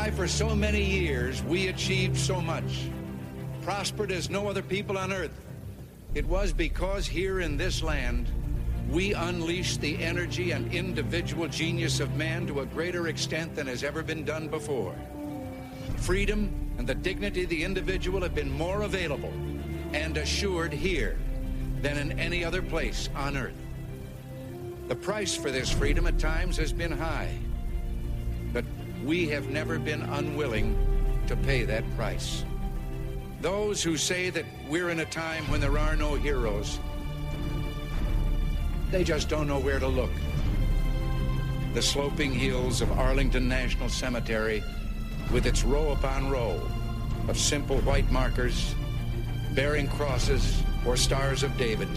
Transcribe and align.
why 0.00 0.10
for 0.10 0.26
so 0.26 0.56
many 0.56 0.82
years 0.82 1.42
we 1.42 1.68
achieved 1.68 2.16
so 2.16 2.40
much, 2.40 2.88
prospered 3.60 4.10
as 4.10 4.30
no 4.30 4.48
other 4.48 4.62
people 4.62 4.96
on 4.96 5.12
earth. 5.12 5.38
It 6.14 6.24
was 6.24 6.54
because 6.54 7.06
here 7.06 7.40
in 7.40 7.58
this 7.58 7.82
land, 7.82 8.26
we 8.88 9.12
unleashed 9.12 9.82
the 9.82 10.02
energy 10.02 10.52
and 10.52 10.72
individual 10.72 11.48
genius 11.48 12.00
of 12.00 12.16
man 12.16 12.46
to 12.46 12.60
a 12.60 12.66
greater 12.66 13.08
extent 13.08 13.54
than 13.54 13.66
has 13.66 13.84
ever 13.84 14.02
been 14.02 14.24
done 14.24 14.48
before. 14.48 14.94
Freedom 15.98 16.50
and 16.78 16.88
the 16.88 16.94
dignity 16.94 17.42
of 17.42 17.50
the 17.50 17.62
individual 17.62 18.22
have 18.22 18.34
been 18.34 18.50
more 18.50 18.84
available 18.84 19.34
and 19.92 20.16
assured 20.16 20.72
here 20.72 21.18
than 21.82 21.98
in 21.98 22.18
any 22.18 22.42
other 22.42 22.62
place 22.62 23.10
on 23.14 23.36
earth. 23.36 23.60
The 24.88 24.96
price 24.96 25.36
for 25.36 25.50
this 25.50 25.70
freedom 25.70 26.06
at 26.06 26.18
times 26.18 26.56
has 26.56 26.72
been 26.72 26.90
high, 26.90 27.38
we 29.10 29.26
have 29.26 29.50
never 29.50 29.76
been 29.76 30.02
unwilling 30.02 30.78
to 31.26 31.34
pay 31.34 31.64
that 31.64 31.82
price. 31.96 32.44
Those 33.40 33.82
who 33.82 33.96
say 33.96 34.30
that 34.30 34.44
we're 34.68 34.90
in 34.90 35.00
a 35.00 35.04
time 35.04 35.42
when 35.50 35.60
there 35.60 35.76
are 35.78 35.96
no 35.96 36.14
heroes, 36.14 36.78
they 38.92 39.02
just 39.02 39.28
don't 39.28 39.48
know 39.48 39.58
where 39.58 39.80
to 39.80 39.88
look. 39.88 40.12
The 41.74 41.82
sloping 41.82 42.32
hills 42.32 42.82
of 42.82 43.00
Arlington 43.00 43.48
National 43.48 43.88
Cemetery, 43.88 44.62
with 45.32 45.44
its 45.44 45.64
row 45.64 45.90
upon 45.90 46.30
row 46.30 46.62
of 47.26 47.36
simple 47.36 47.78
white 47.78 48.08
markers 48.12 48.76
bearing 49.56 49.88
crosses 49.88 50.62
or 50.86 50.96
stars 50.96 51.42
of 51.42 51.56
David, 51.56 51.88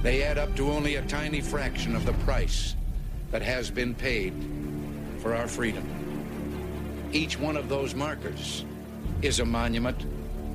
they 0.00 0.22
add 0.22 0.38
up 0.38 0.56
to 0.56 0.70
only 0.70 0.94
a 0.94 1.02
tiny 1.02 1.42
fraction 1.42 1.94
of 1.94 2.06
the 2.06 2.14
price 2.24 2.76
that 3.30 3.42
has 3.42 3.70
been 3.70 3.94
paid 3.94 4.32
for 5.18 5.34
our 5.34 5.46
freedom. 5.46 5.97
Each 7.12 7.38
one 7.38 7.56
of 7.56 7.70
those 7.70 7.94
markers 7.94 8.66
is 9.22 9.40
a 9.40 9.44
monument 9.44 10.04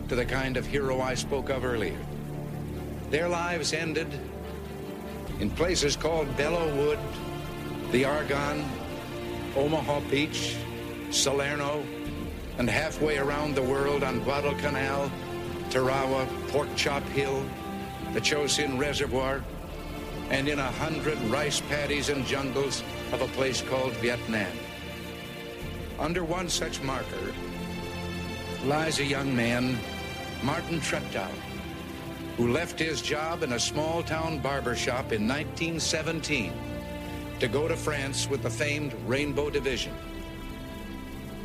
to 0.08 0.16
the 0.16 0.26
kind 0.26 0.56
of 0.56 0.68
hero 0.68 1.02
I 1.02 1.16
spoke 1.16 1.50
of 1.50 1.66
earlier. 1.66 1.98
Their 3.10 3.28
lives 3.28 3.74
ended 3.74 4.08
in 5.40 5.50
places 5.50 5.96
called 5.96 6.28
Belleau 6.38 6.76
Wood, 6.78 7.00
the 7.92 8.06
Argonne, 8.06 8.64
Omaha 9.56 10.02
Beach, 10.12 10.56
Salerno, 11.10 11.84
and 12.60 12.70
halfway 12.70 13.18
around 13.18 13.56
the 13.56 13.64
world 13.64 14.04
on 14.04 14.20
Guadalcanal, 14.24 15.12
Tarawa, 15.72 16.28
Pork 16.50 16.68
Chop 16.76 17.04
Hill, 17.10 17.44
the 18.14 18.22
Chosin 18.22 18.78
Reservoir, 18.78 19.44
and 20.30 20.48
in 20.48 20.60
a 20.60 20.72
hundred 20.74 21.20
rice 21.24 21.62
paddies 21.62 22.10
and 22.10 22.24
jungles 22.28 22.84
of 23.12 23.22
a 23.22 23.28
place 23.30 23.62
called 23.62 23.94
Vietnam. 23.94 24.52
Under 26.00 26.24
one 26.24 26.50
such 26.50 26.82
marker 26.82 27.34
lies 28.66 29.00
a 29.00 29.06
young 29.06 29.36
man, 29.36 29.78
Martin 30.42 30.80
Treptow, 30.80 31.30
who 32.38 32.52
left 32.52 32.80
his 32.80 33.02
job 33.02 33.44
in 33.44 33.54
a 33.54 33.60
small 33.60 34.02
town 34.02 34.40
barber 34.40 34.76
shop 34.76 35.12
in 35.12 35.28
1917 35.28 36.52
to 37.40 37.48
go 37.48 37.68
to 37.68 37.76
France 37.76 38.28
with 38.28 38.42
the 38.42 38.50
famed 38.50 38.94
Rainbow 39.06 39.50
Division. 39.50 39.94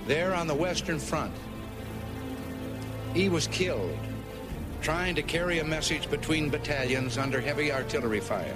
There 0.06 0.34
on 0.34 0.46
the 0.46 0.55
Western 0.55 0.98
Front, 0.98 1.34
he 3.12 3.28
was 3.28 3.46
killed 3.48 3.96
trying 4.80 5.14
to 5.14 5.22
carry 5.22 5.58
a 5.58 5.64
message 5.64 6.08
between 6.08 6.48
battalions 6.48 7.18
under 7.18 7.40
heavy 7.40 7.72
artillery 7.72 8.20
fire. 8.20 8.55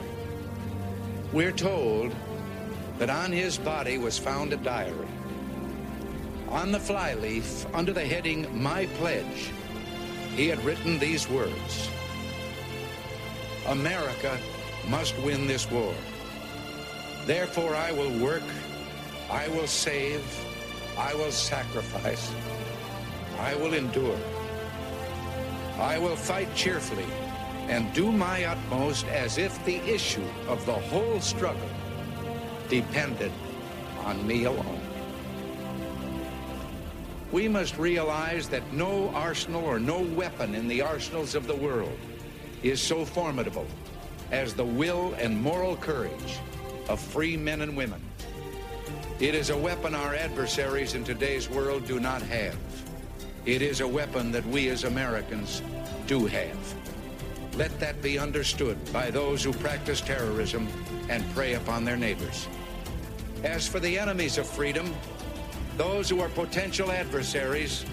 We're 1.32 1.52
told 1.52 2.14
that 2.98 3.10
on 3.10 3.32
his 3.32 3.58
body 3.58 3.98
was 3.98 4.18
found 4.18 4.52
a 4.52 4.56
diary. 4.56 5.08
On 6.52 6.70
the 6.70 6.78
flyleaf, 6.78 7.64
under 7.74 7.94
the 7.94 8.04
heading 8.04 8.46
My 8.62 8.84
Pledge, 8.98 9.50
he 10.36 10.48
had 10.48 10.62
written 10.66 10.98
these 10.98 11.26
words 11.26 11.88
America 13.66 14.38
must 14.86 15.18
win 15.20 15.46
this 15.46 15.70
war. 15.70 15.94
Therefore, 17.24 17.74
I 17.74 17.90
will 17.92 18.12
work, 18.22 18.42
I 19.30 19.48
will 19.48 19.66
save, 19.66 20.22
I 20.98 21.14
will 21.14 21.32
sacrifice, 21.32 22.30
I 23.38 23.54
will 23.54 23.72
endure. 23.72 24.18
I 25.78 25.96
will 25.98 26.16
fight 26.16 26.54
cheerfully 26.54 27.06
and 27.68 27.90
do 27.94 28.12
my 28.12 28.44
utmost 28.44 29.06
as 29.06 29.38
if 29.38 29.64
the 29.64 29.78
issue 29.88 30.28
of 30.48 30.64
the 30.66 30.74
whole 30.74 31.18
struggle 31.20 31.70
depended 32.68 33.32
on 34.04 34.26
me 34.26 34.44
alone. 34.44 34.91
We 37.32 37.48
must 37.48 37.78
realize 37.78 38.46
that 38.50 38.74
no 38.74 39.08
arsenal 39.14 39.64
or 39.64 39.80
no 39.80 40.00
weapon 40.00 40.54
in 40.54 40.68
the 40.68 40.82
arsenals 40.82 41.34
of 41.34 41.46
the 41.46 41.56
world 41.56 41.98
is 42.62 42.78
so 42.78 43.06
formidable 43.06 43.66
as 44.30 44.52
the 44.52 44.64
will 44.64 45.14
and 45.14 45.40
moral 45.40 45.76
courage 45.76 46.38
of 46.90 47.00
free 47.00 47.38
men 47.38 47.62
and 47.62 47.74
women. 47.74 48.02
It 49.18 49.34
is 49.34 49.48
a 49.48 49.56
weapon 49.56 49.94
our 49.94 50.14
adversaries 50.14 50.94
in 50.94 51.04
today's 51.04 51.48
world 51.48 51.86
do 51.86 51.98
not 51.98 52.20
have. 52.20 52.56
It 53.46 53.62
is 53.62 53.80
a 53.80 53.88
weapon 53.88 54.30
that 54.32 54.46
we 54.46 54.68
as 54.68 54.84
Americans 54.84 55.62
do 56.06 56.26
have. 56.26 56.74
Let 57.56 57.80
that 57.80 58.02
be 58.02 58.18
understood 58.18 58.76
by 58.92 59.10
those 59.10 59.42
who 59.42 59.54
practice 59.54 60.02
terrorism 60.02 60.68
and 61.08 61.24
prey 61.34 61.54
upon 61.54 61.84
their 61.86 61.96
neighbors. 61.96 62.46
As 63.42 63.66
for 63.66 63.80
the 63.80 63.98
enemies 63.98 64.38
of 64.38 64.46
freedom, 64.46 64.94
those 65.76 66.08
who 66.08 66.20
are 66.20 66.28
potential 66.28 66.90
adversaries, 66.90 67.84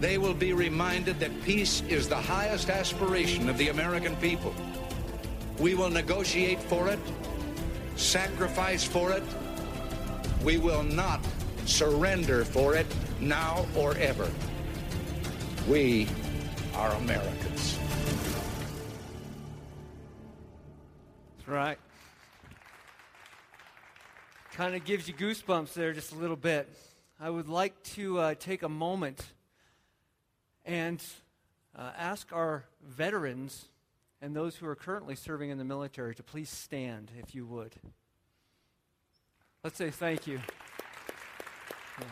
they 0.00 0.16
will 0.16 0.34
be 0.34 0.52
reminded 0.52 1.20
that 1.20 1.30
peace 1.44 1.82
is 1.82 2.08
the 2.08 2.16
highest 2.16 2.70
aspiration 2.70 3.48
of 3.48 3.58
the 3.58 3.68
American 3.68 4.16
people. 4.16 4.54
We 5.58 5.74
will 5.74 5.90
negotiate 5.90 6.60
for 6.60 6.88
it, 6.88 6.98
sacrifice 7.96 8.82
for 8.82 9.12
it. 9.12 9.22
We 10.42 10.56
will 10.56 10.82
not 10.82 11.20
surrender 11.66 12.44
for 12.44 12.74
it 12.74 12.86
now 13.20 13.66
or 13.76 13.94
ever. 13.96 14.30
We 15.68 16.08
are 16.74 16.92
Americans. 16.92 17.78
That's 21.36 21.48
right. 21.48 21.78
Kind 24.52 24.74
of 24.74 24.84
gives 24.84 25.06
you 25.06 25.14
goosebumps 25.14 25.74
there 25.74 25.92
just 25.92 26.12
a 26.12 26.16
little 26.16 26.36
bit. 26.36 26.68
I 27.22 27.28
would 27.28 27.50
like 27.50 27.82
to 27.82 28.18
uh, 28.18 28.34
take 28.34 28.62
a 28.62 28.68
moment 28.68 29.22
and 30.64 31.04
uh, 31.76 31.90
ask 31.94 32.32
our 32.32 32.64
veterans 32.82 33.68
and 34.22 34.34
those 34.34 34.56
who 34.56 34.66
are 34.66 34.74
currently 34.74 35.14
serving 35.14 35.50
in 35.50 35.58
the 35.58 35.64
military 35.64 36.14
to 36.14 36.22
please 36.22 36.48
stand, 36.48 37.10
if 37.18 37.34
you 37.34 37.44
would. 37.44 37.74
Let's 39.62 39.76
say 39.76 39.90
thank 39.90 40.26
you. 40.26 40.40
Yeah. 41.98 42.06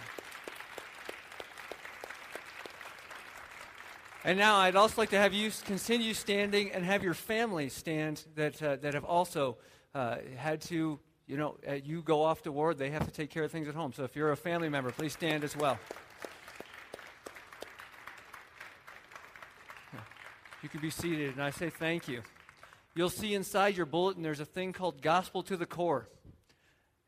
And 4.25 4.39
now 4.39 4.57
I'd 4.57 4.77
also 4.77 5.01
like 5.01 5.09
to 5.11 5.19
have 5.19 5.33
you 5.33 5.51
continue 5.65 6.13
standing 6.13 6.71
and 6.71 6.85
have 6.85 7.03
your 7.03 7.15
families 7.15 7.73
stand 7.73 8.27
that, 8.35 8.63
uh, 8.63 8.77
that 8.77 8.93
have 8.93 9.05
also 9.05 9.57
uh, 9.95 10.17
had 10.37 10.61
to, 10.63 11.01
you 11.29 11.37
know, 11.37 11.57
uh, 11.69 11.75
you 11.75 12.01
go 12.01 12.23
off 12.23 12.43
to 12.43 12.51
war, 12.51 12.73
they 12.73 12.91
have 12.91 13.05
to 13.05 13.13
take 13.13 13.31
care 13.31 13.45
of 13.45 13.53
things 13.53 13.69
at 13.69 13.75
home. 13.75 13.93
So 13.93 14.03
if 14.03 14.17
you're 14.17 14.33
a 14.33 14.37
family 14.37 14.71
member, 14.71 14.91
please 14.91 15.13
stand 15.13 15.45
as 15.45 15.55
well. 15.55 15.79
You 20.63 20.69
can 20.69 20.81
be 20.81 20.91
seated, 20.91 21.35
and 21.35 21.43
I 21.43 21.51
say 21.51 21.71
thank 21.71 22.09
you. 22.09 22.23
You'll 22.97 23.11
see 23.11 23.35
inside 23.35 23.77
your 23.77 23.87
bulletin 23.87 24.23
there's 24.23 24.41
a 24.41 24.45
thing 24.45 24.73
called 24.73 25.03
Gospel 25.03 25.45
to 25.45 25.57
the 25.57 25.67
Core. 25.67 26.09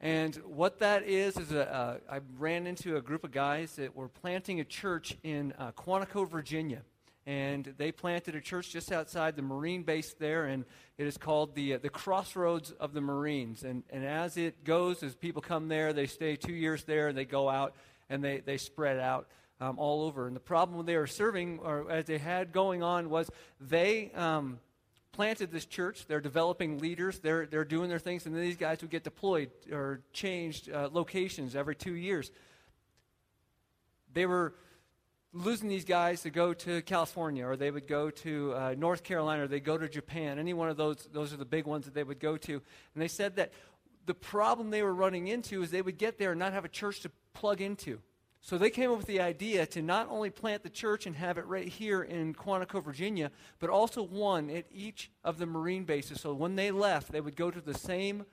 And 0.00 0.37
what 0.47 0.79
that 0.79 1.03
is, 1.03 1.37
is 1.37 1.50
a, 1.50 1.69
uh, 1.69 1.97
I 2.09 2.21
ran 2.39 2.67
into 2.67 2.97
a 2.97 3.03
group 3.03 3.25
of 3.25 3.33
guys 3.33 3.75
that 3.77 3.97
were 3.97 4.09
planting 4.09 4.61
a 4.61 4.65
church 4.65 5.17
in 5.25 5.53
uh, 5.59 5.73
Quantico, 5.73 6.29
Virginia 6.29 6.83
and 7.31 7.75
they 7.79 7.93
planted 7.93 8.35
a 8.35 8.41
church 8.41 8.71
just 8.71 8.91
outside 8.91 9.37
the 9.37 9.43
Marine 9.43 9.85
base 9.85 10.17
there, 10.19 10.47
and 10.47 10.65
it 10.99 11.06
is 11.06 11.17
called 11.17 11.55
the, 11.55 11.75
uh, 11.75 11.79
the 11.79 11.88
Crossroads 11.88 12.73
of 12.73 12.93
the 12.93 13.00
Marines. 13.00 13.62
And, 13.62 13.85
and 13.88 14.05
as 14.05 14.37
it 14.37 14.65
goes, 14.65 15.05
as 15.05 15.15
people 15.15 15.41
come 15.41 15.69
there, 15.69 15.93
they 15.93 16.06
stay 16.06 16.35
two 16.35 16.53
years 16.53 16.82
there, 16.82 17.06
and 17.06 17.17
they 17.17 17.25
go 17.25 17.49
out, 17.49 17.77
and 18.09 18.25
they, 18.25 18.41
they 18.41 18.56
spread 18.56 18.99
out 18.99 19.29
um, 19.61 19.79
all 19.79 20.03
over. 20.03 20.27
And 20.27 20.35
the 20.35 20.41
problem 20.41 20.85
they 20.85 20.97
were 20.97 21.06
serving, 21.06 21.61
or 21.61 21.88
as 21.88 22.06
they 22.06 22.19
had 22.19 22.53
going 22.53 22.82
on, 22.82 23.11
was 23.11 23.31
they 23.61 24.11
um, 24.17 24.59
planted 25.12 25.53
this 25.53 25.67
church. 25.67 26.06
They're 26.09 26.21
developing 26.21 26.81
leaders. 26.81 27.21
They're, 27.21 27.47
they're 27.47 27.65
doing 27.65 27.88
their 27.88 28.00
things, 28.00 28.27
and 28.27 28.35
then 28.35 28.43
these 28.43 28.56
guys 28.56 28.81
would 28.81 28.91
get 28.91 29.05
deployed 29.05 29.53
or 29.71 30.00
changed 30.12 30.69
uh, 30.69 30.88
locations 30.91 31.55
every 31.55 31.77
two 31.77 31.94
years. 31.94 32.32
They 34.12 34.27
were 34.27 34.53
losing 35.32 35.69
these 35.69 35.85
guys 35.85 36.23
to 36.23 36.31
go 36.31 36.53
to 36.53 36.82
California 36.82 37.47
or 37.47 37.56
they 37.56 37.71
would 37.71 37.87
go 37.87 38.11
to 38.11 38.53
uh, 38.55 38.75
North 38.77 39.03
Carolina 39.05 39.44
or 39.44 39.49
they 39.49 39.61
go 39.61 39.79
to 39.79 39.88
Japan. 39.88 40.38
Any 40.38 40.55
one 40.55 40.69
of 40.69 40.77
those, 40.77 41.09
those 41.12 41.32
are 41.32 41.37
the 41.37 41.44
big 41.44 41.67
ones 41.67 41.85
that 41.85 41.94
they 41.94 42.03
would 42.03 42.21
go 42.21 42.37
to. 42.37 42.53
And 42.53 43.03
they 43.03 43.09
said 43.09 43.37
that 43.37 43.53
the 44.06 44.15
problem 44.15 44.71
they 44.71 44.82
were 44.82 44.94
running 44.94 45.29
into 45.29 45.62
is 45.62 45.71
they 45.71 45.82
would 45.82 45.99
get 45.99 46.19
there 46.19 46.32
and 46.32 46.38
not 46.38 46.53
have 46.53 46.65
a 46.65 46.69
church 46.69 47.00
to 47.00 47.11
plug 47.32 47.61
into. 47.61 48.00
So 48.43 48.56
they 48.56 48.71
came 48.71 48.91
up 48.91 48.97
with 48.97 49.06
the 49.06 49.21
idea 49.21 49.67
to 49.67 49.82
not 49.82 50.09
only 50.11 50.31
plant 50.31 50.62
the 50.62 50.71
church 50.71 51.06
and 51.06 51.15
have 51.15 51.37
it 51.37 51.47
right 51.47 51.69
here 51.69 52.03
in 52.03 52.35
Quantico, 52.35 52.82
Virginia, 52.82 53.31
but 53.59 53.69
also 53.69 54.03
one 54.03 54.49
at 54.49 54.65
each 54.73 55.11
of 55.23 55.38
the 55.38 55.47
Marine 55.47 55.85
bases. 55.85 56.21
So 56.23 56.32
when 56.32 56.56
they 56.56 56.71
left, 56.71 57.12
they 57.12 57.21
would 57.21 57.37
go 57.37 57.50
to 57.50 57.61
the 57.61 57.75
same 57.75 58.25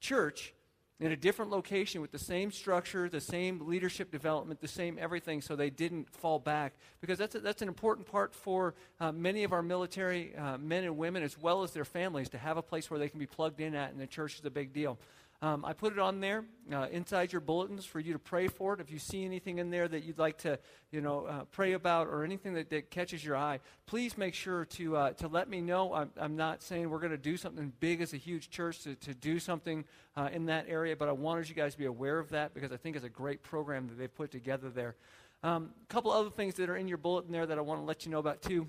church 0.00 0.54
in 1.00 1.12
a 1.12 1.16
different 1.16 1.50
location 1.50 2.00
with 2.00 2.10
the 2.10 2.18
same 2.18 2.50
structure, 2.50 3.08
the 3.08 3.20
same 3.20 3.66
leadership 3.68 4.10
development, 4.10 4.60
the 4.60 4.66
same 4.66 4.98
everything, 5.00 5.40
so 5.40 5.54
they 5.54 5.70
didn't 5.70 6.10
fall 6.10 6.40
back. 6.40 6.74
Because 7.00 7.18
that's, 7.18 7.36
a, 7.36 7.40
that's 7.40 7.62
an 7.62 7.68
important 7.68 8.06
part 8.06 8.34
for 8.34 8.74
uh, 8.98 9.12
many 9.12 9.44
of 9.44 9.52
our 9.52 9.62
military 9.62 10.34
uh, 10.34 10.58
men 10.58 10.82
and 10.82 10.96
women, 10.96 11.22
as 11.22 11.38
well 11.38 11.62
as 11.62 11.72
their 11.72 11.84
families, 11.84 12.28
to 12.30 12.38
have 12.38 12.56
a 12.56 12.62
place 12.62 12.90
where 12.90 12.98
they 12.98 13.08
can 13.08 13.20
be 13.20 13.26
plugged 13.26 13.60
in 13.60 13.76
at, 13.76 13.92
and 13.92 14.00
the 14.00 14.06
church 14.06 14.40
is 14.40 14.44
a 14.44 14.50
big 14.50 14.72
deal. 14.72 14.98
Um, 15.40 15.64
I 15.64 15.72
put 15.72 15.92
it 15.92 16.00
on 16.00 16.18
there 16.18 16.44
uh, 16.72 16.88
inside 16.90 17.30
your 17.30 17.40
bulletins 17.40 17.84
for 17.84 18.00
you 18.00 18.12
to 18.12 18.18
pray 18.18 18.48
for 18.48 18.74
it. 18.74 18.80
If 18.80 18.90
you 18.90 18.98
see 18.98 19.24
anything 19.24 19.58
in 19.58 19.70
there 19.70 19.86
that 19.86 20.02
you'd 20.02 20.18
like 20.18 20.38
to, 20.38 20.58
you 20.90 21.00
know, 21.00 21.26
uh, 21.26 21.44
pray 21.52 21.74
about 21.74 22.08
or 22.08 22.24
anything 22.24 22.54
that, 22.54 22.70
that, 22.70 22.90
catches 22.90 23.24
your 23.24 23.36
eye, 23.36 23.60
please 23.86 24.18
make 24.18 24.34
sure 24.34 24.64
to 24.64 24.96
uh, 24.96 25.12
to 25.12 25.28
let 25.28 25.48
me 25.48 25.60
know. 25.60 25.94
I'm, 25.94 26.10
I'm 26.16 26.34
not 26.34 26.60
saying 26.60 26.90
we're 26.90 26.98
going 26.98 27.12
to 27.12 27.16
do 27.16 27.36
something 27.36 27.72
big 27.78 28.00
as 28.00 28.12
a 28.14 28.16
huge 28.16 28.50
church 28.50 28.82
to, 28.82 28.96
to 28.96 29.14
do 29.14 29.38
something 29.38 29.84
uh, 30.16 30.28
in 30.32 30.46
that 30.46 30.66
area, 30.68 30.96
but 30.96 31.08
I 31.08 31.12
wanted 31.12 31.48
you 31.48 31.54
guys 31.54 31.72
to 31.74 31.78
be 31.78 31.86
aware 31.86 32.18
of 32.18 32.30
that 32.30 32.52
because 32.52 32.72
I 32.72 32.76
think 32.76 32.96
it's 32.96 33.04
a 33.04 33.10
great 33.10 33.44
program 33.44 33.86
that 33.86 33.96
they've 33.96 34.12
put 34.12 34.32
together 34.32 34.70
there. 34.70 34.96
A 35.44 35.50
um, 35.50 35.70
couple 35.88 36.10
other 36.10 36.30
things 36.30 36.54
that 36.54 36.68
are 36.68 36.76
in 36.76 36.88
your 36.88 36.98
bulletin 36.98 37.30
there 37.30 37.46
that 37.46 37.58
I 37.58 37.60
want 37.60 37.80
to 37.80 37.84
let 37.84 38.04
you 38.04 38.10
know 38.10 38.18
about 38.18 38.42
too. 38.42 38.68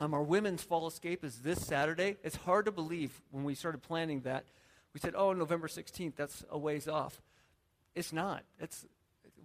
Um, 0.00 0.14
our 0.14 0.22
women's 0.22 0.62
fall 0.62 0.86
escape 0.86 1.22
is 1.22 1.40
this 1.40 1.60
Saturday. 1.60 2.16
It's 2.24 2.36
hard 2.36 2.64
to 2.64 2.72
believe 2.72 3.20
when 3.30 3.44
we 3.44 3.54
started 3.54 3.82
planning 3.82 4.22
that 4.22 4.46
we 4.92 5.00
said, 5.00 5.14
oh, 5.16 5.32
November 5.32 5.68
16th, 5.68 6.14
that's 6.16 6.44
a 6.50 6.58
ways 6.58 6.88
off. 6.88 7.20
It's 7.94 8.12
not. 8.12 8.42
It's 8.58 8.86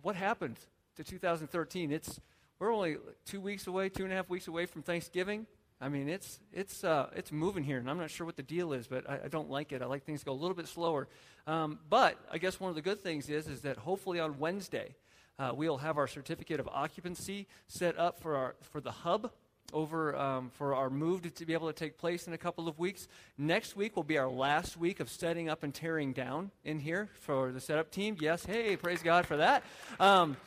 what 0.01 0.15
happened 0.15 0.57
to 0.95 1.03
2013. 1.03 1.91
It's 1.91 2.19
we're 2.59 2.73
only 2.73 2.97
two 3.25 3.39
weeks 3.39 3.67
away, 3.67 3.89
two 3.89 4.03
and 4.03 4.11
a 4.11 4.15
half 4.15 4.29
weeks 4.29 4.47
away 4.47 4.65
from 4.65 4.81
Thanksgiving. 4.81 5.45
I 5.79 5.89
mean, 5.89 6.09
it's 6.09 6.39
it's 6.51 6.83
uh, 6.83 7.09
it's 7.15 7.31
moving 7.31 7.63
here, 7.63 7.77
and 7.77 7.89
I'm 7.89 7.99
not 7.99 8.09
sure 8.09 8.25
what 8.25 8.35
the 8.35 8.43
deal 8.43 8.73
is, 8.73 8.87
but 8.87 9.07
I, 9.07 9.19
I 9.25 9.27
don't 9.27 9.49
like 9.49 9.71
it. 9.71 9.83
I 9.83 9.85
like 9.85 10.05
things 10.05 10.21
to 10.21 10.25
go 10.25 10.31
a 10.31 10.33
little 10.33 10.55
bit 10.55 10.67
slower. 10.67 11.07
Um, 11.45 11.79
but 11.87 12.17
I 12.31 12.39
guess 12.39 12.59
one 12.59 12.69
of 12.69 12.75
the 12.75 12.81
good 12.81 13.01
things 13.01 13.29
is 13.29 13.47
is 13.47 13.61
that 13.61 13.77
hopefully 13.77 14.19
on 14.19 14.39
Wednesday 14.39 14.95
uh, 15.37 15.51
we'll 15.53 15.77
have 15.77 15.97
our 15.99 16.07
certificate 16.07 16.59
of 16.59 16.67
occupancy 16.67 17.47
set 17.67 17.97
up 17.99 18.19
for 18.19 18.35
our 18.35 18.55
for 18.71 18.81
the 18.81 18.91
hub 18.91 19.31
over 19.73 20.15
um, 20.15 20.49
for 20.53 20.73
our 20.73 20.89
move 20.89 21.21
to, 21.23 21.29
to, 21.29 21.45
be 21.45 21.53
able 21.53 21.67
to 21.67 21.73
take 21.73 21.97
place 21.97 22.27
in 22.27 22.33
a 22.33 22.37
couple 22.37 22.67
of 22.67 22.79
weeks. 22.79 23.07
Next 23.37 23.75
week 23.75 23.95
will 23.95 24.03
be 24.03 24.17
our 24.17 24.29
last 24.29 24.77
week 24.77 24.99
of 24.99 25.09
setting 25.09 25.49
up 25.49 25.63
and 25.63 25.73
tearing 25.73 26.13
down 26.13 26.51
in 26.63 26.79
here 26.79 27.09
for 27.19 27.51
the 27.51 27.59
setup 27.59 27.91
team. 27.91 28.15
Yes, 28.19 28.45
hey, 28.45 28.77
praise 28.77 29.03
God 29.03 29.25
for 29.25 29.37
that. 29.37 29.63
Um, 29.99 30.37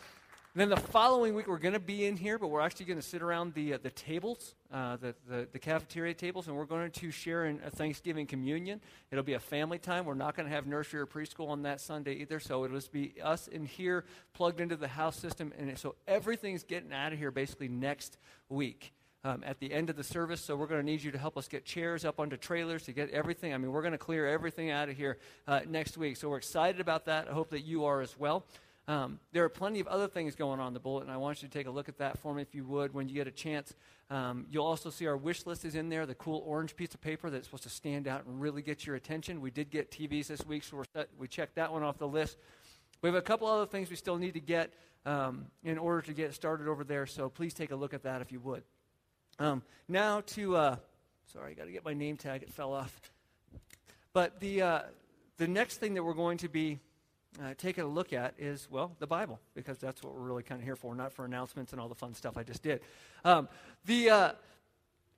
then 0.55 0.69
the 0.69 0.77
following 0.77 1.37
week, 1.37 1.47
we're 1.47 1.59
going 1.59 1.75
to 1.75 1.79
be 1.79 2.07
in 2.07 2.17
here, 2.17 2.37
but 2.37 2.49
we're 2.49 2.61
actually 2.61 2.87
going 2.87 2.99
to 2.99 3.07
sit 3.07 3.23
around 3.23 3.55
the, 3.55 3.75
uh, 3.75 3.79
the 3.81 3.91
tables, 3.91 4.57
uh, 4.73 4.97
the, 4.97 5.15
the, 5.29 5.47
the, 5.53 5.61
cafeteria 5.61 6.13
tables, 6.13 6.49
and 6.49 6.57
we're 6.57 6.65
going 6.65 6.91
to 6.91 7.11
share 7.13 7.45
in 7.45 7.61
a 7.65 7.71
Thanksgiving 7.71 8.27
communion. 8.27 8.81
It'll 9.13 9.23
be 9.23 9.35
a 9.35 9.41
family 9.41 9.79
time. 9.79 10.07
We're 10.07 10.15
not 10.15 10.35
going 10.35 10.49
to 10.49 10.55
have 10.55 10.67
nursery 10.67 10.99
or 11.01 11.07
preschool 11.07 11.51
on 11.51 11.63
that 11.63 11.81
Sunday 11.81 12.15
either, 12.15 12.41
so 12.41 12.65
it'll 12.65 12.79
just 12.79 12.91
be 12.91 13.15
us 13.23 13.47
in 13.47 13.65
here 13.65 14.05
plugged 14.33 14.61
into 14.61 14.75
the 14.75 14.89
house 14.89 15.17
system. 15.17 15.53
And 15.57 15.79
so 15.79 15.95
everything's 16.09 16.65
getting 16.65 16.93
out 16.93 17.13
of 17.13 17.19
here 17.21 17.31
basically 17.31 17.69
next 17.69 18.19
week 18.49 18.93
um, 19.25 19.43
at 19.45 19.61
the 19.61 19.73
end 19.73 19.91
of 19.91 19.97
the 19.97 20.05
service. 20.05 20.41
So 20.41 20.57
we're 20.57 20.67
going 20.67 20.81
to 20.81 20.87
need 20.87 21.03
you 21.03 21.11
to 21.11 21.19
help 21.19 21.37
us 21.37 21.49
get 21.49 21.65
chairs 21.65 22.05
up 22.05 22.19
onto 22.21 22.37
trailers 22.37 22.85
to 22.85 22.93
get 22.93 23.11
everything. 23.11 23.53
I 23.53 23.59
mean, 23.59 23.73
we're 23.73 23.83
going 23.83 23.93
to 23.93 23.99
clear 23.99 24.27
everything 24.27 24.71
out 24.71 24.89
of 24.89 24.97
here 24.97 25.19
uh, 25.47 25.61
next 25.69 25.99
week. 25.99 26.17
So 26.17 26.29
we're 26.29 26.39
excited 26.39 26.81
about 26.81 27.07
that. 27.07 27.29
I 27.29 27.33
hope 27.33 27.51
that 27.51 27.63
you 27.63 27.85
are 27.85 28.01
as 28.01 28.19
well. 28.19 28.45
Um, 28.89 29.21
there 29.33 29.45
are 29.45 29.49
plenty 29.49 29.79
of 29.79 29.87
other 29.87 30.09
things 30.09 30.35
going 30.35 30.59
on 30.59 30.69
in 30.69 30.75
the 30.75 30.81
bulletin. 30.81 31.09
And 31.09 31.15
I 31.15 31.19
want 31.19 31.43
you 31.43 31.49
to 31.49 31.53
take 31.53 31.67
a 31.67 31.71
look 31.71 31.89
at 31.89 31.99
that 31.99 32.19
for 32.19 32.35
me 32.35 32.43
if 32.43 32.55
you 32.55 32.65
would 32.65 32.93
when 32.93 33.09
you 33.09 33.15
get 33.15 33.29
a 33.29 33.33
chance. 33.33 33.75
Um, 34.11 34.47
you'll 34.51 34.67
also 34.67 34.91
see 34.91 35.07
our 35.07 35.17
wish 35.17 35.47
list 35.47 35.65
is 35.65 35.77
in 35.77 35.89
there, 35.89 36.07
the 36.07 36.17
cool 36.17 36.43
orange 36.45 36.75
piece 36.75 36.95
of 36.95 37.01
paper 37.01 37.31
that's 37.31 37.47
supposed 37.47 37.63
to 37.63 37.69
stand 37.69 38.09
out 38.09 38.27
and 38.27 38.41
really 38.41 38.63
get 38.63 38.85
your 38.85 38.97
attention. 38.97 39.41
We 39.41 39.53
did 39.53 39.71
get 39.71 39.93
TVs 39.93 40.27
this 40.27 40.45
week, 40.45 40.65
so 40.65 40.83
set, 40.93 41.09
we 41.17 41.29
checked 41.29 41.55
that 41.55 41.71
one 41.73 41.85
off 41.85 41.99
the 41.99 42.09
list. 42.09 42.37
We 43.03 43.09
have 43.09 43.15
a 43.15 43.23
couple 43.23 43.47
other 43.47 43.67
things 43.67 43.89
we 43.89 43.97
still 43.97 44.19
need 44.19 44.35
to 44.35 44.41
get 44.41 44.75
um, 45.07 45.47
in 45.63 45.79
order 45.79 46.03
to 46.03 46.13
get 46.13 46.35
started 46.35 46.67
over 46.67 46.83
there, 46.83 47.07
so 47.07 47.29
please 47.29 47.55
take 47.55 47.71
a 47.71 47.77
look 47.77 47.95
at 47.95 48.03
that 48.03 48.21
if 48.21 48.33
you 48.33 48.41
would. 48.41 48.65
Um, 49.39 49.63
now 49.89 50.21
to, 50.21 50.57
uh, 50.57 50.77
sorry, 51.33 51.53
I 51.53 51.55
got 51.55 51.65
to 51.65 51.73
get 51.73 51.85
my 51.85 51.95
name 51.95 52.17
tag. 52.17 52.43
It 52.43 52.53
fell 52.53 52.73
off. 52.73 53.01
But 54.13 54.41
the, 54.41 54.63
uh, 54.63 54.81
the 55.39 55.49
next 55.49 55.77
thing 55.77 55.95
that 55.95 56.03
we're 56.03 56.15
going 56.15 56.39
to 56.39 56.49
be 56.49 56.81
uh, 57.41 57.55
taking 57.57 57.85
a 57.85 57.87
look 57.87 58.13
at 58.13 58.35
is, 58.39 58.69
well, 58.71 58.97
the 58.99 59.07
Bible, 59.07 59.41
because 59.55 59.79
that's 59.79 60.03
what 60.03 60.15
we're 60.15 60.21
really 60.21 60.43
kind 60.43 60.61
of 60.61 60.65
here 60.65 60.77
for, 60.77 60.95
not 60.95 61.13
for 61.13 61.25
announcements 61.25 61.73
and 61.73 61.81
all 61.81 61.89
the 61.89 61.95
fun 61.95 62.15
stuff 62.15 62.37
I 62.37 62.43
just 62.43 62.63
did. 62.63 62.81
Um, 63.25 63.49
the, 63.85 64.11
uh, 64.11 64.33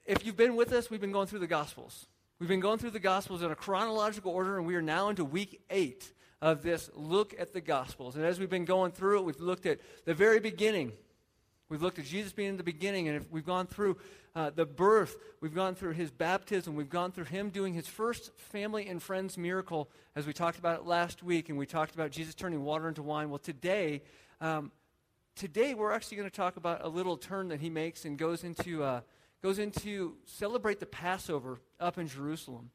if 0.05 0.27
you've 0.27 0.37
been 0.37 0.57
with 0.57 0.73
us, 0.73 0.91
we've 0.91 1.01
been 1.01 1.13
going 1.13 1.27
through 1.27 1.39
the 1.39 1.47
Gospels. 1.47 2.07
We've 2.39 2.49
been 2.49 2.61
going 2.61 2.79
through 2.79 2.91
the 2.91 3.01
Gospels 3.01 3.43
in 3.43 3.51
a 3.51 3.55
chronological 3.55 4.33
order, 4.33 4.59
and 4.59 4.67
we 4.67 4.75
are 4.75 4.83
now 4.83 5.09
into 5.09 5.25
week 5.25 5.63
eight 5.71 6.13
of 6.41 6.63
this 6.63 6.91
look 6.95 7.35
at 7.39 7.53
the 7.53 7.61
Gospels. 7.61 8.17
And 8.17 8.25
as 8.25 8.39
we've 8.39 8.51
been 8.51 8.65
going 8.65 8.93
through 8.93 9.21
it, 9.21 9.25
we've 9.25 9.41
looked 9.41 9.65
at 9.65 9.79
the 10.05 10.13
very 10.13 10.41
beginning 10.41 10.93
We've 11.73 11.81
looked 11.81 11.99
at 11.99 12.05
Jesus 12.05 12.35
being 12.35 12.51
in 12.51 12.57
the 12.59 12.63
beginning, 12.63 13.09
and 13.09 13.25
we've 13.31 13.47
gone 13.47 13.67
through 13.67 13.97
uh, 14.37 14.51
the 14.51 14.67
birth, 14.67 15.17
we've 15.41 15.55
gone 15.55 15.75
through 15.75 15.93
his 15.93 16.11
baptism, 16.11 16.77
we've 16.77 16.91
gone 16.91 17.13
through 17.13 17.25
him 17.25 17.49
doing 17.49 17.73
his 17.73 17.89
first 17.89 18.31
family 18.37 18.89
and 18.89 19.03
friends 19.03 19.39
miracle, 19.39 19.89
as 20.15 20.27
we 20.27 20.35
talked 20.35 20.59
about 20.59 20.81
it 20.81 20.85
last 20.85 21.23
week, 21.23 21.49
and 21.49 21.57
we 21.57 21.65
talked 21.65 21.95
about 21.95 22.11
Jesus 22.11 22.35
turning 22.35 22.63
water 22.63 22.89
into 22.89 23.03
wine. 23.03 23.31
Well, 23.31 23.39
today, 23.39 24.03
um, 24.43 24.71
today 25.35 25.73
we're 25.73 25.93
actually 25.93 26.19
going 26.19 26.29
to 26.29 26.37
talk 26.37 26.59
about 26.59 26.85
a 26.85 26.89
little 26.89 27.17
turn 27.17 27.49
that 27.49 27.61
he 27.61 27.71
makes 27.71 28.05
and 28.05 28.19
goes 28.19 28.45
into 28.45 28.85
uh, 28.85 29.01
goes 29.43 29.59
into 29.59 30.17
celebrate 30.27 30.79
the 30.79 30.85
Passover 30.85 31.59
up 31.81 31.97
in 31.97 32.07
Jerusalem. 32.07 32.69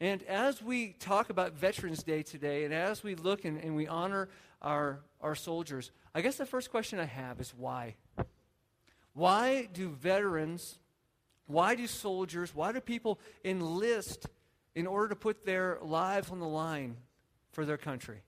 And 0.00 0.22
as 0.22 0.62
we 0.62 0.92
talk 1.00 1.28
about 1.28 1.54
Veterans 1.54 2.04
Day 2.04 2.22
today, 2.22 2.64
and 2.64 2.72
as 2.72 3.02
we 3.02 3.16
look 3.16 3.44
and, 3.44 3.58
and 3.58 3.74
we 3.74 3.88
honor 3.88 4.28
our, 4.62 5.00
our 5.20 5.34
soldiers, 5.34 5.90
I 6.14 6.20
guess 6.20 6.36
the 6.36 6.46
first 6.46 6.70
question 6.70 7.00
I 7.00 7.06
have 7.06 7.40
is 7.40 7.52
why? 7.52 7.96
Why 9.14 9.68
do 9.72 9.88
veterans, 9.88 10.78
why 11.46 11.74
do 11.74 11.86
soldiers, 11.86 12.54
why 12.54 12.72
do 12.72 12.80
people 12.80 13.18
enlist 13.44 14.26
in 14.74 14.86
order 14.86 15.08
to 15.08 15.16
put 15.16 15.46
their 15.46 15.78
lives 15.80 16.30
on 16.30 16.40
the 16.40 16.48
line 16.48 16.96
for 17.52 17.64
their 17.64 17.76
country? 17.76 18.22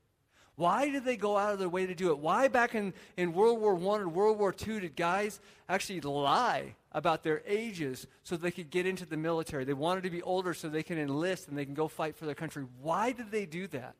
Why 0.55 0.89
did 0.89 1.05
they 1.05 1.19
go 1.19 1.37
out 1.37 1.53
of 1.53 1.59
their 1.59 1.69
way 1.69 1.85
to 1.85 1.95
do 1.95 2.11
it? 2.11 2.19
Why 2.19 2.49
back 2.49 2.75
in, 2.75 2.95
in 3.19 3.35
World 3.35 3.61
War 3.61 3.75
I 3.75 4.01
and 4.01 4.15
World 4.15 4.39
War 4.39 4.55
II 4.67 4.81
did 4.81 4.97
guys 4.97 5.39
actually 5.69 6.01
lie 6.01 6.75
about 6.93 7.23
their 7.23 7.43
ages 7.47 8.07
so 8.23 8.37
they 8.37 8.51
could 8.51 8.71
get 8.71 8.87
into 8.87 9.05
the 9.05 9.19
military? 9.19 9.65
They 9.65 9.75
wanted 9.75 10.05
to 10.05 10.11
be 10.11 10.23
older 10.23 10.55
so 10.55 10.71
they 10.71 10.83
can 10.83 10.99
enlist 10.99 11.49
and 11.49 11.59
they 11.59 11.67
can 11.67 11.75
go 11.75 11.89
fight 11.89 12.17
for 12.17 12.25
their 12.25 12.35
country. 12.35 12.65
Why 12.81 13.13
did 13.13 13.31
they 13.31 13.45
do 13.45 13.67
that? 13.69 13.97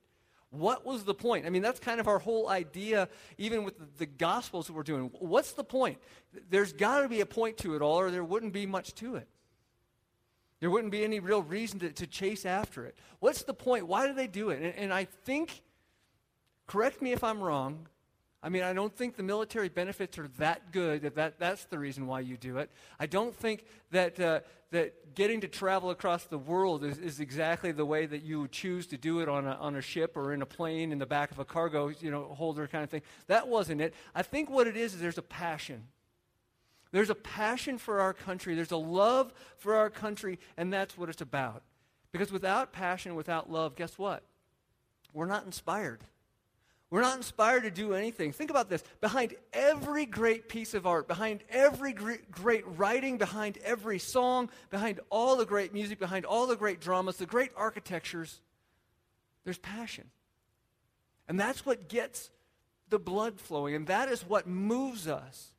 What 0.51 0.87
was 0.87 1.05
the 1.05 1.15
point? 1.15 1.45
I 1.45 1.51
mean, 1.51 1.63
that's 1.63 1.81
kind 1.81 2.01
of 2.01 2.09
our 2.09 2.19
whole 2.19 2.49
idea, 2.49 3.09
even 3.37 3.65
with 3.65 3.99
the, 3.99 4.07
Gospels 4.07 4.69
that 4.69 4.73
we're 4.73 4.83
doing. 4.83 5.11
What's 5.19 5.53
the 5.53 5.65
point? 5.65 5.99
There's 6.49 6.73
got 6.73 7.01
to 7.03 7.09
be 7.09 7.21
a 7.21 7.27
point 7.27 7.59
to 7.59 7.75
it 7.75 7.83
all, 7.83 7.99
or 7.99 8.11
there 8.11 8.25
wouldn't 8.25 8.53
be 8.53 8.65
much 8.65 8.95
to 8.97 9.17
it. 9.17 9.29
There 10.61 10.71
wouldn't 10.71 10.93
be 10.93 11.05
any 11.05 11.21
real 11.21 11.43
reason 11.43 11.81
to, 11.81 11.93
to 11.93 12.07
chase 12.07 12.47
after 12.47 12.87
it. 12.87 12.97
What's 13.19 13.43
the 13.43 13.53
point? 13.53 13.87
Why 13.87 14.07
do 14.07 14.15
they 14.15 14.27
do 14.27 14.51
it? 14.51 14.63
And, 14.63 14.75
and 14.77 14.93
I 14.95 15.05
think, 15.05 15.63
correct 16.67 17.03
me 17.03 17.13
if 17.13 17.23
I'm 17.23 17.43
wrong, 17.43 17.89
I 18.47 18.49
mean, 18.49 18.63
I 18.63 18.73
don't 18.73 18.95
think 18.95 19.17
the 19.17 19.25
military 19.25 19.69
benefits 19.69 20.19
are 20.19 20.29
that 20.39 20.71
good 20.71 21.03
that, 21.03 21.17
that 21.17 21.41
that's 21.41 21.65
the 21.65 21.81
reason 21.81 22.07
why 22.07 22.21
you 22.21 22.37
do 22.37 22.59
it. 22.59 22.71
I 22.97 23.07
don't 23.07 23.35
think 23.35 23.65
that, 23.91 24.21
uh, 24.21 24.39
that 24.71 25.17
getting 25.17 25.41
to 25.41 25.49
travel 25.49 25.91
across 25.91 26.27
the 26.27 26.39
world 26.39 26.85
is, 26.85 26.99
is 26.99 27.19
exactly 27.19 27.73
the 27.73 27.85
way 27.85 28.07
that 28.07 28.23
you 28.23 28.47
choose 28.47 28.87
to 28.87 28.97
do 28.97 29.19
it 29.19 29.29
on 29.29 29.49
a, 29.49 29.55
on 29.55 29.75
a 29.75 29.81
ship 29.81 30.17
or 30.17 30.33
in 30.33 30.43
a 30.43 30.47
plane 30.47 30.93
in 30.93 30.99
the 31.01 31.07
back 31.07 31.33
of 31.33 31.41
a 31.41 31.45
cargo 31.45 31.89
you 31.89 32.09
know, 32.09 32.23
holder 32.23 32.69
kind 32.69 32.85
of 32.85 32.91
thing. 32.91 33.03
That 33.27 33.49
wasn't 33.49 33.81
it. 33.81 33.95
I 34.15 34.23
think 34.23 34.49
what 34.49 34.69
it 34.69 34.77
is 34.77 34.95
is 34.95 35.01
there's 35.01 35.19
a 35.19 35.23
passion. 35.23 35.83
There's 36.93 37.11
a 37.11 37.17
passion 37.17 37.79
for 37.79 37.99
our 37.99 38.13
country. 38.13 38.55
There's 38.55 38.71
a 38.71 38.77
love 38.77 39.33
for 39.57 39.75
our 39.75 39.91
country, 39.91 40.39
and 40.57 40.73
that's 40.73 40.97
what 40.97 41.09
it's 41.09 41.21
about. 41.21 41.65
Because 42.13 42.31
without 42.31 42.73
passion, 42.73 43.17
without 43.17 43.51
love, 43.51 43.75
guess 43.75 43.99
what? 43.99 44.23
We're 45.13 45.27
not 45.27 45.45
inspired. 45.45 46.05
We're 46.89 47.01
not 47.01 47.17
inspired 47.17 47.65
to 47.65 47.71
do 47.71 47.95
anything. 47.95 48.33
Think 48.33 48.51
about 48.51 48.69
this. 48.69 48.85
Behind 49.01 49.35
every 49.53 50.07
great 50.07 50.49
piece 50.49 50.73
of 50.73 50.87
art, 50.87 51.09
behind 51.09 51.43
every 51.51 51.93
great 51.93 52.65
writing, 52.79 53.19
behind 53.19 53.59
every 53.65 53.99
song, 53.99 54.51
behind 54.71 55.01
all 55.11 55.37
the 55.37 55.47
great 55.47 55.75
music, 55.75 55.99
behind 55.99 56.25
all 56.25 56.47
the 56.47 56.55
great 56.55 56.81
dramas, 56.81 57.17
the 57.17 57.27
great 57.27 57.51
architectures, 57.57 58.41
there's 59.43 59.59
passion. 59.59 60.05
And 61.29 61.41
that's 61.41 61.67
what 61.67 61.89
gets 61.89 62.31
the 62.89 63.01
blood 63.01 63.41
flowing, 63.41 63.75
and 63.75 63.89
that 63.89 64.09
is 64.09 64.23
what 64.23 64.47
moves 64.47 65.09
us. 65.09 65.53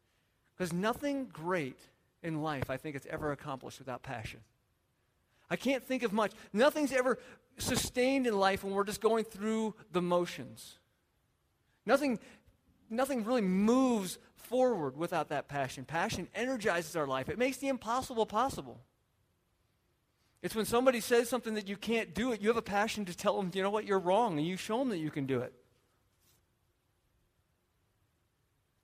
Because 0.56 0.72
nothing 0.72 1.26
great 1.26 1.78
in 2.24 2.42
life, 2.42 2.70
I 2.70 2.78
think, 2.78 2.96
is 2.96 3.06
ever 3.06 3.34
accomplished 3.34 3.80
without 3.80 4.02
passion. 4.02 4.40
I 5.50 5.58
can't 5.58 5.84
think 5.84 6.04
of 6.04 6.14
much. 6.14 6.32
Nothing's 6.54 6.94
ever 6.94 7.20
sustained 7.58 8.28
in 8.28 8.38
life 8.38 8.64
when 8.64 8.74
we're 8.74 8.86
just 8.86 9.02
going 9.02 9.26
through 9.26 9.76
the 9.92 10.02
motions. 10.02 10.80
Nothing 11.88 12.20
nothing 12.90 13.24
really 13.24 13.42
moves 13.42 14.20
forward 14.36 14.96
without 14.96 15.30
that 15.30 15.48
passion. 15.48 15.86
Passion 15.86 16.28
energizes 16.36 16.96
our 16.96 17.08
life, 17.08 17.30
it 17.30 17.38
makes 17.38 17.58
the 17.58 17.70
impossible 17.70 18.26
possible. 18.26 18.80
It's 20.44 20.54
when 20.54 20.66
somebody 20.66 21.00
says 21.00 21.28
something 21.28 21.56
that 21.56 21.68
you 21.68 21.76
can't 21.76 22.14
do 22.14 22.32
it, 22.32 22.42
you 22.42 22.50
have 22.50 22.58
a 22.58 22.62
passion 22.62 23.06
to 23.06 23.16
tell 23.16 23.38
them, 23.38 23.50
you 23.54 23.64
know 23.64 23.72
what, 23.72 23.86
you're 23.86 24.00
wrong, 24.00 24.38
and 24.38 24.46
you 24.46 24.56
show 24.56 24.78
them 24.80 24.90
that 24.90 25.00
you 25.00 25.10
can 25.10 25.26
do 25.26 25.40
it. 25.40 25.52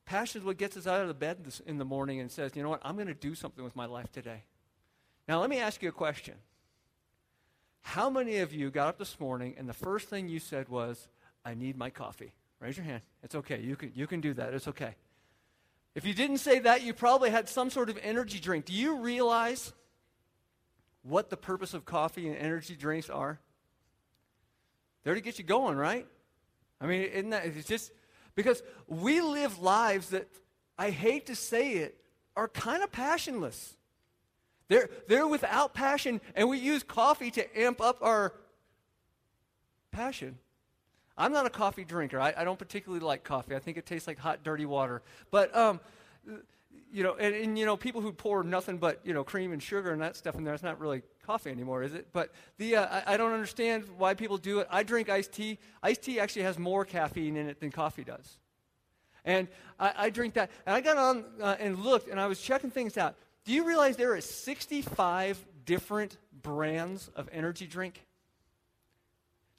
Passion 0.05 0.41
is 0.41 0.45
what 0.45 0.57
gets 0.57 0.75
us 0.75 0.87
out 0.87 1.01
of 1.01 1.07
the 1.07 1.13
bed 1.13 1.37
in 1.65 1.77
the 1.77 1.85
morning 1.85 2.19
and 2.19 2.31
says, 2.31 2.51
you 2.55 2.63
know 2.63 2.69
what, 2.69 2.81
I'm 2.83 2.95
going 2.95 3.07
to 3.07 3.13
do 3.13 3.35
something 3.35 3.63
with 3.63 3.75
my 3.75 3.85
life 3.85 4.11
today. 4.11 4.43
Now, 5.27 5.39
let 5.39 5.49
me 5.49 5.59
ask 5.59 5.81
you 5.81 5.89
a 5.89 5.93
question. 5.93 6.35
How 7.81 8.09
many 8.09 8.37
of 8.39 8.51
you 8.51 8.71
got 8.71 8.87
up 8.87 8.97
this 8.97 9.19
morning 9.19 9.55
and 9.57 9.69
the 9.69 9.73
first 9.73 10.09
thing 10.09 10.27
you 10.27 10.39
said 10.39 10.69
was, 10.69 11.07
I 11.45 11.53
need 11.53 11.77
my 11.77 11.89
coffee? 11.89 12.33
Raise 12.63 12.77
your 12.77 12.85
hand. 12.85 13.01
It's 13.21 13.35
okay. 13.35 13.59
You 13.59 13.75
can, 13.75 13.91
you 13.93 14.07
can 14.07 14.21
do 14.21 14.33
that. 14.35 14.53
It's 14.53 14.69
okay. 14.69 14.95
If 15.95 16.05
you 16.05 16.13
didn't 16.13 16.37
say 16.37 16.59
that, 16.59 16.81
you 16.81 16.93
probably 16.93 17.29
had 17.29 17.49
some 17.49 17.69
sort 17.69 17.89
of 17.89 17.99
energy 18.01 18.39
drink. 18.39 18.63
Do 18.63 18.71
you 18.71 18.99
realize 18.99 19.73
what 21.01 21.29
the 21.29 21.35
purpose 21.35 21.73
of 21.73 21.83
coffee 21.83 22.25
and 22.25 22.37
energy 22.37 22.77
drinks 22.77 23.09
are? 23.09 23.41
They're 25.03 25.13
to 25.13 25.19
get 25.19 25.39
you 25.39 25.43
going, 25.43 25.75
right? 25.75 26.07
I 26.79 26.85
mean, 26.85 27.01
isn't 27.01 27.31
that, 27.31 27.45
it's 27.47 27.67
just 27.67 27.91
because 28.33 28.63
we 28.87 29.19
live 29.19 29.59
lives 29.59 30.11
that, 30.11 30.29
I 30.77 30.89
hate 30.89 31.25
to 31.25 31.35
say 31.35 31.73
it, 31.73 31.97
are 32.33 32.47
kind 32.47 32.81
of 32.81 32.93
passionless. 32.93 33.75
They're, 34.69 34.89
they're 35.09 35.27
without 35.27 35.73
passion, 35.73 36.21
and 36.33 36.47
we 36.47 36.59
use 36.59 36.81
coffee 36.81 37.29
to 37.31 37.59
amp 37.59 37.81
up 37.81 37.97
our 38.01 38.33
passion. 39.91 40.37
I'm 41.17 41.31
not 41.31 41.45
a 41.45 41.49
coffee 41.49 41.83
drinker. 41.83 42.19
I, 42.19 42.33
I 42.35 42.43
don't 42.43 42.57
particularly 42.57 43.03
like 43.03 43.23
coffee. 43.23 43.55
I 43.55 43.59
think 43.59 43.77
it 43.77 43.85
tastes 43.85 44.07
like 44.07 44.17
hot, 44.17 44.43
dirty 44.43 44.65
water. 44.65 45.01
But, 45.31 45.55
um, 45.55 45.79
you 46.91 47.03
know, 47.03 47.15
and, 47.15 47.35
and, 47.35 47.59
you 47.59 47.65
know, 47.65 47.77
people 47.77 48.01
who 48.01 48.11
pour 48.11 48.43
nothing 48.43 48.77
but, 48.77 48.99
you 49.03 49.13
know, 49.13 49.23
cream 49.23 49.51
and 49.51 49.61
sugar 49.61 49.91
and 49.91 50.01
that 50.01 50.15
stuff 50.15 50.35
in 50.35 50.43
there, 50.43 50.53
it's 50.53 50.63
not 50.63 50.79
really 50.79 51.03
coffee 51.25 51.51
anymore, 51.51 51.83
is 51.83 51.93
it? 51.93 52.07
But 52.13 52.31
the, 52.57 52.77
uh, 52.77 52.85
I, 52.85 53.13
I, 53.13 53.17
don't 53.17 53.31
understand 53.31 53.85
why 53.97 54.13
people 54.13 54.37
do 54.37 54.59
it. 54.59 54.67
I 54.69 54.83
drink 54.83 55.09
iced 55.09 55.31
tea. 55.31 55.59
Iced 55.81 56.03
tea 56.03 56.19
actually 56.19 56.43
has 56.43 56.57
more 56.57 56.85
caffeine 56.85 57.37
in 57.37 57.47
it 57.47 57.59
than 57.59 57.71
coffee 57.71 58.03
does. 58.03 58.37
And 59.25 59.47
I, 59.79 59.93
I 59.97 60.09
drink 60.09 60.33
that. 60.33 60.51
And 60.65 60.75
I 60.75 60.81
got 60.81 60.97
on 60.97 61.25
uh, 61.41 61.55
and 61.59 61.79
looked, 61.79 62.09
and 62.09 62.19
I 62.19 62.27
was 62.27 62.39
checking 62.39 62.71
things 62.71 62.97
out. 62.97 63.15
Do 63.45 63.53
you 63.53 63.65
realize 63.65 63.97
there 63.97 64.13
are 64.13 64.21
65 64.21 65.43
different 65.65 66.17
brands 66.41 67.09
of 67.15 67.29
energy 67.31 67.67
drink? 67.67 68.03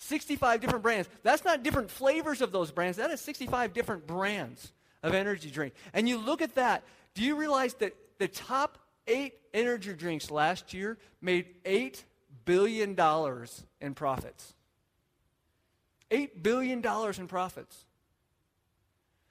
65 0.05 0.61
different 0.61 0.83
brands. 0.83 1.09
That's 1.23 1.45
not 1.45 1.63
different 1.63 1.91
flavors 1.91 2.41
of 2.41 2.53
those 2.53 2.71
brands. 2.71 2.99
That 2.99 3.11
is 3.11 3.21
65 3.21 3.73
different 3.73 4.07
brands 4.07 4.73
of 5.03 5.15
energy 5.15 5.51
drink. 5.51 5.75
And 5.93 6.09
you 6.09 6.19
look 6.19 6.43
at 6.43 6.55
that, 6.57 6.85
do 7.15 7.23
you 7.23 7.37
realize 7.37 7.75
that 7.75 7.95
the 8.19 8.29
top 8.29 8.79
eight 9.07 9.35
energy 9.53 9.95
drinks 9.95 10.31
last 10.31 10.75
year 10.75 10.99
made 11.21 11.47
$8 11.65 12.03
billion 12.45 12.97
in 13.81 13.95
profits? 13.95 14.55
$8 16.11 16.43
billion 16.43 16.85
in 17.19 17.27
profits. 17.27 17.85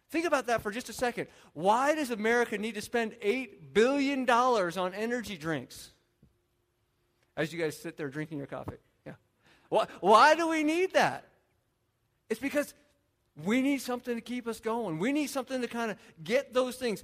Think 0.09 0.25
about 0.25 0.47
that 0.47 0.61
for 0.61 0.71
just 0.71 0.89
a 0.89 0.93
second. 0.93 1.27
Why 1.53 1.95
does 1.95 2.11
America 2.11 2.57
need 2.57 2.75
to 2.75 2.81
spend 2.81 3.13
$8 3.23 3.73
billion 3.73 4.29
on 4.29 4.93
energy 4.93 5.37
drinks? 5.37 5.91
As 7.35 7.51
you 7.51 7.59
guys 7.59 7.77
sit 7.77 7.97
there 7.97 8.09
drinking 8.09 8.37
your 8.37 8.47
coffee. 8.47 8.77
Why, 9.73 9.87
why 10.01 10.35
do 10.35 10.47
we 10.49 10.63
need 10.63 10.93
that? 10.93 11.25
It's 12.29 12.39
because 12.39 12.75
we 13.43 13.59
need 13.59 13.81
something 13.81 14.13
to 14.13 14.21
keep 14.21 14.47
us 14.47 14.59
going. 14.59 14.99
We 14.99 15.11
need 15.11 15.31
something 15.31 15.61
to 15.61 15.67
kind 15.67 15.89
of 15.89 15.97
get 16.23 16.53
those 16.53 16.75
things. 16.75 17.03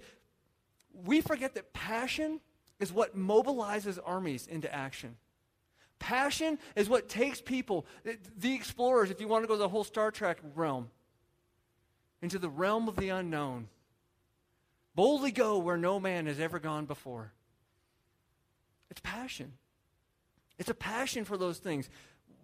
We 0.94 1.22
forget 1.22 1.56
that 1.56 1.74
passion 1.74 2.40
is 2.80 2.94
what 2.94 3.18
mobilizes 3.18 3.98
armies 4.06 4.46
into 4.46 4.72
action. 4.72 5.16
Passion 5.98 6.60
is 6.76 6.88
what 6.88 7.10
takes 7.10 7.42
people, 7.42 7.88
the 8.38 8.54
explorers, 8.54 9.10
if 9.10 9.20
you 9.20 9.28
want 9.28 9.44
to 9.44 9.48
go 9.48 9.56
to 9.56 9.60
the 9.60 9.68
whole 9.68 9.84
Star 9.84 10.12
Trek 10.12 10.38
realm, 10.54 10.92
into 12.22 12.38
the 12.38 12.50
realm 12.50 12.88
of 12.88 12.98
the 12.98 13.10
unknown. 13.10 13.68
Boldly 14.94 15.32
go 15.32 15.58
where 15.58 15.76
no 15.76 16.00
man 16.00 16.28
has 16.28 16.40
ever 16.40 16.60
gone 16.60 16.86
before. 16.86 17.32
It's 18.92 19.02
passion. 19.02 19.54
It's 20.60 20.70
a 20.70 20.76
passion 20.76 21.26
for 21.26 21.36
those 21.36 21.58
things. 21.58 21.90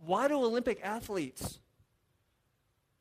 Why 0.04 0.28
do 0.28 0.36
Olympic 0.36 0.80
athletes 0.84 1.60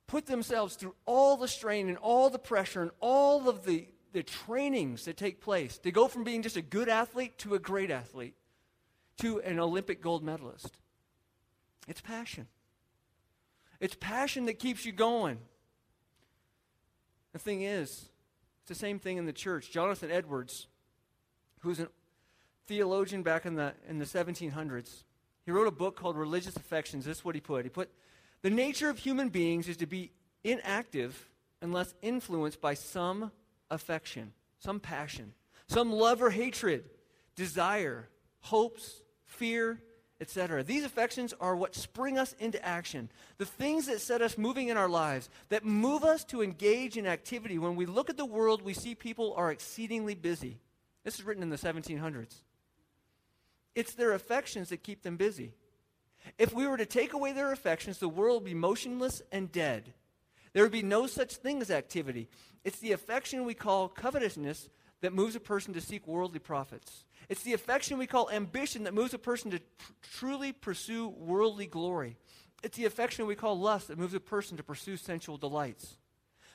put 0.07 0.27
themselves 0.27 0.77
through 0.77 0.95
all 1.07 1.37
the 1.37 1.49
strain 1.49 1.89
and 1.89 1.99
all 1.99 2.31
the 2.31 2.39
pressure 2.39 2.83
and 2.83 2.91
all 3.01 3.49
of 3.49 3.65
the, 3.65 3.89
the 4.13 4.23
trainings 4.23 5.05
that 5.07 5.17
take 5.17 5.41
place 5.41 5.79
to 5.79 5.91
go 5.91 6.09
from 6.09 6.25
being 6.25 6.43
just 6.43 6.57
a 6.57 6.63
good 6.63 6.89
athlete 6.89 7.39
to 7.39 7.55
a 7.55 7.59
great 7.59 7.91
athlete 7.91 8.35
to 9.19 9.41
an 9.41 9.59
Olympic 9.59 10.01
gold 10.01 10.23
medalist? 10.23 10.77
It's 11.89 12.01
passion. 12.01 12.47
It's 13.81 13.97
passion 13.97 14.47
that 14.47 14.59
keeps 14.59 14.87
you 14.87 14.93
going. 14.93 15.39
The 17.33 17.39
thing 17.39 17.63
is, 17.63 18.09
it's 18.61 18.69
the 18.69 18.75
same 18.75 18.99
thing 18.99 19.19
in 19.19 19.27
the 19.27 19.33
church. 19.33 19.71
Jonathan 19.71 20.11
Edwards, 20.11 20.69
who's 21.61 21.81
a 21.81 21.89
theologian 22.67 23.23
back 23.23 23.45
in 23.45 23.57
the, 23.57 23.75
in 23.89 23.99
the 23.99 24.05
1700s, 24.05 25.03
he 25.45 25.51
wrote 25.51 25.67
a 25.67 25.73
book 25.73 25.97
called 25.97 26.17
Religious 26.17 26.57
Affections. 26.57 27.05
This 27.05 27.19
is 27.19 27.25
what 27.25 27.35
he 27.35 27.41
put. 27.41 27.65
He 27.65 27.69
put, 27.69 27.91
The 28.43 28.51
nature 28.51 28.89
of 28.89 28.99
human 28.99 29.29
beings 29.29 29.69
is 29.69 29.77
to 29.79 29.87
be 29.87 30.13
inactive 30.43 31.29
unless 31.61 31.95
influenced 32.03 32.61
by 32.61 32.75
some 32.75 33.31
affection, 33.71 34.33
some 34.59 34.81
passion, 34.81 35.33
some 35.69 35.93
love 35.93 36.23
or 36.23 36.31
hatred, 36.31 36.85
desire, 37.37 38.09
hopes, 38.41 39.03
fear, 39.27 39.81
etc. 40.21 40.63
These 40.63 40.85
affections 40.85 41.35
are 41.41 41.57
what 41.57 41.75
spring 41.75 42.19
us 42.19 42.35
into 42.39 42.65
action. 42.65 43.11
The 43.39 43.47
things 43.47 43.87
that 43.87 44.01
set 44.01 44.23
us 44.23 44.39
moving 44.39 44.69
in 44.69 44.77
our 44.77 44.89
lives, 44.89 45.29
that 45.49 45.65
move 45.65 46.05
us 46.05 46.25
to 46.27 46.43
engage 46.43 46.97
in 46.97 47.07
activity. 47.07 47.59
When 47.59 47.77
we 47.77 47.87
look 47.87 48.09
at 48.09 48.17
the 48.17 48.25
world, 48.25 48.63
we 48.63 48.75
see 48.75 48.95
people 48.95 49.35
are 49.37 49.51
exceedingly 49.51 50.15
busy. 50.15 50.61
This 51.05 51.17
is 51.17 51.25
written 51.25 51.43
in 51.43 51.51
the 51.51 51.57
1700s. 51.57 52.43
It's 53.75 53.95
their 53.95 54.13
affections 54.13 54.69
that 54.69 54.83
keep 54.83 55.03
them 55.03 55.17
busy. 55.17 55.53
If 56.39 56.53
we 56.55 56.67
were 56.67 56.77
to 56.77 56.87
take 56.87 57.13
away 57.13 57.33
their 57.33 57.53
affections, 57.53 57.99
the 57.99 58.09
world 58.09 58.43
would 58.43 58.49
be 58.51 58.55
motionless 58.55 59.23
and 59.31 59.53
dead. 59.53 59.93
There 60.53 60.63
would 60.63 60.73
be 60.73 60.83
no 60.83 61.07
such 61.07 61.35
thing 61.35 61.61
as 61.61 61.71
activity. 61.71 62.29
It's 62.65 62.79
the 62.79 62.93
affection 62.93 63.45
we 63.45 63.55
call 63.55 63.89
covetousness 63.89 64.69
that 65.01 65.13
moves 65.13 65.37
a 65.37 65.41
person 65.41 65.75
to 65.75 65.81
seek 65.81 66.07
worldly 66.07 66.39
profits. 66.39 67.05
It's 67.29 67.43
the 67.43 67.53
affection 67.53 67.99
we 67.99 68.07
call 68.07 68.31
ambition 68.31 68.85
that 68.85 68.95
moves 68.95 69.13
a 69.13 69.19
person 69.19 69.51
to 69.51 69.59
tr- 69.59 69.93
truly 70.03 70.53
pursue 70.53 71.09
worldly 71.09 71.67
glory. 71.67 72.17
It's 72.63 72.79
the 72.79 72.87
affection 72.87 73.27
we 73.27 73.35
call 73.35 73.59
lust 73.59 73.89
that 73.89 73.99
moves 73.99 74.15
a 74.15 74.21
person 74.21 74.57
to 74.57 74.63
pursue 74.63 74.97
sensual 74.97 75.37
delights. 75.37 75.99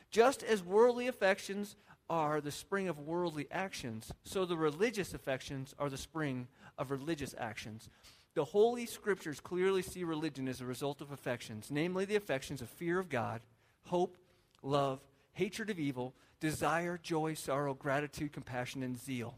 Just 0.10 0.42
as 0.42 0.64
worldly 0.64 1.08
affections 1.08 1.76
are 2.10 2.42
the 2.42 2.52
spring 2.52 2.88
of 2.88 2.98
worldly 2.98 3.48
actions, 3.52 4.12
so 4.24 4.46
the 4.46 4.58
religious 4.58 5.14
affections 5.14 5.76
are 5.78 5.90
the 5.90 5.98
spring 5.98 6.48
of 6.80 6.90
religious 6.90 7.36
actions. 7.38 7.90
The 8.34 8.46
Holy 8.46 8.86
Scriptures 8.86 9.40
clearly 9.40 9.84
see 9.84 10.04
religion 10.04 10.48
as 10.48 10.62
a 10.62 10.66
result 10.66 11.02
of 11.02 11.12
affections, 11.12 11.68
namely 11.70 12.06
the 12.06 12.16
affections 12.16 12.62
of 12.62 12.70
fear 12.70 12.98
of 12.98 13.10
God, 13.10 13.42
hope, 13.86 14.18
love, 14.64 15.02
hatred 15.34 15.70
of 15.70 15.80
evil, 15.80 16.16
desire, 16.40 17.00
joy, 17.02 17.34
sorrow, 17.34 17.74
gratitude, 17.74 18.32
compassion, 18.32 18.82
and 18.82 18.98
zeal. 18.98 19.38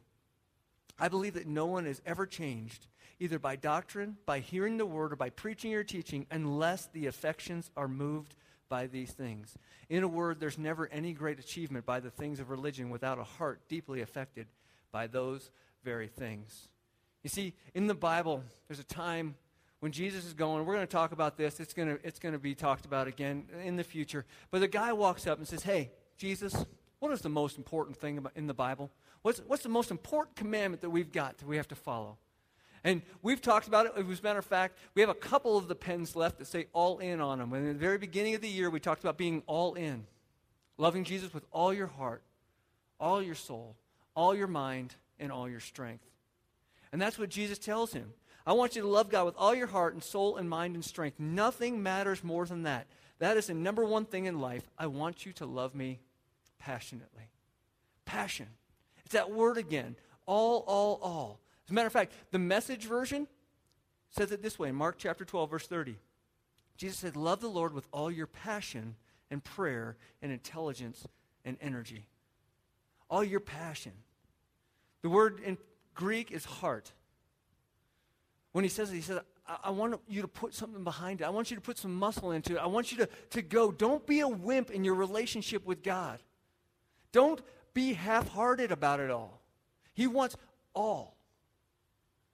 I 1.00 1.08
believe 1.08 1.34
that 1.34 1.48
no 1.48 1.66
one 1.66 1.88
is 1.88 2.02
ever 2.06 2.28
changed, 2.28 2.88
either 3.20 3.40
by 3.40 3.56
doctrine, 3.56 4.18
by 4.26 4.40
hearing 4.40 4.78
the 4.78 4.86
word, 4.86 5.14
or 5.14 5.16
by 5.16 5.32
preaching 5.32 5.74
or 5.74 5.84
teaching, 5.84 6.28
unless 6.30 6.86
the 6.88 7.08
affections 7.08 7.72
are 7.76 7.88
moved 7.88 8.36
by 8.70 8.88
these 8.88 9.12
things. 9.12 9.58
In 9.90 10.04
a 10.04 10.08
word, 10.08 10.40
there's 10.40 10.58
never 10.58 10.88
any 10.92 11.14
great 11.14 11.40
achievement 11.40 11.86
by 11.86 12.00
the 12.00 12.12
things 12.12 12.40
of 12.40 12.50
religion 12.50 12.90
without 12.90 13.20
a 13.20 13.24
heart 13.24 13.62
deeply 13.68 14.02
affected 14.02 14.48
by 14.92 15.08
those 15.08 15.52
very 15.84 16.08
things. 16.08 16.68
You 17.24 17.30
see, 17.30 17.54
in 17.74 17.88
the 17.88 17.94
Bible, 17.94 18.44
there's 18.68 18.80
a 18.80 18.84
time 18.84 19.36
when 19.80 19.92
Jesus 19.92 20.26
is 20.26 20.34
going, 20.34 20.66
we're 20.66 20.76
going 20.76 20.88
to 20.88 20.92
talk 20.92 21.12
about 21.12 21.38
this. 21.38 21.60
It's 21.60 21.74
going 21.74 21.90
to, 21.90 22.08
it's 22.08 22.20
going 22.20 22.34
to 22.34 22.40
be 22.40 22.56
talked 22.56 22.86
about 22.86 23.08
again 23.08 23.46
in 23.64 23.76
the 23.76 23.84
future. 23.84 24.26
But 24.50 24.60
the 24.60 24.68
guy 24.68 24.94
walks 24.94 25.28
up 25.28 25.38
and 25.38 25.48
says, 25.48 25.64
Hey, 25.64 25.92
Jesus, 26.18 26.66
what 27.00 27.12
is 27.12 27.22
the 27.22 27.30
most 27.30 27.58
important 27.58 27.98
thing 27.98 28.26
in 28.36 28.48
the 28.48 28.54
Bible? 28.54 28.92
What's, 29.24 29.40
what's 29.48 29.64
the 29.64 29.70
most 29.70 29.92
important 29.92 30.36
commandment 30.36 30.82
that 30.82 30.90
we've 30.90 31.12
got 31.12 31.38
that 31.40 31.48
we 31.48 31.58
have 31.58 31.68
to 31.70 31.76
follow? 31.76 32.18
And 32.84 33.02
we've 33.22 33.42
talked 33.42 33.68
about 33.68 33.86
it. 33.86 33.94
As 33.96 34.20
a 34.20 34.24
matter 34.24 34.40
of 34.40 34.46
fact, 34.46 34.78
we 34.96 35.02
have 35.02 35.10
a 35.10 35.16
couple 35.16 35.58
of 35.58 35.68
the 35.68 35.76
pens 35.76 36.16
left 36.16 36.40
that 36.40 36.48
say 36.48 36.68
all 36.74 36.98
in 36.98 37.22
on 37.22 37.38
them. 37.38 37.54
And 37.54 37.68
in 37.68 37.74
the 37.74 37.80
very 37.80 38.00
beginning 38.00 38.34
of 38.34 38.42
the 38.42 38.48
year, 38.48 38.70
we 38.70 38.80
talked 38.80 39.04
about 39.04 39.18
being 39.18 39.44
all 39.46 39.76
in, 39.76 40.06
loving 40.78 41.04
Jesus 41.04 41.34
with 41.34 41.46
all 41.52 41.74
your 41.74 41.88
heart, 41.88 42.24
all 43.00 43.22
your 43.22 43.36
soul, 43.36 43.76
all 44.16 44.36
your 44.36 44.48
mind, 44.48 44.96
and 45.20 45.32
all 45.32 45.48
your 45.48 45.60
strength. 45.60 46.11
And 46.92 47.02
that's 47.02 47.18
what 47.18 47.30
Jesus 47.30 47.58
tells 47.58 47.94
him. 47.94 48.14
I 48.46 48.54
want 48.54 48.76
you 48.76 48.82
to 48.82 48.88
love 48.88 49.10
God 49.10 49.26
with 49.26 49.36
all 49.38 49.54
your 49.54 49.68
heart 49.68 49.94
and 49.94 50.04
soul 50.04 50.38
and 50.38 50.50
mind 50.50 50.76
and 50.76 50.84
strength. 50.84 51.20
Nothing 51.20 51.84
matters 51.84 52.24
more 52.24 52.46
than 52.46 52.64
that. 52.64 52.88
That 53.20 53.38
is 53.38 53.48
the 53.48 53.54
number 53.54 53.86
one 53.86 54.06
thing 54.06 54.26
in 54.26 54.40
life. 54.40 54.64
I 54.78 54.88
want 54.88 55.26
you 55.26 55.34
to 55.34 55.46
love 55.46 55.76
me 55.76 56.00
passionately. 56.60 57.30
Passion. 58.06 58.48
It's 59.06 59.14
that 59.14 59.32
word 59.32 59.58
again. 59.58 59.96
All, 60.26 60.64
all, 60.68 61.00
all. 61.04 61.40
As 61.66 61.72
a 61.72 61.74
matter 61.74 61.88
of 61.88 61.94
fact, 61.94 62.14
the 62.32 62.40
message 62.40 62.86
version 62.86 63.28
says 64.10 64.32
it 64.32 64.42
this 64.42 64.58
way 64.58 64.70
in 64.70 64.76
Mark 64.76 64.96
chapter 64.98 65.24
12, 65.24 65.52
verse 65.52 65.68
30. 65.68 65.98
Jesus 66.78 66.98
said, 66.98 67.16
Love 67.16 67.42
the 67.42 67.48
Lord 67.48 67.74
with 67.74 67.88
all 67.92 68.10
your 68.10 68.28
passion 68.28 68.96
and 69.30 69.44
prayer 69.44 69.98
and 70.22 70.32
intelligence 70.32 71.08
and 71.46 71.58
energy. 71.62 72.08
All 73.10 73.24
your 73.24 73.40
passion. 73.40 73.94
The 75.04 75.10
word 75.10 75.40
in 75.46 75.58
Greek 75.94 76.32
is 76.32 76.46
heart. 76.46 76.92
When 78.52 78.64
he 78.64 78.70
says 78.70 78.92
it, 78.92 78.96
he 78.96 79.02
says, 79.02 79.20
I, 79.64 79.72
want 79.72 80.00
you 80.08 80.22
to 80.22 80.28
put 80.28 80.54
something 80.54 80.84
behind 80.84 81.22
it. 81.22 81.26
I 81.26 81.30
want 81.30 81.52
you 81.52 81.56
to 81.56 81.62
put 81.62 81.78
some 81.78 81.94
muscle 81.94 82.32
into 82.32 82.56
it. 82.56 82.60
I 82.60 82.68
want 82.68 82.92
you 82.92 82.98
to, 83.00 83.10
to 83.32 83.42
go. 83.42 83.72
Don't 83.72 84.06
be 84.06 84.22
a 84.22 84.28
wimp 84.28 84.72
in 84.72 84.84
your 84.84 84.96
relationship 84.96 85.66
with 85.66 85.84
God. 85.84 86.20
Don't 87.12 87.42
be 87.74 87.94
half 87.94 88.30
hearted 88.30 88.72
about 88.72 89.00
it 89.00 89.10
all. 89.10 89.42
He 89.94 90.08
wants 90.08 90.38
all. 90.74 91.18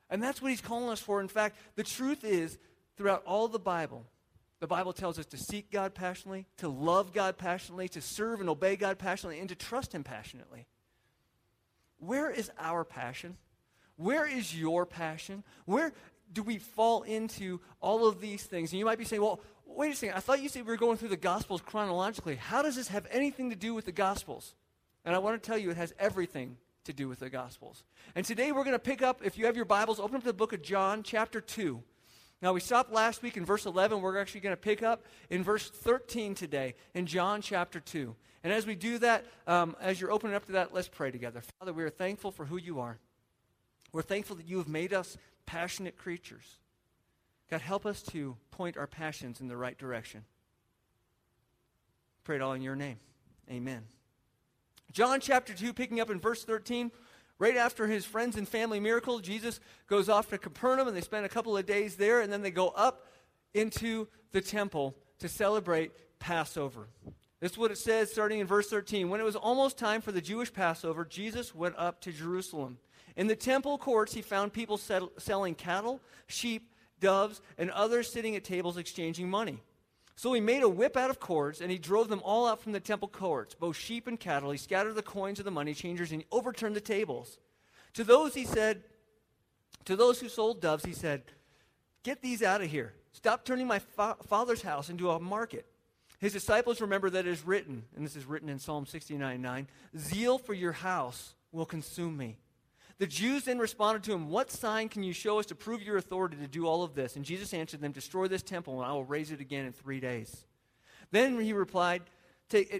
And 0.09 0.21
that's 0.21 0.41
what 0.41 0.51
he's 0.51 0.61
calling 0.61 0.89
us 0.89 0.99
for. 0.99 1.19
In 1.19 1.27
fact, 1.27 1.57
the 1.75 1.83
truth 1.83 2.23
is, 2.23 2.57
throughout 2.97 3.23
all 3.25 3.47
the 3.47 3.59
Bible, 3.59 4.05
the 4.59 4.67
Bible 4.67 4.93
tells 4.93 5.19
us 5.19 5.25
to 5.27 5.37
seek 5.37 5.71
God 5.71 5.93
passionately, 5.93 6.45
to 6.57 6.67
love 6.67 7.13
God 7.13 7.37
passionately, 7.37 7.87
to 7.89 8.01
serve 8.01 8.39
and 8.39 8.49
obey 8.49 8.75
God 8.75 8.97
passionately, 8.97 9.39
and 9.39 9.49
to 9.49 9.55
trust 9.55 9.93
Him 9.93 10.03
passionately. 10.03 10.65
Where 11.99 12.29
is 12.29 12.51
our 12.59 12.83
passion? 12.83 13.37
Where 13.97 14.25
is 14.25 14.57
your 14.57 14.85
passion? 14.85 15.43
Where 15.65 15.93
do 16.31 16.43
we 16.43 16.57
fall 16.57 17.03
into 17.03 17.59
all 17.81 18.07
of 18.07 18.21
these 18.21 18.43
things? 18.43 18.71
And 18.71 18.79
you 18.79 18.85
might 18.85 18.97
be 18.97 19.05
saying, 19.05 19.21
well, 19.21 19.41
wait 19.65 19.93
a 19.93 19.95
second. 19.95 20.15
I 20.15 20.19
thought 20.19 20.41
you 20.41 20.49
said 20.49 20.65
we 20.65 20.71
were 20.71 20.77
going 20.77 20.97
through 20.97 21.09
the 21.09 21.17
Gospels 21.17 21.61
chronologically. 21.61 22.35
How 22.35 22.61
does 22.61 22.75
this 22.75 22.87
have 22.89 23.07
anything 23.11 23.49
to 23.49 23.55
do 23.55 23.73
with 23.73 23.85
the 23.85 23.91
Gospels? 23.91 24.55
And 25.03 25.15
I 25.15 25.19
want 25.19 25.41
to 25.41 25.45
tell 25.45 25.57
you, 25.57 25.71
it 25.71 25.77
has 25.77 25.93
everything 25.99 26.57
to 26.85 26.93
do 26.93 27.07
with 27.07 27.19
the 27.19 27.29
Gospels. 27.29 27.83
And 28.15 28.25
today 28.25 28.51
we're 28.51 28.63
going 28.63 28.75
to 28.75 28.79
pick 28.79 29.01
up, 29.01 29.21
if 29.23 29.37
you 29.37 29.45
have 29.45 29.55
your 29.55 29.65
Bibles, 29.65 29.99
open 29.99 30.17
up 30.17 30.23
the 30.23 30.33
book 30.33 30.53
of 30.53 30.61
John, 30.61 31.03
chapter 31.03 31.41
2. 31.41 31.81
Now, 32.41 32.53
we 32.53 32.59
stopped 32.59 32.91
last 32.91 33.23
week 33.23 33.35
in 33.35 33.45
verse 33.45 33.65
11. 33.65 33.99
We're 33.99 34.19
actually 34.19 34.41
going 34.41 34.53
to 34.53 34.61
pick 34.61 34.83
up 34.83 35.05
in 35.31 35.43
verse 35.43 35.71
13 35.71 36.35
today 36.35 36.75
in 36.93 37.07
John 37.07 37.41
chapter 37.41 37.79
2. 37.79 38.15
And 38.43 38.53
as 38.53 38.67
we 38.67 38.75
do 38.75 38.99
that, 38.99 39.25
um, 39.47 39.75
as 39.81 39.99
you're 39.99 40.11
opening 40.11 40.35
up 40.35 40.45
to 40.45 40.51
that, 40.53 40.71
let's 40.71 40.87
pray 40.87 41.09
together. 41.09 41.41
Father, 41.59 41.73
we 41.73 41.83
are 41.83 41.89
thankful 41.89 42.31
for 42.31 42.45
who 42.45 42.57
you 42.57 42.79
are. 42.79 42.99
We're 43.91 44.01
thankful 44.01 44.35
that 44.37 44.47
you 44.47 44.57
have 44.57 44.67
made 44.67 44.93
us 44.93 45.17
passionate 45.45 45.97
creatures. 45.97 46.57
God, 47.49 47.61
help 47.61 47.85
us 47.85 48.01
to 48.03 48.35
point 48.51 48.77
our 48.77 48.87
passions 48.87 49.39
in 49.39 49.47
the 49.47 49.57
right 49.57 49.77
direction. 49.77 50.25
Pray 52.23 52.35
it 52.35 52.41
all 52.41 52.53
in 52.53 52.61
your 52.61 52.75
name. 52.75 52.97
Amen. 53.49 53.83
John 54.91 55.19
chapter 55.21 55.53
2, 55.53 55.73
picking 55.73 55.99
up 55.99 56.09
in 56.09 56.19
verse 56.19 56.43
13. 56.43 56.91
Right 57.39 57.55
after 57.55 57.87
his 57.87 58.03
friends 58.03 58.35
and 58.35 58.47
family 58.47 58.79
miracle, 58.79 59.19
Jesus 59.19 59.59
goes 59.87 60.09
off 60.09 60.29
to 60.29 60.37
Capernaum 60.37 60.87
and 60.87 60.97
they 60.97 61.01
spend 61.01 61.25
a 61.25 61.29
couple 61.29 61.55
of 61.55 61.65
days 61.65 61.95
there, 61.95 62.19
and 62.21 62.33
then 62.33 62.41
they 62.41 62.51
go 62.51 62.69
up 62.69 63.05
into 63.53 64.07
the 64.31 64.41
temple 64.41 64.95
to 65.19 65.29
celebrate 65.29 65.91
Passover. 66.19 66.87
This 67.39 67.51
is 67.51 67.57
what 67.57 67.71
it 67.71 67.77
says 67.77 68.11
starting 68.11 68.39
in 68.39 68.47
verse 68.47 68.69
13. 68.69 69.09
When 69.09 69.21
it 69.21 69.23
was 69.23 69.35
almost 69.35 69.77
time 69.77 70.01
for 70.01 70.11
the 70.11 70.21
Jewish 70.21 70.51
Passover, 70.51 71.05
Jesus 71.05 71.53
went 71.53 71.75
up 71.77 72.01
to 72.01 72.11
Jerusalem. 72.11 72.79
In 73.17 73.27
the 73.27 73.35
temple 73.35 73.77
courts, 73.77 74.13
he 74.13 74.21
found 74.21 74.53
people 74.53 74.77
sell- 74.77 75.11
selling 75.17 75.55
cattle, 75.55 75.99
sheep, 76.27 76.71
doves, 76.99 77.41
and 77.57 77.71
others 77.71 78.09
sitting 78.09 78.35
at 78.35 78.43
tables 78.43 78.77
exchanging 78.77 79.29
money. 79.29 79.61
So 80.15 80.33
he 80.33 80.39
made 80.39 80.63
a 80.63 80.69
whip 80.69 80.95
out 80.95 81.09
of 81.09 81.19
cords, 81.19 81.59
and 81.59 81.71
he 81.71 81.77
drove 81.77 82.09
them 82.09 82.21
all 82.23 82.47
out 82.47 82.61
from 82.61 82.71
the 82.71 82.79
temple 82.79 83.07
courts, 83.07 83.55
both 83.55 83.75
sheep 83.75 84.07
and 84.07 84.19
cattle. 84.19 84.51
He 84.51 84.57
scattered 84.57 84.95
the 84.95 85.01
coins 85.01 85.39
of 85.39 85.45
the 85.45 85.51
money 85.51 85.73
changers, 85.73 86.11
and 86.11 86.21
he 86.21 86.27
overturned 86.31 86.75
the 86.75 86.81
tables. 86.81 87.37
To 87.95 88.03
those 88.03 88.33
he 88.33 88.45
said, 88.45 88.83
to 89.85 89.95
those 89.95 90.19
who 90.19 90.29
sold 90.29 90.61
doves, 90.61 90.85
he 90.85 90.93
said, 90.93 91.23
Get 92.03 92.21
these 92.21 92.41
out 92.41 92.61
of 92.61 92.69
here. 92.69 92.93
Stop 93.13 93.45
turning 93.45 93.67
my 93.67 93.79
fa- 93.79 94.17
father's 94.27 94.61
house 94.61 94.89
into 94.89 95.09
a 95.09 95.19
market. 95.19 95.65
His 96.19 96.33
disciples 96.33 96.81
remember 96.81 97.09
that 97.09 97.27
it 97.27 97.31
is 97.31 97.45
written, 97.45 97.83
and 97.95 98.05
this 98.05 98.15
is 98.15 98.25
written 98.25 98.49
in 98.49 98.59
Psalm 98.59 98.85
69 98.85 99.41
9, 99.41 99.67
Zeal 99.97 100.37
for 100.37 100.53
your 100.53 100.71
house 100.71 101.35
will 101.51 101.65
consume 101.65 102.17
me. 102.17 102.37
The 102.99 103.07
Jews 103.07 103.43
then 103.43 103.59
responded 103.59 104.03
to 104.03 104.13
him, 104.13 104.29
What 104.29 104.51
sign 104.51 104.89
can 104.89 105.03
you 105.03 105.13
show 105.13 105.39
us 105.39 105.45
to 105.47 105.55
prove 105.55 105.83
your 105.83 105.97
authority 105.97 106.37
to 106.37 106.47
do 106.47 106.65
all 106.65 106.83
of 106.83 106.95
this? 106.95 107.15
And 107.15 107.23
Jesus 107.23 107.53
answered 107.53 107.81
them, 107.81 107.91
Destroy 107.91 108.27
this 108.27 108.41
temple, 108.41 108.81
and 108.81 108.89
I 108.89 108.93
will 108.93 109.05
raise 109.05 109.31
it 109.31 109.39
again 109.39 109.65
in 109.65 109.71
three 109.71 109.99
days. 109.99 110.45
Then 111.11 111.39
he 111.39 111.53
replied, 111.53 112.01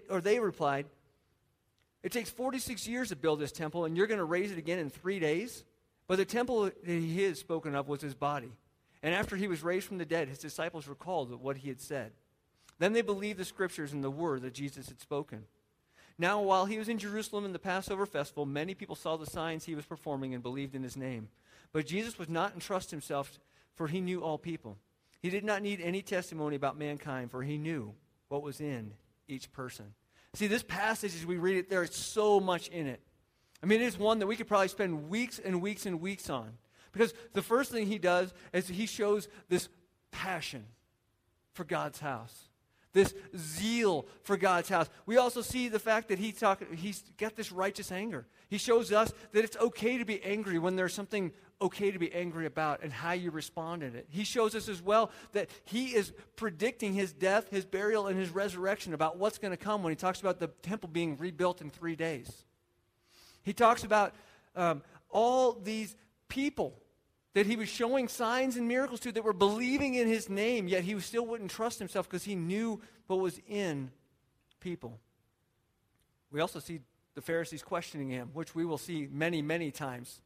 or 0.10 0.22
they 0.22 0.40
replied, 0.40 0.88
It 2.02 2.12
takes 2.12 2.32
46 2.32 2.88
years 2.88 3.10
to 3.10 3.16
build 3.16 3.40
this 3.40 3.52
temple, 3.52 3.86
and 3.86 3.96
you're 3.96 4.08
going 4.08 4.18
to 4.18 4.26
raise 4.26 4.52
it 4.52 4.58
again 4.58 4.80
in 4.80 4.90
three 4.90 5.20
days? 5.20 5.64
But 6.08 6.18
the 6.18 6.26
temple 6.26 6.64
that 6.64 6.76
he 6.86 7.24
had 7.24 7.38
spoken 7.38 7.76
of 7.76 7.88
was 7.88 8.02
his 8.02 8.16
body. 8.16 8.54
And 9.04 9.14
after 9.14 9.36
he 9.36 9.48
was 9.48 9.62
raised 9.62 9.88
from 9.88 10.00
the 10.00 10.06
dead, 10.06 10.30
his 10.30 10.40
disciples 10.40 10.88
recalled 10.88 11.32
what 11.42 11.58
he 11.58 11.68
had 11.70 11.80
said. 11.80 12.14
Then 12.80 12.94
they 12.94 13.02
believed 13.02 13.40
the 13.40 13.46
scriptures 13.46 13.94
and 13.94 14.04
the 14.04 14.10
word 14.10 14.42
that 14.42 14.54
Jesus 14.54 14.88
had 14.88 15.00
spoken. 15.00 15.46
Now, 16.20 16.42
while 16.42 16.66
he 16.66 16.80
was 16.80 16.90
in 16.90 16.98
Jerusalem 16.98 17.46
in 17.46 17.54
the 17.54 17.60
Passover 17.60 18.06
festival, 18.06 18.46
many 18.46 18.74
people 18.74 18.96
saw 18.96 19.18
the 19.18 19.26
signs 19.26 19.66
he 19.66 19.76
was 19.76 19.86
performing 19.86 20.34
and 20.34 20.42
believed 20.42 20.74
in 20.74 20.82
his 20.82 20.98
name. 20.98 21.30
But 21.72 21.86
Jesus 21.86 22.18
would 22.18 22.30
not 22.30 22.54
entrust 22.54 22.90
himself, 22.90 23.38
for 23.76 23.88
he 23.88 24.02
knew 24.02 24.24
all 24.24 24.38
people. 24.38 24.78
He 25.22 25.30
did 25.30 25.44
not 25.44 25.62
need 25.62 25.80
any 25.80 26.02
testimony 26.02 26.56
about 26.56 26.78
mankind, 26.78 27.30
for 27.30 27.44
he 27.44 27.58
knew 27.58 27.94
what 28.30 28.42
was 28.42 28.60
in 28.60 28.94
each 29.28 29.52
person. 29.52 29.94
See, 30.34 30.48
this 30.48 30.64
passage, 30.64 31.16
as 31.16 31.26
we 31.26 31.38
read 31.38 31.58
it, 31.58 31.70
there 31.70 31.84
is 31.84 31.94
so 31.94 32.40
much 32.40 32.68
in 32.70 32.88
it. 32.88 33.02
I 33.62 33.66
mean, 33.66 33.82
it 33.82 33.86
is 33.86 33.98
one 33.98 34.20
that 34.20 34.28
we 34.28 34.36
could 34.36 34.48
probably 34.48 34.68
spend 34.68 35.10
weeks 35.10 35.40
and 35.40 35.62
weeks 35.62 35.86
and 35.86 36.02
weeks 36.02 36.30
on. 36.30 36.52
Because 36.92 37.14
the 37.34 37.42
first 37.42 37.72
thing 37.72 37.88
he 37.88 38.00
does 38.00 38.34
is 38.54 38.68
he 38.68 38.86
shows 38.86 39.28
this 39.50 39.70
passion 40.12 40.66
for 41.54 41.64
God's 41.64 42.00
house 42.00 42.50
this 42.98 43.14
zeal 43.38 44.08
for 44.24 44.36
God's 44.38 44.70
house. 44.70 44.90
We 45.06 45.18
also 45.18 45.42
see 45.42 45.70
the 45.70 45.80
fact 45.80 46.10
that 46.10 46.20
he 46.20 46.32
talk, 46.32 46.64
he's 46.74 47.04
got 47.18 47.36
this 47.36 47.52
righteous 47.52 47.92
anger. 47.92 48.26
He 48.50 48.58
shows 48.58 48.92
us 48.92 49.14
that 49.34 49.44
it's 49.44 49.58
okay 49.58 49.98
to 49.98 50.06
be 50.06 50.22
angry 50.24 50.58
when 50.58 50.76
there's 50.76 50.94
something 50.94 51.32
okay 51.62 51.92
to 51.92 52.00
be 52.00 52.12
angry 52.14 52.46
about 52.46 52.82
and 52.82 52.92
how 52.92 53.12
you 53.12 53.30
respond 53.32 53.84
in 53.84 53.96
it. 53.96 54.08
He 54.10 54.24
shows 54.24 54.56
us 54.56 54.68
as 54.68 54.82
well 54.82 55.12
that 55.34 55.50
he 55.66 55.96
is 55.96 56.12
predicting 56.36 56.94
his 56.94 57.14
death, 57.14 57.50
his 57.50 57.66
burial, 57.66 58.08
and 58.08 58.18
his 58.18 58.30
resurrection 58.30 58.94
about 58.94 59.18
what's 59.18 59.38
going 59.38 59.52
to 59.52 59.58
come 59.58 59.84
when 59.84 59.92
he 59.92 59.96
talks 59.96 60.20
about 60.20 60.40
the 60.40 60.48
temple 60.48 60.90
being 60.92 61.18
rebuilt 61.18 61.62
in 61.62 61.70
three 61.70 61.96
days. 61.96 62.46
He 63.44 63.54
talks 63.54 63.84
about 63.84 64.14
um, 64.56 64.82
all 65.10 65.54
these 65.54 65.96
people 66.30 66.80
that 67.38 67.46
he 67.46 67.56
was 67.56 67.70
showing 67.70 68.08
signs 68.08 68.58
and 68.58 68.68
miracles 68.68 69.00
to 69.00 69.12
that 69.12 69.24
were 69.24 69.32
believing 69.32 69.94
in 69.94 70.08
his 70.08 70.28
name, 70.28 70.68
yet 70.68 70.84
he 70.84 71.00
still 71.00 71.24
wouldn't 71.24 71.52
trust 71.52 71.78
himself 71.78 72.10
because 72.10 72.24
he 72.24 72.34
knew 72.34 72.82
what 73.06 73.20
was 73.20 73.40
in 73.48 73.92
people. 74.60 75.00
We 76.32 76.42
also 76.42 76.58
see 76.58 76.80
the 77.14 77.22
Pharisees 77.22 77.62
questioning 77.62 78.10
him, 78.10 78.32
which 78.34 78.56
we 78.56 78.66
will 78.66 78.80
see 78.80 79.08
many, 79.12 79.44
many 79.44 79.70
times 79.70 80.20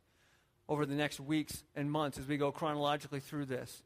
over 0.70 0.86
the 0.86 0.96
next 0.96 1.20
weeks 1.20 1.66
and 1.76 1.92
months 1.92 2.18
as 2.18 2.26
we 2.30 2.38
go 2.38 2.50
chronologically 2.50 3.20
through 3.20 3.44
this. 3.44 3.84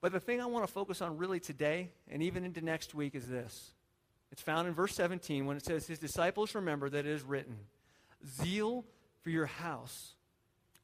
But 0.00 0.10
the 0.10 0.18
thing 0.18 0.40
I 0.40 0.46
want 0.46 0.66
to 0.66 0.72
focus 0.72 1.00
on 1.00 1.16
really 1.16 1.38
today 1.38 1.90
and 2.10 2.24
even 2.24 2.44
into 2.44 2.60
next 2.60 2.92
week 2.92 3.14
is 3.14 3.28
this. 3.28 3.70
It's 4.32 4.42
found 4.42 4.66
in 4.66 4.74
verse 4.74 4.96
17 4.96 5.46
when 5.46 5.56
it 5.56 5.64
says, 5.64 5.86
His 5.86 6.00
disciples 6.00 6.56
remember 6.56 6.90
that 6.90 7.06
it 7.06 7.12
is 7.12 7.22
written, 7.22 7.56
Zeal 8.26 8.84
for 9.22 9.30
your 9.30 9.46
house 9.46 10.16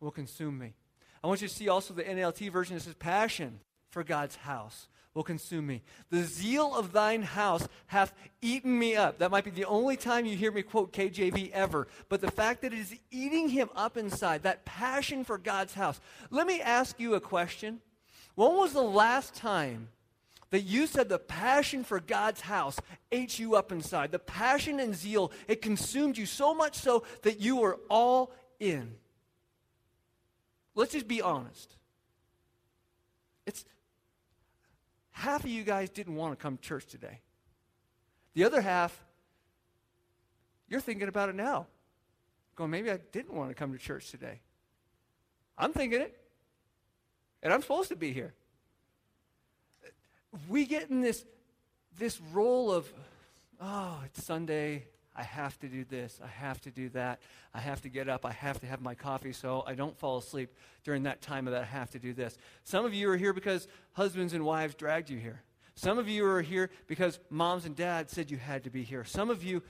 will 0.00 0.10
consume 0.10 0.58
me. 0.58 0.74
I 1.22 1.26
want 1.26 1.42
you 1.42 1.48
to 1.48 1.54
see 1.54 1.68
also 1.68 1.94
the 1.94 2.04
NLT 2.04 2.50
version 2.50 2.76
It 2.76 2.82
says, 2.82 2.94
Passion 2.94 3.60
for 3.90 4.04
God's 4.04 4.36
house 4.36 4.88
will 5.14 5.24
consume 5.24 5.66
me. 5.66 5.82
The 6.10 6.22
zeal 6.22 6.74
of 6.76 6.92
thine 6.92 7.22
house 7.22 7.66
hath 7.86 8.14
eaten 8.40 8.78
me 8.78 8.94
up. 8.94 9.18
That 9.18 9.32
might 9.32 9.44
be 9.44 9.50
the 9.50 9.64
only 9.64 9.96
time 9.96 10.26
you 10.26 10.36
hear 10.36 10.52
me 10.52 10.62
quote 10.62 10.92
KJV 10.92 11.50
ever. 11.50 11.88
But 12.08 12.20
the 12.20 12.30
fact 12.30 12.62
that 12.62 12.72
it 12.72 12.78
is 12.78 12.94
eating 13.10 13.48
him 13.48 13.68
up 13.74 13.96
inside, 13.96 14.44
that 14.44 14.64
passion 14.64 15.24
for 15.24 15.36
God's 15.36 15.74
house. 15.74 16.00
Let 16.30 16.46
me 16.46 16.60
ask 16.60 17.00
you 17.00 17.14
a 17.14 17.20
question. 17.20 17.80
When 18.36 18.54
was 18.54 18.72
the 18.72 18.80
last 18.80 19.34
time 19.34 19.88
that 20.50 20.62
you 20.62 20.86
said 20.86 21.08
the 21.08 21.18
passion 21.18 21.82
for 21.82 21.98
God's 21.98 22.42
house 22.42 22.78
ate 23.10 23.40
you 23.40 23.56
up 23.56 23.72
inside? 23.72 24.12
The 24.12 24.20
passion 24.20 24.78
and 24.78 24.94
zeal, 24.94 25.32
it 25.48 25.62
consumed 25.62 26.16
you 26.16 26.26
so 26.26 26.54
much 26.54 26.76
so 26.76 27.02
that 27.22 27.40
you 27.40 27.56
were 27.56 27.80
all 27.90 28.32
in. 28.60 28.94
Let's 30.78 30.92
just 30.92 31.08
be 31.08 31.20
honest. 31.20 31.74
It's 33.46 33.64
half 35.10 35.42
of 35.42 35.50
you 35.50 35.64
guys 35.64 35.90
didn't 35.90 36.14
want 36.14 36.38
to 36.38 36.40
come 36.40 36.56
to 36.56 36.62
church 36.62 36.86
today. 36.86 37.18
The 38.34 38.44
other 38.44 38.60
half, 38.60 38.96
you're 40.68 40.80
thinking 40.80 41.08
about 41.08 41.30
it 41.30 41.34
now. 41.34 41.66
Going, 42.54 42.70
maybe 42.70 42.92
I 42.92 43.00
didn't 43.10 43.34
want 43.34 43.50
to 43.50 43.56
come 43.56 43.72
to 43.72 43.78
church 43.78 44.12
today. 44.12 44.38
I'm 45.58 45.72
thinking 45.72 46.00
it. 46.00 46.16
And 47.42 47.52
I'm 47.52 47.60
supposed 47.62 47.88
to 47.88 47.96
be 47.96 48.12
here. 48.12 48.32
We 50.48 50.64
get 50.64 50.90
in 50.90 51.00
this, 51.00 51.24
this 51.98 52.20
role 52.32 52.70
of, 52.70 52.86
oh, 53.60 54.00
it's 54.04 54.22
Sunday. 54.24 54.84
I 55.18 55.24
have 55.24 55.58
to 55.58 55.68
do 55.68 55.84
this. 55.84 56.20
I 56.22 56.28
have 56.28 56.60
to 56.60 56.70
do 56.70 56.90
that. 56.90 57.18
I 57.52 57.58
have 57.58 57.82
to 57.82 57.88
get 57.88 58.08
up. 58.08 58.24
I 58.24 58.30
have 58.30 58.60
to 58.60 58.66
have 58.66 58.80
my 58.80 58.94
coffee 58.94 59.32
so 59.32 59.64
I 59.66 59.74
don't 59.74 59.98
fall 59.98 60.18
asleep 60.18 60.54
during 60.84 61.02
that 61.02 61.20
time 61.20 61.48
of 61.48 61.54
that 61.54 61.62
I 61.62 61.66
have 61.66 61.90
to 61.90 61.98
do 61.98 62.14
this. 62.14 62.38
Some 62.62 62.84
of 62.84 62.94
you 62.94 63.10
are 63.10 63.16
here 63.16 63.32
because 63.32 63.66
husbands 63.94 64.32
and 64.32 64.44
wives 64.44 64.76
dragged 64.76 65.10
you 65.10 65.18
here. 65.18 65.42
Some 65.74 65.98
of 65.98 66.08
you 66.08 66.24
are 66.24 66.40
here 66.40 66.70
because 66.86 67.18
moms 67.30 67.64
and 67.64 67.74
dads 67.74 68.12
said 68.12 68.30
you 68.30 68.36
had 68.36 68.62
to 68.62 68.70
be 68.70 68.84
here. 68.84 69.04
Some 69.04 69.28
of 69.28 69.42
you, 69.42 69.60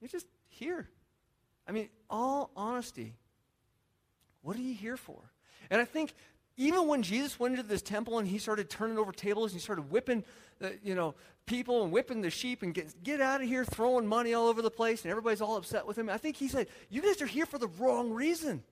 you're 0.00 0.08
just 0.08 0.26
here. 0.48 0.88
I 1.68 1.70
mean, 1.70 1.88
all 2.10 2.50
honesty, 2.56 3.14
what 4.42 4.56
are 4.56 4.60
you 4.60 4.74
here 4.74 4.96
for? 4.96 5.20
And 5.70 5.80
I 5.80 5.84
think 5.84 6.14
even 6.56 6.86
when 6.86 7.02
Jesus 7.02 7.38
went 7.40 7.54
into 7.54 7.66
this 7.66 7.82
temple 7.82 8.18
and 8.18 8.28
he 8.28 8.38
started 8.38 8.68
turning 8.68 8.98
over 8.98 9.12
tables 9.12 9.52
and 9.52 9.60
he 9.60 9.64
started 9.64 9.90
whipping, 9.90 10.24
the, 10.58 10.78
you 10.82 10.94
know, 10.94 11.14
people 11.46 11.82
and 11.82 11.92
whipping 11.92 12.20
the 12.20 12.30
sheep 12.30 12.62
and 12.62 12.74
get, 12.74 13.02
get 13.02 13.20
out 13.20 13.40
of 13.40 13.48
here, 13.48 13.64
throwing 13.64 14.06
money 14.06 14.34
all 14.34 14.48
over 14.48 14.62
the 14.62 14.70
place, 14.70 15.02
and 15.02 15.10
everybody's 15.10 15.40
all 15.40 15.56
upset 15.56 15.86
with 15.86 15.98
him. 15.98 16.08
I 16.08 16.18
think 16.18 16.36
he 16.36 16.48
said, 16.48 16.68
You 16.90 17.02
guys 17.02 17.22
are 17.22 17.26
here 17.26 17.46
for 17.46 17.58
the 17.58 17.68
wrong 17.78 18.12
reason. 18.12 18.62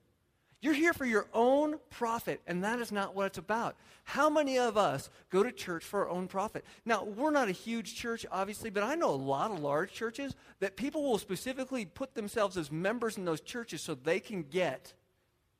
You're 0.62 0.74
here 0.74 0.92
for 0.92 1.06
your 1.06 1.26
own 1.32 1.76
profit, 1.88 2.42
and 2.46 2.62
that 2.64 2.80
is 2.80 2.92
not 2.92 3.14
what 3.14 3.26
it's 3.26 3.38
about. 3.38 3.76
How 4.04 4.28
many 4.28 4.58
of 4.58 4.76
us 4.76 5.08
go 5.30 5.42
to 5.42 5.50
church 5.50 5.82
for 5.82 6.00
our 6.00 6.10
own 6.10 6.28
profit? 6.28 6.66
Now, 6.84 7.02
we're 7.04 7.30
not 7.30 7.48
a 7.48 7.52
huge 7.52 7.94
church, 7.94 8.26
obviously, 8.30 8.68
but 8.68 8.82
I 8.82 8.94
know 8.94 9.08
a 9.08 9.16
lot 9.16 9.50
of 9.50 9.60
large 9.60 9.90
churches 9.90 10.36
that 10.58 10.76
people 10.76 11.02
will 11.02 11.16
specifically 11.16 11.86
put 11.86 12.14
themselves 12.14 12.58
as 12.58 12.70
members 12.70 13.16
in 13.16 13.24
those 13.24 13.40
churches 13.40 13.80
so 13.80 13.94
they 13.94 14.20
can 14.20 14.42
get 14.42 14.92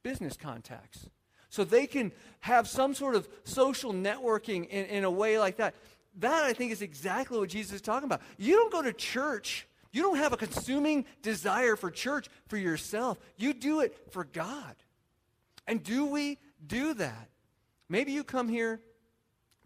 business 0.03 0.37
contacts 0.37 1.09
so 1.51 1.65
they 1.65 1.87
can 1.87 2.13
have 2.41 2.67
some 2.67 2.95
sort 2.95 3.15
of 3.15 3.29
social 3.45 3.93
networking 3.93 4.67
in, 4.69 4.87
in 4.87 5.05
a 5.05 5.11
way 5.11 5.39
like 5.39 5.57
that. 5.57 5.75
That, 6.19 6.45
I 6.45 6.53
think, 6.53 6.73
is 6.73 6.81
exactly 6.81 7.39
what 7.39 7.51
Jesus 7.51 7.75
is 7.75 7.81
talking 7.81 8.07
about. 8.07 8.23
You 8.39 8.57
don't 8.57 8.73
go 8.73 8.83
to 8.83 8.93
church, 8.93 9.67
you 9.93 10.03
don't 10.03 10.17
have 10.17 10.33
a 10.33 10.37
consuming 10.37 11.05
desire 11.23 11.77
for 11.77 11.91
church 11.91 12.29
for 12.47 12.57
yourself. 12.57 13.19
You 13.37 13.53
do 13.53 13.81
it 13.81 13.97
for 14.11 14.25
God. 14.25 14.77
And 15.67 15.83
do 15.83 16.07
we 16.07 16.39
do 16.65 16.95
that? 16.95 17.29
Maybe 17.89 18.13
you 18.13 18.25
come 18.25 18.49
here 18.49 18.81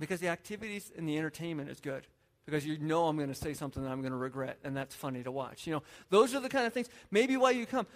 because 0.00 0.20
the 0.20 0.28
activities 0.28 0.90
and 0.96 1.08
the 1.08 1.16
entertainment 1.18 1.70
is 1.70 1.80
good 1.80 2.06
because 2.46 2.66
you 2.66 2.78
know 2.78 3.06
I'm 3.06 3.16
going 3.16 3.28
to 3.28 3.34
say 3.34 3.54
something 3.54 3.82
that 3.82 3.90
I'm 3.90 4.00
going 4.00 4.12
to 4.12 4.18
regret, 4.18 4.58
and 4.64 4.76
that's 4.76 4.94
funny 4.94 5.22
to 5.22 5.30
watch. 5.30 5.66
You 5.66 5.74
know, 5.74 5.82
those 6.10 6.34
are 6.34 6.40
the 6.40 6.48
kind 6.48 6.66
of 6.66 6.72
things. 6.72 6.88
Maybe 7.10 7.36
why 7.36 7.52
you 7.52 7.66
come. 7.66 7.86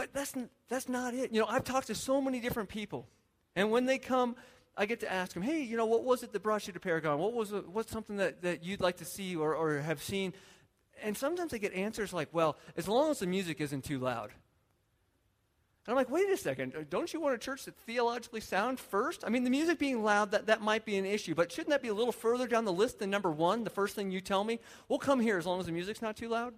But 0.00 0.14
that's, 0.14 0.32
that's 0.70 0.88
not 0.88 1.12
it. 1.12 1.30
You 1.30 1.40
know, 1.40 1.46
I've 1.46 1.62
talked 1.62 1.88
to 1.88 1.94
so 1.94 2.22
many 2.22 2.40
different 2.40 2.70
people. 2.70 3.06
And 3.54 3.70
when 3.70 3.84
they 3.84 3.98
come, 3.98 4.34
I 4.74 4.86
get 4.86 5.00
to 5.00 5.12
ask 5.12 5.34
them, 5.34 5.42
hey, 5.42 5.62
you 5.62 5.76
know, 5.76 5.84
what 5.84 6.04
was 6.04 6.22
it 6.22 6.32
that 6.32 6.42
brought 6.42 6.66
you 6.66 6.72
to 6.72 6.80
Paragon? 6.80 7.18
What 7.18 7.34
was 7.34 7.52
it, 7.52 7.68
what's 7.68 7.92
something 7.92 8.16
that, 8.16 8.40
that 8.40 8.64
you'd 8.64 8.80
like 8.80 8.96
to 8.96 9.04
see 9.04 9.36
or, 9.36 9.54
or 9.54 9.78
have 9.80 10.02
seen? 10.02 10.32
And 11.02 11.14
sometimes 11.14 11.52
I 11.52 11.58
get 11.58 11.74
answers 11.74 12.14
like, 12.14 12.30
well, 12.32 12.56
as 12.78 12.88
long 12.88 13.10
as 13.10 13.18
the 13.18 13.26
music 13.26 13.60
isn't 13.60 13.84
too 13.84 13.98
loud. 13.98 14.30
And 15.84 15.92
I'm 15.92 15.96
like, 15.96 16.08
wait 16.08 16.30
a 16.30 16.36
second, 16.38 16.74
uh, 16.74 16.84
don't 16.88 17.12
you 17.12 17.20
want 17.20 17.34
a 17.34 17.38
church 17.38 17.66
that's 17.66 17.76
theologically 17.82 18.40
sound 18.40 18.80
first? 18.80 19.22
I 19.26 19.28
mean, 19.28 19.44
the 19.44 19.50
music 19.50 19.78
being 19.78 20.02
loud, 20.02 20.30
that, 20.30 20.46
that 20.46 20.62
might 20.62 20.86
be 20.86 20.96
an 20.96 21.04
issue, 21.04 21.34
but 21.34 21.52
shouldn't 21.52 21.72
that 21.72 21.82
be 21.82 21.88
a 21.88 21.94
little 21.94 22.10
further 22.10 22.46
down 22.46 22.64
the 22.64 22.72
list 22.72 23.00
than 23.00 23.10
number 23.10 23.30
one, 23.30 23.64
the 23.64 23.70
first 23.70 23.96
thing 23.96 24.10
you 24.10 24.22
tell 24.22 24.44
me? 24.44 24.60
We'll 24.88 24.98
come 24.98 25.20
here 25.20 25.36
as 25.36 25.44
long 25.44 25.60
as 25.60 25.66
the 25.66 25.72
music's 25.72 26.00
not 26.00 26.16
too 26.16 26.30
loud. 26.30 26.54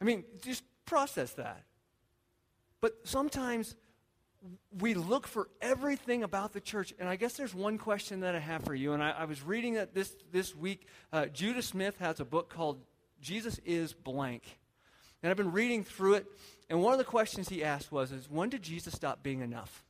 I 0.00 0.04
mean, 0.04 0.22
just 0.44 0.62
process 0.88 1.32
that. 1.32 1.62
But 2.80 2.94
sometimes 3.04 3.74
we 4.80 4.94
look 4.94 5.26
for 5.26 5.48
everything 5.60 6.22
about 6.22 6.52
the 6.52 6.60
church. 6.60 6.94
And 6.98 7.08
I 7.08 7.16
guess 7.16 7.34
there's 7.34 7.54
one 7.54 7.78
question 7.78 8.20
that 8.20 8.34
I 8.34 8.38
have 8.38 8.64
for 8.64 8.74
you. 8.74 8.92
And 8.92 9.02
I, 9.02 9.10
I 9.10 9.24
was 9.24 9.42
reading 9.42 9.74
that 9.74 9.94
this, 9.94 10.14
this 10.32 10.54
week. 10.54 10.86
Uh, 11.12 11.26
Judah 11.26 11.62
Smith 11.62 11.98
has 11.98 12.20
a 12.20 12.24
book 12.24 12.48
called 12.48 12.80
Jesus 13.20 13.60
is 13.64 13.92
Blank. 13.92 14.42
And 15.22 15.30
I've 15.30 15.36
been 15.36 15.52
reading 15.52 15.82
through 15.84 16.14
it. 16.14 16.26
And 16.70 16.82
one 16.82 16.92
of 16.92 16.98
the 16.98 17.04
questions 17.04 17.48
he 17.48 17.64
asked 17.64 17.90
was, 17.90 18.12
is 18.12 18.30
when 18.30 18.48
did 18.48 18.62
Jesus 18.62 18.94
stop 18.94 19.22
being 19.22 19.40
enough? 19.40 19.84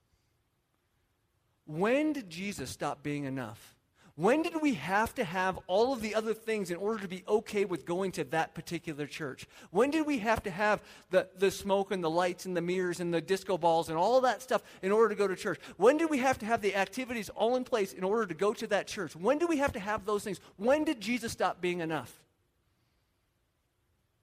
When 1.66 2.14
did 2.14 2.30
Jesus 2.30 2.70
stop 2.70 3.02
being 3.02 3.24
enough? 3.24 3.76
When 4.18 4.42
did 4.42 4.60
we 4.60 4.74
have 4.74 5.14
to 5.14 5.22
have 5.22 5.60
all 5.68 5.92
of 5.92 6.00
the 6.00 6.16
other 6.16 6.34
things 6.34 6.72
in 6.72 6.76
order 6.76 7.00
to 7.02 7.06
be 7.06 7.22
okay 7.28 7.64
with 7.64 7.86
going 7.86 8.10
to 8.12 8.24
that 8.24 8.52
particular 8.52 9.06
church? 9.06 9.46
When 9.70 9.92
did 9.92 10.08
we 10.08 10.18
have 10.18 10.42
to 10.42 10.50
have 10.50 10.82
the, 11.10 11.28
the 11.36 11.52
smoke 11.52 11.92
and 11.92 12.02
the 12.02 12.10
lights 12.10 12.44
and 12.44 12.56
the 12.56 12.60
mirrors 12.60 12.98
and 12.98 13.14
the 13.14 13.20
disco 13.20 13.56
balls 13.56 13.88
and 13.88 13.96
all 13.96 14.20
that 14.22 14.42
stuff 14.42 14.64
in 14.82 14.90
order 14.90 15.10
to 15.10 15.14
go 15.14 15.28
to 15.28 15.36
church? 15.36 15.60
When 15.76 15.98
did 15.98 16.10
we 16.10 16.18
have 16.18 16.36
to 16.40 16.46
have 16.46 16.62
the 16.62 16.74
activities 16.74 17.28
all 17.28 17.54
in 17.54 17.62
place 17.62 17.92
in 17.92 18.02
order 18.02 18.26
to 18.26 18.34
go 18.34 18.52
to 18.54 18.66
that 18.66 18.88
church? 18.88 19.14
When 19.14 19.38
did 19.38 19.48
we 19.48 19.58
have 19.58 19.70
to 19.74 19.78
have 19.78 20.04
those 20.04 20.24
things? 20.24 20.40
When 20.56 20.82
did 20.82 21.00
Jesus 21.00 21.30
stop 21.30 21.60
being 21.60 21.78
enough? 21.78 22.12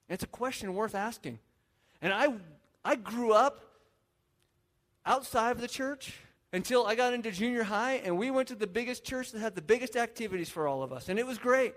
It's 0.09 0.25
a 0.25 0.27
question 0.27 0.73
worth 0.73 0.93
asking. 0.93 1.39
And 2.01 2.11
I, 2.11 2.33
I 2.83 2.95
grew 2.95 3.31
up 3.31 3.63
outside 5.05 5.51
of 5.51 5.61
the 5.61 5.69
church 5.69 6.15
until 6.55 6.85
I 6.87 6.95
got 6.95 7.13
into 7.13 7.31
junior 7.31 7.63
high 7.63 7.95
and 8.05 8.17
we 8.17 8.31
went 8.31 8.47
to 8.47 8.55
the 8.55 8.65
biggest 8.65 9.03
church 9.03 9.33
that 9.33 9.39
had 9.39 9.55
the 9.55 9.61
biggest 9.61 9.97
activities 9.97 10.49
for 10.49 10.67
all 10.67 10.83
of 10.83 10.93
us. 10.93 11.09
And 11.09 11.19
it 11.19 11.27
was 11.27 11.37
great. 11.37 11.75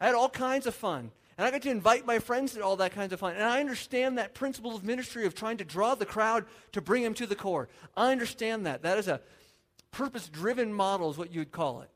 I 0.00 0.06
had 0.06 0.16
all 0.16 0.28
kinds 0.28 0.66
of 0.66 0.74
fun. 0.74 1.12
And 1.38 1.46
I 1.46 1.50
got 1.52 1.62
to 1.62 1.70
invite 1.70 2.04
my 2.04 2.18
friends 2.18 2.54
to 2.54 2.60
all 2.60 2.76
that 2.76 2.92
kinds 2.92 3.12
of 3.12 3.20
fun. 3.20 3.34
And 3.34 3.44
I 3.44 3.60
understand 3.60 4.18
that 4.18 4.34
principle 4.34 4.74
of 4.74 4.82
ministry 4.82 5.24
of 5.24 5.34
trying 5.34 5.58
to 5.58 5.64
draw 5.64 5.94
the 5.94 6.04
crowd 6.04 6.46
to 6.72 6.80
bring 6.80 7.04
them 7.04 7.14
to 7.14 7.26
the 7.26 7.36
core. 7.36 7.68
I 7.96 8.10
understand 8.10 8.66
that. 8.66 8.82
That 8.82 8.98
is 8.98 9.06
a 9.06 9.20
purpose 9.92 10.28
driven 10.28 10.72
model, 10.72 11.10
is 11.10 11.16
what 11.16 11.32
you'd 11.32 11.52
call 11.52 11.80
it. 11.82 11.90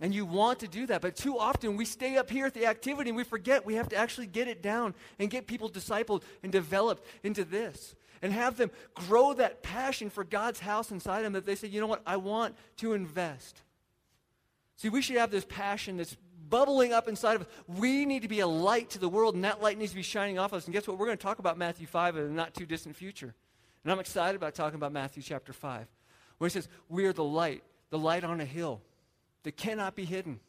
And 0.00 0.14
you 0.14 0.26
want 0.26 0.60
to 0.60 0.68
do 0.68 0.86
that. 0.86 1.02
But 1.02 1.16
too 1.16 1.38
often 1.38 1.76
we 1.76 1.84
stay 1.84 2.16
up 2.16 2.30
here 2.30 2.46
at 2.46 2.54
the 2.54 2.66
activity 2.66 3.10
and 3.10 3.16
we 3.16 3.24
forget 3.24 3.66
we 3.66 3.74
have 3.74 3.88
to 3.88 3.96
actually 3.96 4.26
get 4.26 4.46
it 4.46 4.62
down 4.62 4.94
and 5.18 5.28
get 5.28 5.46
people 5.46 5.68
discipled 5.68 6.22
and 6.42 6.52
developed 6.52 7.04
into 7.22 7.44
this 7.44 7.94
and 8.26 8.34
have 8.34 8.56
them 8.56 8.72
grow 8.92 9.34
that 9.34 9.62
passion 9.62 10.10
for 10.10 10.24
God's 10.24 10.58
house 10.58 10.90
inside 10.90 11.22
them 11.22 11.34
that 11.34 11.46
they 11.46 11.54
say, 11.54 11.68
you 11.68 11.80
know 11.80 11.86
what, 11.86 12.02
I 12.04 12.16
want 12.16 12.56
to 12.78 12.92
invest. 12.92 13.62
See, 14.74 14.88
we 14.88 15.00
should 15.00 15.16
have 15.16 15.30
this 15.30 15.46
passion 15.48 15.96
that's 15.96 16.16
bubbling 16.48 16.92
up 16.92 17.06
inside 17.06 17.36
of 17.36 17.42
us. 17.42 17.48
We 17.68 18.04
need 18.04 18.22
to 18.22 18.28
be 18.28 18.40
a 18.40 18.46
light 18.48 18.90
to 18.90 18.98
the 18.98 19.08
world, 19.08 19.36
and 19.36 19.44
that 19.44 19.62
light 19.62 19.78
needs 19.78 19.92
to 19.92 19.96
be 19.96 20.02
shining 20.02 20.40
off 20.40 20.52
us. 20.52 20.64
And 20.64 20.74
guess 20.74 20.88
what? 20.88 20.98
We're 20.98 21.06
going 21.06 21.18
to 21.18 21.22
talk 21.22 21.38
about 21.38 21.56
Matthew 21.56 21.86
5 21.86 22.16
in 22.16 22.24
the 22.24 22.30
not 22.30 22.52
too 22.52 22.66
distant 22.66 22.96
future. 22.96 23.32
And 23.84 23.92
I'm 23.92 24.00
excited 24.00 24.34
about 24.34 24.56
talking 24.56 24.74
about 24.74 24.90
Matthew 24.90 25.22
chapter 25.22 25.52
5, 25.52 25.86
where 26.38 26.48
it 26.48 26.50
says, 26.50 26.68
We 26.88 27.06
are 27.06 27.12
the 27.12 27.22
light, 27.22 27.62
the 27.90 27.98
light 27.98 28.24
on 28.24 28.40
a 28.40 28.44
hill 28.44 28.80
that 29.44 29.56
cannot 29.56 29.94
be 29.94 30.04
hidden. 30.04 30.40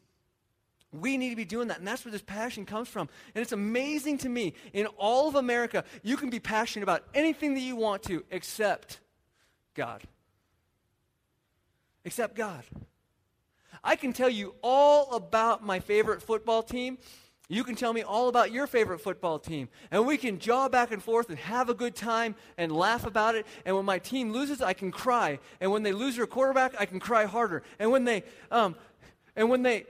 We 0.93 1.17
need 1.17 1.32
to 1.32 1.36
be 1.36 1.45
doing 1.45 1.67
that. 1.67 1.80
And 1.80 1.88
that's 1.88 2.06
where 2.06 2.12
this 2.12 2.21
passion 2.21 2.65
comes 2.65 2.88
from. 2.88 3.10
And 3.36 3.41
it's 3.41 3.52
amazing 3.52 4.19
to 4.19 4.30
me, 4.30 4.54
in 4.73 4.88
all 4.97 5.28
of 5.28 5.36
America, 5.36 5.84
you 6.02 6.17
can 6.17 6.30
be 6.30 6.39
passionate 6.39 6.84
about 6.84 7.04
anything 7.13 7.54
that 7.56 7.60
you 7.60 7.76
want 7.76 8.04
to 8.04 8.23
except 8.32 9.00
God. 9.73 10.04
Except 12.06 12.36
God. 12.36 12.63
I 13.84 13.95
can 13.95 14.13
tell 14.13 14.30
you 14.30 14.56
all 14.63 15.13
about 15.13 15.63
my 15.63 15.80
favorite 15.80 16.21
football 16.21 16.63
team. 16.63 16.97
You 17.50 17.63
can 17.63 17.76
tell 17.76 17.93
me 17.93 18.02
all 18.02 18.28
about 18.28 18.52
your 18.52 18.67
favorite 18.67 19.00
football 19.00 19.39
team. 19.39 19.69
And 19.91 20.06
we 20.06 20.17
can 20.17 20.39
jaw 20.39 20.67
back 20.67 20.91
and 20.91 21.02
forth 21.02 21.30
and 21.30 21.38
have 21.39 21.69
a 21.69 21.73
good 21.73 21.95
time 21.95 22.36
and 22.58 22.71
laugh 22.71 23.06
about 23.06 23.36
it. 23.36 23.45
And 23.65 23.76
when 23.76 23.86
my 23.86 24.00
team 24.00 24.32
loses, 24.32 24.62
I 24.62 24.73
can 24.73 24.91
cry. 24.91 25.39
And 25.62 25.71
when 25.71 25.84
they 25.84 25.93
lose 25.93 26.17
their 26.17 26.28
quarterback, 26.28 26.76
I 26.80 26.86
can 26.86 27.00
cry 27.00 27.26
harder. 27.26 27.63
And 27.80 27.91
when 27.91 28.04
they, 28.04 28.23
um, 28.52 28.76
and 29.36 29.50
when 29.50 29.63
they, 29.63 29.86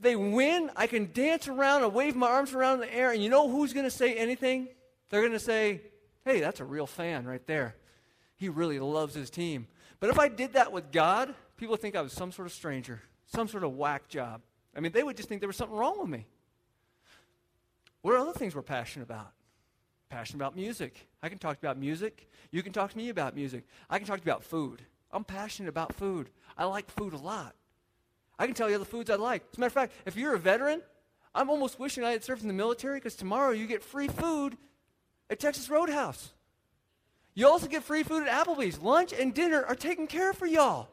they 0.00 0.16
win, 0.16 0.70
I 0.76 0.86
can 0.86 1.10
dance 1.12 1.46
around 1.48 1.84
and 1.84 1.92
wave 1.92 2.16
my 2.16 2.28
arms 2.28 2.54
around 2.54 2.74
in 2.74 2.88
the 2.88 2.94
air, 2.94 3.12
and 3.12 3.22
you 3.22 3.28
know 3.28 3.48
who's 3.48 3.72
going 3.72 3.84
to 3.84 3.90
say 3.90 4.14
anything? 4.14 4.68
They're 5.10 5.20
going 5.20 5.32
to 5.32 5.38
say, 5.38 5.82
hey, 6.24 6.40
that's 6.40 6.60
a 6.60 6.64
real 6.64 6.86
fan 6.86 7.26
right 7.26 7.46
there. 7.46 7.76
He 8.36 8.48
really 8.48 8.78
loves 8.78 9.14
his 9.14 9.30
team. 9.30 9.66
But 9.98 10.10
if 10.10 10.18
I 10.18 10.28
did 10.28 10.54
that 10.54 10.72
with 10.72 10.90
God, 10.90 11.34
people 11.56 11.72
would 11.72 11.80
think 11.80 11.96
I 11.96 12.00
was 12.00 12.12
some 12.12 12.32
sort 12.32 12.46
of 12.46 12.52
stranger, 12.52 13.02
some 13.26 13.48
sort 13.48 13.64
of 13.64 13.72
whack 13.76 14.08
job. 14.08 14.40
I 14.74 14.80
mean, 14.80 14.92
they 14.92 15.02
would 15.02 15.16
just 15.16 15.28
think 15.28 15.40
there 15.40 15.48
was 15.48 15.56
something 15.56 15.76
wrong 15.76 16.00
with 16.00 16.08
me. 16.08 16.26
What 18.02 18.14
are 18.14 18.18
other 18.18 18.32
things 18.32 18.54
we're 18.54 18.62
passionate 18.62 19.04
about? 19.04 19.32
Passionate 20.08 20.38
about 20.38 20.56
music. 20.56 21.06
I 21.22 21.28
can 21.28 21.38
talk 21.38 21.58
about 21.58 21.76
music. 21.78 22.30
You 22.50 22.62
can 22.62 22.72
talk 22.72 22.92
to 22.92 22.96
me 22.96 23.10
about 23.10 23.34
music. 23.34 23.64
I 23.90 23.98
can 23.98 24.06
talk 24.06 24.20
to 24.20 24.24
you 24.24 24.32
about 24.32 24.44
food. 24.44 24.82
I'm 25.12 25.24
passionate 25.24 25.68
about 25.68 25.94
food. 25.94 26.30
I 26.56 26.64
like 26.64 26.90
food 26.90 27.12
a 27.12 27.18
lot. 27.18 27.54
I 28.40 28.46
can 28.46 28.54
tell 28.54 28.70
you 28.70 28.78
the 28.78 28.86
foods 28.86 29.10
I 29.10 29.16
like. 29.16 29.42
As 29.52 29.58
a 29.58 29.60
matter 29.60 29.66
of 29.68 29.74
fact, 29.74 29.92
if 30.06 30.16
you're 30.16 30.34
a 30.34 30.38
veteran, 30.38 30.80
I'm 31.34 31.50
almost 31.50 31.78
wishing 31.78 32.04
I 32.04 32.12
had 32.12 32.24
served 32.24 32.40
in 32.40 32.48
the 32.48 32.54
military 32.54 32.96
because 32.96 33.14
tomorrow 33.14 33.50
you 33.50 33.66
get 33.66 33.84
free 33.84 34.08
food 34.08 34.56
at 35.28 35.38
Texas 35.38 35.68
Roadhouse. 35.68 36.32
You 37.34 37.46
also 37.46 37.66
get 37.66 37.84
free 37.84 38.02
food 38.02 38.26
at 38.26 38.46
Applebee's. 38.46 38.80
Lunch 38.80 39.12
and 39.12 39.34
dinner 39.34 39.62
are 39.62 39.74
taken 39.74 40.06
care 40.06 40.30
of 40.30 40.38
for 40.38 40.46
y'all. 40.46 40.88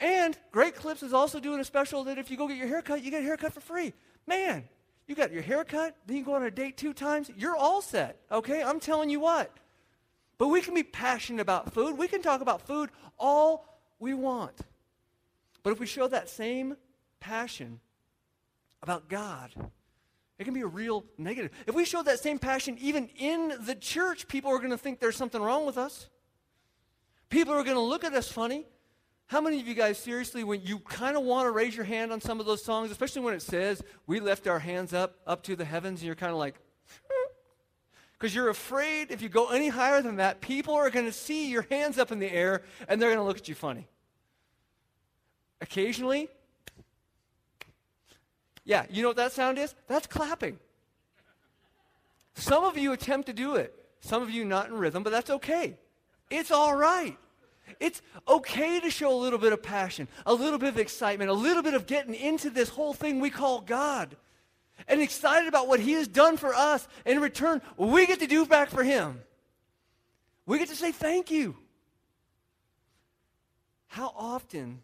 And 0.00 0.36
Great 0.50 0.74
Clips 0.74 1.02
is 1.02 1.12
also 1.12 1.40
doing 1.40 1.60
a 1.60 1.64
special 1.64 2.04
that 2.04 2.16
if 2.16 2.30
you 2.30 2.38
go 2.38 2.48
get 2.48 2.56
your 2.56 2.68
haircut, 2.68 3.02
you 3.02 3.10
get 3.10 3.20
a 3.20 3.24
haircut 3.24 3.52
for 3.52 3.60
free. 3.60 3.92
Man, 4.26 4.64
you 5.06 5.14
got 5.14 5.30
your 5.30 5.42
haircut, 5.42 5.94
then 6.06 6.16
you 6.16 6.24
go 6.24 6.32
on 6.32 6.42
a 6.42 6.50
date 6.50 6.78
two 6.78 6.94
times, 6.94 7.30
you're 7.36 7.54
all 7.54 7.82
set. 7.82 8.18
Okay? 8.32 8.62
I'm 8.62 8.80
telling 8.80 9.10
you 9.10 9.20
what. 9.20 9.54
But 10.38 10.48
we 10.48 10.62
can 10.62 10.72
be 10.72 10.84
passionate 10.84 11.42
about 11.42 11.74
food. 11.74 11.98
We 11.98 12.08
can 12.08 12.22
talk 12.22 12.40
about 12.40 12.66
food 12.66 12.88
all 13.18 13.78
we 13.98 14.14
want. 14.14 14.58
But 15.64 15.72
if 15.72 15.80
we 15.80 15.86
show 15.86 16.06
that 16.06 16.28
same 16.28 16.76
passion 17.18 17.80
about 18.82 19.08
God, 19.08 19.50
it 20.38 20.44
can 20.44 20.54
be 20.54 20.60
a 20.60 20.66
real 20.66 21.04
negative. 21.16 21.50
If 21.66 21.74
we 21.74 21.84
show 21.84 22.02
that 22.02 22.20
same 22.20 22.38
passion 22.38 22.76
even 22.80 23.08
in 23.16 23.54
the 23.60 23.74
church, 23.74 24.28
people 24.28 24.52
are 24.52 24.58
going 24.58 24.70
to 24.70 24.78
think 24.78 25.00
there's 25.00 25.16
something 25.16 25.40
wrong 25.40 25.64
with 25.66 25.78
us. 25.78 26.10
People 27.30 27.54
are 27.54 27.64
going 27.64 27.76
to 27.76 27.82
look 27.82 28.04
at 28.04 28.12
us 28.12 28.30
funny. 28.30 28.66
How 29.26 29.40
many 29.40 29.58
of 29.58 29.66
you 29.66 29.74
guys, 29.74 29.96
seriously, 29.98 30.44
when 30.44 30.60
you 30.60 30.80
kind 30.80 31.16
of 31.16 31.22
want 31.22 31.46
to 31.46 31.50
raise 31.50 31.74
your 31.74 31.86
hand 31.86 32.12
on 32.12 32.20
some 32.20 32.40
of 32.40 32.46
those 32.46 32.62
songs, 32.62 32.90
especially 32.90 33.22
when 33.22 33.32
it 33.32 33.40
says, 33.40 33.82
we 34.06 34.20
lift 34.20 34.46
our 34.46 34.58
hands 34.58 34.92
up, 34.92 35.16
up 35.26 35.42
to 35.44 35.56
the 35.56 35.64
heavens, 35.64 36.00
and 36.00 36.06
you're 36.06 36.14
kind 36.14 36.30
of 36.32 36.38
like, 36.38 36.56
hmm? 37.08 37.32
because 38.12 38.34
you're 38.34 38.50
afraid 38.50 39.10
if 39.10 39.22
you 39.22 39.30
go 39.30 39.48
any 39.48 39.68
higher 39.68 40.02
than 40.02 40.16
that, 40.16 40.42
people 40.42 40.74
are 40.74 40.90
going 40.90 41.06
to 41.06 41.12
see 41.12 41.50
your 41.50 41.66
hands 41.70 41.98
up 41.98 42.12
in 42.12 42.18
the 42.18 42.30
air 42.30 42.62
and 42.86 43.00
they're 43.00 43.08
going 43.08 43.18
to 43.18 43.24
look 43.24 43.38
at 43.38 43.48
you 43.48 43.54
funny. 43.54 43.88
Occasionally, 45.64 46.28
yeah, 48.66 48.84
you 48.90 49.00
know 49.00 49.08
what 49.08 49.16
that 49.16 49.32
sound 49.32 49.58
is? 49.58 49.74
That's 49.88 50.06
clapping. 50.06 50.58
Some 52.34 52.64
of 52.64 52.76
you 52.76 52.92
attempt 52.92 53.28
to 53.28 53.32
do 53.32 53.54
it, 53.54 53.74
some 54.00 54.22
of 54.22 54.28
you 54.28 54.44
not 54.44 54.68
in 54.68 54.74
rhythm, 54.74 55.02
but 55.02 55.08
that's 55.08 55.30
okay. 55.30 55.78
It's 56.30 56.50
all 56.50 56.76
right. 56.76 57.16
It's 57.80 58.02
okay 58.28 58.78
to 58.78 58.90
show 58.90 59.10
a 59.10 59.16
little 59.16 59.38
bit 59.38 59.54
of 59.54 59.62
passion, 59.62 60.06
a 60.26 60.34
little 60.34 60.58
bit 60.58 60.68
of 60.68 60.78
excitement, 60.78 61.30
a 61.30 61.34
little 61.34 61.62
bit 61.62 61.72
of 61.72 61.86
getting 61.86 62.14
into 62.14 62.50
this 62.50 62.68
whole 62.68 62.92
thing 62.92 63.20
we 63.20 63.30
call 63.30 63.62
God 63.62 64.18
and 64.86 65.00
excited 65.00 65.48
about 65.48 65.66
what 65.66 65.80
He 65.80 65.92
has 65.92 66.06
done 66.06 66.36
for 66.36 66.54
us. 66.54 66.86
In 67.06 67.20
return, 67.20 67.62
we 67.78 68.06
get 68.06 68.20
to 68.20 68.26
do 68.26 68.44
back 68.44 68.68
for 68.68 68.84
Him. 68.84 69.22
We 70.44 70.58
get 70.58 70.68
to 70.68 70.76
say 70.76 70.92
thank 70.92 71.30
you. 71.30 71.56
How 73.86 74.12
often 74.14 74.82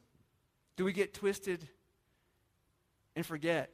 do 0.76 0.84
we 0.84 0.92
get 0.92 1.14
twisted 1.14 1.66
and 3.16 3.24
forget 3.24 3.70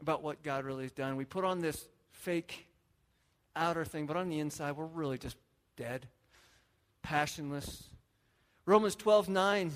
about 0.00 0.22
what 0.22 0.42
God 0.42 0.64
really 0.64 0.84
has 0.84 0.92
done? 0.92 1.16
We 1.16 1.24
put 1.24 1.44
on 1.44 1.60
this 1.60 1.88
fake 2.10 2.66
outer 3.54 3.84
thing, 3.84 4.06
but 4.06 4.16
on 4.16 4.28
the 4.28 4.38
inside, 4.38 4.72
we're 4.72 4.86
really 4.86 5.18
just 5.18 5.36
dead, 5.76 6.08
passionless. 7.02 7.84
Romans 8.64 8.94
12 8.94 9.28
9 9.28 9.72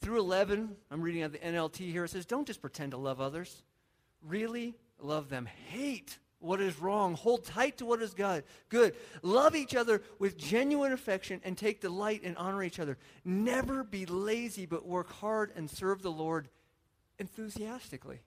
through 0.00 0.20
11, 0.20 0.76
I'm 0.90 1.00
reading 1.00 1.22
out 1.22 1.32
the 1.32 1.38
NLT 1.38 1.90
here, 1.90 2.04
it 2.04 2.10
says, 2.10 2.26
Don't 2.26 2.46
just 2.46 2.60
pretend 2.60 2.90
to 2.90 2.98
love 2.98 3.22
others. 3.22 3.62
Really 4.22 4.74
love 4.98 5.30
them. 5.30 5.46
Hate 5.68 6.18
what 6.44 6.60
is 6.60 6.78
wrong. 6.78 7.14
Hold 7.14 7.44
tight 7.44 7.78
to 7.78 7.86
what 7.86 8.02
is 8.02 8.14
God. 8.14 8.44
Good. 8.68 8.94
Love 9.22 9.56
each 9.56 9.74
other 9.74 10.02
with 10.18 10.36
genuine 10.36 10.92
affection 10.92 11.40
and 11.44 11.56
take 11.56 11.80
delight 11.80 12.22
and 12.24 12.36
honor 12.36 12.62
each 12.62 12.78
other. 12.78 12.98
Never 13.24 13.82
be 13.82 14.06
lazy, 14.06 14.66
but 14.66 14.86
work 14.86 15.10
hard 15.10 15.52
and 15.56 15.70
serve 15.70 16.02
the 16.02 16.12
Lord 16.12 16.48
enthusiastically. 17.18 18.20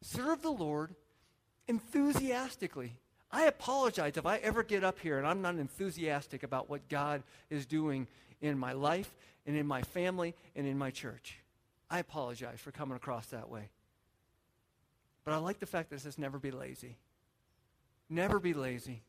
Serve 0.00 0.42
the 0.42 0.50
Lord 0.50 0.94
enthusiastically. 1.68 2.96
I 3.30 3.44
apologize 3.44 4.16
if 4.16 4.26
I 4.26 4.36
ever 4.38 4.62
get 4.62 4.84
up 4.84 4.98
here 4.98 5.18
and 5.18 5.26
I'm 5.26 5.42
not 5.42 5.54
enthusiastic 5.54 6.42
about 6.42 6.68
what 6.68 6.88
God 6.88 7.22
is 7.50 7.66
doing 7.66 8.06
in 8.40 8.58
my 8.58 8.72
life 8.72 9.14
and 9.46 9.56
in 9.56 9.66
my 9.66 9.82
family 9.82 10.34
and 10.54 10.66
in 10.66 10.76
my 10.76 10.90
church. 10.90 11.38
I 11.90 11.98
apologize 11.98 12.60
for 12.60 12.72
coming 12.72 12.96
across 12.96 13.26
that 13.26 13.48
way. 13.48 13.70
But 15.24 15.34
I 15.34 15.36
like 15.36 15.60
the 15.60 15.66
fact 15.66 15.90
that 15.90 15.96
it 15.96 16.00
says 16.00 16.18
never 16.18 16.38
be 16.38 16.50
lazy. 16.50 16.96
Never 18.12 18.38
be 18.38 18.52
lazy. 18.52 19.02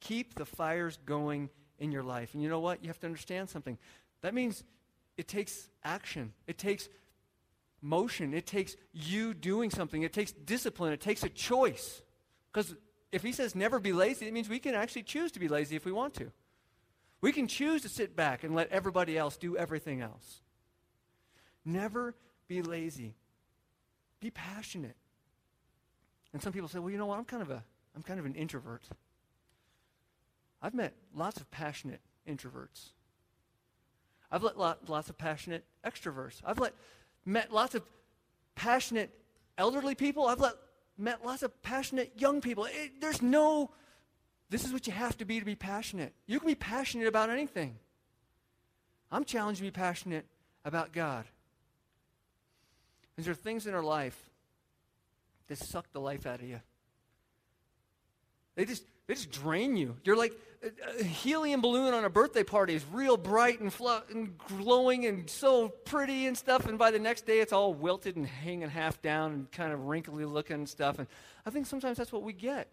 Keep 0.00 0.34
the 0.34 0.44
fires 0.44 0.98
going 1.06 1.50
in 1.78 1.92
your 1.92 2.02
life. 2.02 2.34
And 2.34 2.42
you 2.42 2.48
know 2.48 2.58
what? 2.58 2.82
You 2.82 2.88
have 2.88 2.98
to 3.00 3.06
understand 3.06 3.48
something. 3.48 3.78
That 4.22 4.34
means 4.34 4.64
it 5.16 5.28
takes 5.28 5.68
action, 5.84 6.32
it 6.48 6.58
takes 6.58 6.88
motion, 7.80 8.34
it 8.34 8.44
takes 8.44 8.74
you 8.92 9.34
doing 9.34 9.70
something, 9.70 10.02
it 10.02 10.12
takes 10.12 10.32
discipline, 10.32 10.92
it 10.92 11.00
takes 11.00 11.22
a 11.22 11.28
choice. 11.28 12.02
Because 12.52 12.74
if 13.12 13.22
he 13.22 13.30
says 13.30 13.54
never 13.54 13.78
be 13.78 13.92
lazy, 13.92 14.26
it 14.26 14.32
means 14.32 14.48
we 14.48 14.58
can 14.58 14.74
actually 14.74 15.04
choose 15.04 15.30
to 15.32 15.38
be 15.38 15.46
lazy 15.46 15.76
if 15.76 15.84
we 15.84 15.92
want 15.92 16.14
to. 16.14 16.32
We 17.20 17.30
can 17.30 17.46
choose 17.46 17.82
to 17.82 17.88
sit 17.88 18.16
back 18.16 18.42
and 18.42 18.52
let 18.52 18.68
everybody 18.70 19.16
else 19.16 19.36
do 19.36 19.56
everything 19.56 20.00
else. 20.00 20.40
Never 21.64 22.16
be 22.48 22.62
lazy. 22.62 23.14
Be 24.18 24.30
passionate. 24.30 24.96
And 26.32 26.42
some 26.42 26.52
people 26.52 26.68
say, 26.68 26.80
well, 26.80 26.90
you 26.90 26.98
know 26.98 27.06
what? 27.06 27.18
I'm 27.18 27.24
kind 27.24 27.42
of, 27.42 27.50
a, 27.50 27.62
I'm 27.98 28.04
kind 28.04 28.20
of 28.20 28.26
an 28.26 28.36
introvert. 28.36 28.84
I've 30.62 30.72
met 30.72 30.94
lots 31.12 31.40
of 31.40 31.50
passionate 31.50 32.00
introverts. 32.28 32.90
I've 34.30 34.44
met 34.44 34.56
lot, 34.56 34.88
lots 34.88 35.08
of 35.08 35.18
passionate 35.18 35.64
extroverts. 35.84 36.40
I've 36.44 36.60
let, 36.60 36.74
met 37.26 37.52
lots 37.52 37.74
of 37.74 37.82
passionate 38.54 39.10
elderly 39.56 39.96
people. 39.96 40.28
I've 40.28 40.38
let, 40.38 40.54
met 40.96 41.26
lots 41.26 41.42
of 41.42 41.60
passionate 41.62 42.12
young 42.16 42.40
people. 42.40 42.66
It, 42.66 43.00
there's 43.00 43.20
no 43.20 43.70
this 44.48 44.64
is 44.64 44.72
what 44.72 44.86
you 44.86 44.92
have 44.92 45.16
to 45.18 45.24
be 45.24 45.40
to 45.40 45.44
be 45.44 45.56
passionate. 45.56 46.14
You 46.26 46.38
can 46.38 46.46
be 46.46 46.54
passionate 46.54 47.08
about 47.08 47.30
anything. 47.30 47.76
I'm 49.10 49.24
challenged 49.24 49.58
to 49.58 49.64
be 49.64 49.72
passionate 49.72 50.24
about 50.64 50.92
God. 50.92 51.26
Is 53.16 53.24
there 53.24 53.32
are 53.32 53.34
things 53.34 53.66
in 53.66 53.74
our 53.74 53.82
life 53.82 54.30
that 55.48 55.58
suck 55.58 55.92
the 55.92 56.00
life 56.00 56.26
out 56.26 56.40
of 56.40 56.48
you? 56.48 56.60
They 58.58 58.64
just 58.64 58.84
they 59.06 59.14
just 59.14 59.30
drain 59.30 59.76
you. 59.76 59.96
You're 60.02 60.16
like 60.16 60.34
a 60.98 61.04
helium 61.04 61.60
balloon 61.60 61.94
on 61.94 62.04
a 62.04 62.10
birthday 62.10 62.42
party 62.42 62.74
is 62.74 62.84
real 62.92 63.16
bright 63.16 63.60
and, 63.60 63.72
flo- 63.72 64.02
and 64.10 64.36
glowing 64.36 65.06
and 65.06 65.30
so 65.30 65.68
pretty 65.68 66.26
and 66.26 66.36
stuff, 66.36 66.66
and 66.66 66.76
by 66.76 66.90
the 66.90 66.98
next 66.98 67.24
day 67.24 67.38
it's 67.38 67.52
all 67.52 67.72
wilted 67.72 68.16
and 68.16 68.26
hanging 68.26 68.68
half 68.68 69.00
down 69.00 69.32
and 69.32 69.52
kind 69.52 69.72
of 69.72 69.86
wrinkly 69.86 70.24
looking 70.24 70.56
and 70.56 70.68
stuff. 70.68 70.98
And 70.98 71.06
I 71.46 71.50
think 71.50 71.66
sometimes 71.66 71.98
that's 71.98 72.10
what 72.10 72.24
we 72.24 72.32
get. 72.32 72.66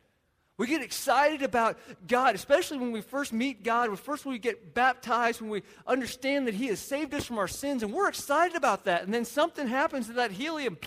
We 0.58 0.66
get 0.66 0.82
excited 0.82 1.44
about 1.44 1.78
God, 2.08 2.34
especially 2.34 2.80
when 2.80 2.92
we 2.92 3.02
first 3.02 3.32
meet 3.32 3.62
God, 3.62 3.90
when 3.90 3.98
first 3.98 4.26
we 4.26 4.40
get 4.40 4.74
baptized, 4.74 5.40
when 5.40 5.52
we 5.52 5.62
understand 5.86 6.48
that 6.48 6.56
He 6.56 6.66
has 6.68 6.80
saved 6.80 7.14
us 7.14 7.26
from 7.26 7.38
our 7.38 7.48
sins, 7.48 7.84
and 7.84 7.94
we're 7.94 8.10
excited 8.10 8.58
about 8.58 8.86
that. 8.86 9.04
And 9.04 9.14
then 9.14 9.24
something 9.24 9.68
happens 9.68 10.08
to 10.08 10.14
that 10.14 10.32
helium. 10.32 10.80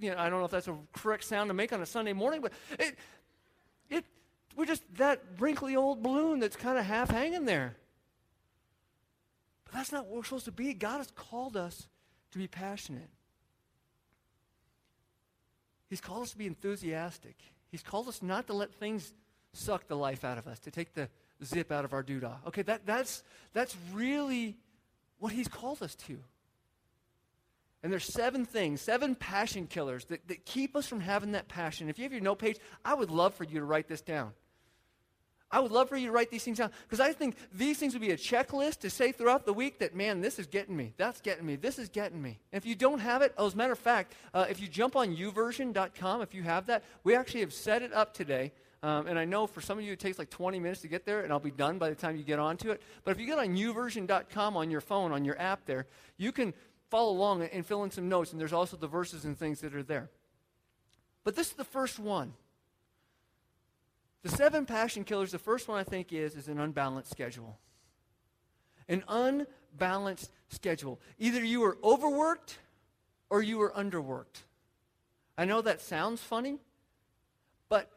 You 0.00 0.10
know, 0.10 0.18
I 0.18 0.28
don't 0.28 0.40
know 0.40 0.46
if 0.46 0.50
that's 0.50 0.66
a 0.66 0.76
correct 0.92 1.22
sound 1.22 1.50
to 1.50 1.54
make 1.54 1.72
on 1.72 1.80
a 1.80 1.86
Sunday 1.86 2.12
morning, 2.12 2.40
but 2.40 2.52
it, 2.80 2.96
it, 3.90 4.04
we're 4.56 4.66
just 4.66 4.82
that 4.96 5.22
wrinkly 5.38 5.76
old 5.76 6.02
balloon 6.02 6.40
that's 6.40 6.56
kind 6.56 6.78
of 6.78 6.84
half 6.84 7.10
hanging 7.10 7.44
there. 7.44 7.76
But 9.64 9.74
that's 9.74 9.92
not 9.92 10.06
what 10.06 10.16
we're 10.16 10.24
supposed 10.24 10.44
to 10.46 10.52
be. 10.52 10.74
God 10.74 10.98
has 10.98 11.10
called 11.14 11.56
us 11.56 11.88
to 12.32 12.38
be 12.38 12.46
passionate. 12.46 13.10
He's 15.88 16.00
called 16.00 16.22
us 16.24 16.30
to 16.32 16.38
be 16.38 16.46
enthusiastic. 16.46 17.36
He's 17.70 17.82
called 17.82 18.08
us 18.08 18.22
not 18.22 18.46
to 18.48 18.52
let 18.52 18.72
things 18.74 19.12
suck 19.52 19.86
the 19.86 19.96
life 19.96 20.24
out 20.24 20.38
of 20.38 20.46
us, 20.46 20.58
to 20.60 20.70
take 20.70 20.94
the 20.94 21.08
zip 21.44 21.70
out 21.70 21.84
of 21.84 21.92
our 21.92 22.02
doodah. 22.02 22.36
Okay, 22.48 22.62
that, 22.62 22.86
that's, 22.86 23.22
that's 23.52 23.76
really 23.92 24.56
what 25.18 25.32
he's 25.32 25.48
called 25.48 25.82
us 25.82 25.94
to. 25.94 26.18
And 27.82 27.92
there's 27.92 28.04
seven 28.06 28.46
things, 28.46 28.80
seven 28.80 29.14
passion 29.14 29.66
killers 29.66 30.06
that, 30.06 30.26
that 30.28 30.46
keep 30.46 30.74
us 30.74 30.86
from 30.86 31.00
having 31.00 31.32
that 31.32 31.48
passion. 31.48 31.88
If 31.88 31.98
you 31.98 32.04
have 32.04 32.12
your 32.12 32.22
note 32.22 32.38
page, 32.38 32.58
I 32.84 32.94
would 32.94 33.10
love 33.10 33.34
for 33.34 33.44
you 33.44 33.58
to 33.58 33.64
write 33.64 33.88
this 33.88 34.00
down. 34.00 34.32
I 35.54 35.60
would 35.60 35.70
love 35.70 35.88
for 35.88 35.96
you 35.96 36.08
to 36.08 36.12
write 36.12 36.32
these 36.32 36.42
things 36.42 36.58
down 36.58 36.72
because 36.82 36.98
I 36.98 37.12
think 37.12 37.36
these 37.52 37.78
things 37.78 37.92
would 37.92 38.02
be 38.02 38.10
a 38.10 38.16
checklist 38.16 38.80
to 38.80 38.90
say 38.90 39.12
throughout 39.12 39.46
the 39.46 39.52
week 39.52 39.78
that, 39.78 39.94
man, 39.94 40.20
this 40.20 40.40
is 40.40 40.48
getting 40.48 40.76
me. 40.76 40.92
That's 40.96 41.20
getting 41.20 41.46
me. 41.46 41.54
This 41.54 41.78
is 41.78 41.88
getting 41.88 42.20
me. 42.20 42.40
And 42.52 42.60
if 42.60 42.66
you 42.66 42.74
don't 42.74 42.98
have 42.98 43.22
it, 43.22 43.32
oh, 43.38 43.46
as 43.46 43.54
a 43.54 43.56
matter 43.56 43.72
of 43.72 43.78
fact, 43.78 44.14
uh, 44.34 44.46
if 44.50 44.60
you 44.60 44.66
jump 44.66 44.96
on 44.96 45.14
youversion.com, 45.14 46.22
if 46.22 46.34
you 46.34 46.42
have 46.42 46.66
that, 46.66 46.82
we 47.04 47.14
actually 47.14 47.40
have 47.40 47.52
set 47.52 47.82
it 47.82 47.92
up 47.92 48.12
today. 48.12 48.50
Um, 48.82 49.06
and 49.06 49.16
I 49.16 49.24
know 49.24 49.46
for 49.46 49.60
some 49.60 49.78
of 49.78 49.84
you 49.84 49.92
it 49.92 50.00
takes 50.00 50.18
like 50.18 50.28
20 50.28 50.58
minutes 50.58 50.80
to 50.80 50.88
get 50.88 51.06
there, 51.06 51.20
and 51.20 51.32
I'll 51.32 51.38
be 51.38 51.52
done 51.52 51.78
by 51.78 51.88
the 51.88 51.94
time 51.94 52.16
you 52.16 52.24
get 52.24 52.40
onto 52.40 52.72
it. 52.72 52.82
But 53.04 53.12
if 53.12 53.20
you 53.20 53.26
get 53.26 53.38
on 53.38 53.56
youversion.com 53.56 54.56
on 54.56 54.70
your 54.72 54.80
phone, 54.80 55.12
on 55.12 55.24
your 55.24 55.40
app 55.40 55.66
there, 55.66 55.86
you 56.16 56.32
can 56.32 56.52
follow 56.90 57.12
along 57.12 57.44
and 57.44 57.64
fill 57.64 57.84
in 57.84 57.92
some 57.92 58.08
notes, 58.08 58.32
and 58.32 58.40
there's 58.40 58.52
also 58.52 58.76
the 58.76 58.88
verses 58.88 59.24
and 59.24 59.38
things 59.38 59.60
that 59.60 59.72
are 59.72 59.84
there. 59.84 60.10
But 61.22 61.36
this 61.36 61.46
is 61.46 61.52
the 61.54 61.64
first 61.64 62.00
one. 62.00 62.34
The 64.24 64.30
seven 64.30 64.64
passion 64.64 65.04
killers, 65.04 65.32
the 65.32 65.38
first 65.38 65.68
one 65.68 65.78
I 65.78 65.84
think 65.84 66.10
is, 66.10 66.34
is 66.34 66.48
an 66.48 66.58
unbalanced 66.58 67.10
schedule. 67.10 67.58
An 68.88 69.04
unbalanced 69.06 70.32
schedule. 70.48 70.98
Either 71.18 71.44
you 71.44 71.62
are 71.64 71.76
overworked 71.84 72.58
or 73.28 73.42
you 73.42 73.60
are 73.60 73.70
underworked. 73.72 74.44
I 75.36 75.44
know 75.44 75.60
that 75.60 75.82
sounds 75.82 76.22
funny, 76.22 76.58
but 77.68 77.90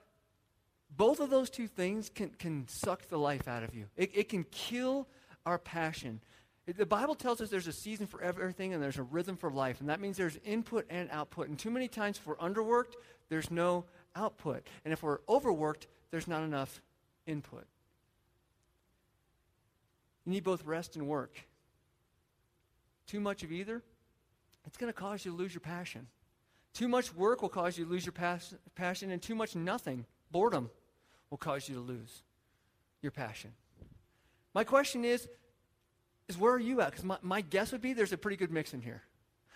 both 0.98 1.22
of 1.22 1.30
those 1.30 1.50
two 1.50 1.68
things 1.68 2.10
can, 2.14 2.32
can 2.32 2.68
suck 2.68 3.08
the 3.08 3.18
life 3.18 3.48
out 3.48 3.64
of 3.64 3.74
you. 3.74 3.86
It, 3.96 4.12
it 4.14 4.30
can 4.30 4.44
kill 4.52 5.08
our 5.46 5.58
passion. 5.58 6.20
The 6.66 6.86
Bible 6.86 7.16
tells 7.16 7.40
us 7.40 7.50
there's 7.50 7.68
a 7.68 7.72
season 7.72 8.06
for 8.06 8.22
everything 8.22 8.74
and 8.74 8.84
there's 8.84 8.98
a 8.98 9.04
rhythm 9.04 9.38
for 9.38 9.50
life, 9.50 9.80
and 9.80 9.88
that 9.88 10.02
means 10.02 10.18
there's 10.18 10.38
input 10.44 10.88
and 10.90 11.10
output. 11.10 11.48
And 11.48 11.58
too 11.58 11.72
many 11.72 11.88
times, 11.88 12.18
if 12.18 12.28
we're 12.28 12.36
underworked, 12.36 12.96
there's 13.30 13.50
no 13.50 13.86
output. 14.14 14.68
And 14.84 14.92
if 14.92 15.04
we're 15.04 15.20
overworked, 15.30 15.88
there's 16.12 16.28
not 16.28 16.44
enough 16.44 16.82
input. 17.26 17.66
You 20.26 20.34
need 20.34 20.44
both 20.44 20.66
rest 20.66 20.96
and 20.96 21.08
work. 21.08 21.40
Too 23.08 23.20
much 23.20 23.44
of 23.44 23.52
either 23.52 23.82
it's 24.66 24.78
going 24.78 24.92
to 24.92 25.00
cause 25.00 25.24
you 25.24 25.32
to 25.32 25.38
lose 25.38 25.54
your 25.54 25.62
passion. 25.62 26.08
Too 26.74 26.90
much 26.90 27.16
work 27.16 27.42
will 27.42 27.50
cause 27.50 27.78
you 27.78 27.86
to 27.86 27.90
lose 27.90 28.06
your 28.06 28.12
pas- 28.12 28.54
passion, 28.76 29.10
and 29.10 29.22
too 29.22 29.34
much 29.34 29.56
nothing, 29.56 30.06
boredom, 30.30 30.70
will 31.30 31.38
cause 31.38 31.68
you 31.68 31.76
to 31.76 31.82
lose 31.82 32.22
your 33.02 33.12
passion. 33.12 33.54
My 34.54 34.66
question 34.66 35.06
is, 35.06 35.28
is 36.28 36.38
where 36.38 36.54
are 36.54 36.60
you 36.60 36.82
at? 36.82 36.92
Because 36.92 37.06
my, 37.06 37.18
my 37.22 37.42
guess 37.42 37.72
would 37.72 37.82
be 37.82 37.94
there's 37.94 38.12
a 38.12 38.18
pretty 38.18 38.36
good 38.36 38.52
mix 38.52 38.74
in 38.74 38.82
here. 38.82 39.02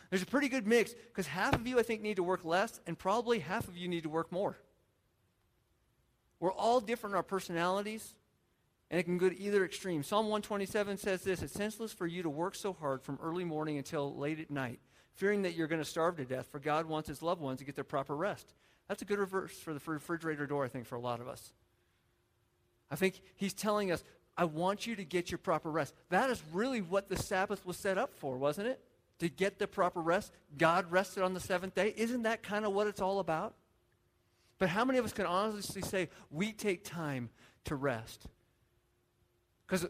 There's 0.09 0.23
a 0.23 0.25
pretty 0.27 0.47
good 0.47 0.65
mix 0.65 0.93
because 0.93 1.27
half 1.27 1.53
of 1.53 1.67
you, 1.67 1.77
I 1.77 1.83
think, 1.83 2.01
need 2.01 2.15
to 2.15 2.23
work 2.23 2.45
less, 2.45 2.79
and 2.87 2.97
probably 2.97 3.39
half 3.39 3.67
of 3.67 3.75
you 3.75 3.89
need 3.89 4.03
to 4.03 4.09
work 4.09 4.31
more. 4.31 4.57
We're 6.41 6.51
all 6.51 6.81
different 6.81 7.13
in 7.13 7.17
our 7.17 7.23
personalities, 7.23 8.15
and 8.89 8.99
it 8.99 9.03
can 9.03 9.19
go 9.19 9.29
to 9.29 9.39
either 9.39 9.63
extreme. 9.63 10.01
Psalm 10.01 10.25
127 10.25 10.97
says 10.97 11.21
this 11.21 11.43
It's 11.43 11.53
senseless 11.53 11.93
for 11.93 12.07
you 12.07 12.23
to 12.23 12.29
work 12.29 12.55
so 12.55 12.73
hard 12.73 13.03
from 13.03 13.19
early 13.21 13.45
morning 13.45 13.77
until 13.77 14.17
late 14.17 14.39
at 14.39 14.49
night, 14.49 14.79
fearing 15.13 15.43
that 15.43 15.53
you're 15.53 15.67
going 15.67 15.81
to 15.81 15.87
starve 15.87 16.17
to 16.17 16.25
death, 16.25 16.47
for 16.51 16.59
God 16.59 16.87
wants 16.87 17.07
his 17.07 17.21
loved 17.21 17.41
ones 17.41 17.59
to 17.59 17.65
get 17.65 17.75
their 17.75 17.83
proper 17.83 18.15
rest. 18.15 18.55
That's 18.87 19.03
a 19.03 19.05
good 19.05 19.19
reverse 19.19 19.51
for 19.51 19.71
the 19.71 19.79
refrigerator 19.85 20.47
door, 20.47 20.65
I 20.65 20.67
think, 20.67 20.87
for 20.87 20.95
a 20.95 20.99
lot 20.99 21.21
of 21.21 21.27
us. 21.27 21.53
I 22.89 22.95
think 22.95 23.21
he's 23.35 23.53
telling 23.53 23.91
us, 23.91 24.03
I 24.35 24.45
want 24.45 24.87
you 24.87 24.95
to 24.95 25.05
get 25.05 25.29
your 25.29 25.37
proper 25.37 25.69
rest. 25.69 25.93
That 26.09 26.31
is 26.31 26.41
really 26.51 26.81
what 26.81 27.07
the 27.07 27.17
Sabbath 27.17 27.63
was 27.67 27.77
set 27.77 27.99
up 27.99 28.15
for, 28.15 28.35
wasn't 28.35 28.67
it? 28.67 28.83
To 29.19 29.29
get 29.29 29.59
the 29.59 29.67
proper 29.67 30.01
rest. 30.01 30.31
God 30.57 30.91
rested 30.91 31.21
on 31.21 31.35
the 31.35 31.39
seventh 31.39 31.75
day. 31.75 31.93
Isn't 31.95 32.23
that 32.23 32.41
kind 32.41 32.65
of 32.65 32.73
what 32.73 32.87
it's 32.87 32.99
all 32.99 33.19
about? 33.19 33.53
But 34.61 34.69
how 34.69 34.85
many 34.85 34.99
of 34.99 35.05
us 35.05 35.11
can 35.11 35.25
honestly 35.25 35.81
say 35.81 36.07
we 36.29 36.51
take 36.51 36.83
time 36.83 37.31
to 37.65 37.73
rest? 37.73 38.27
Because 39.65 39.87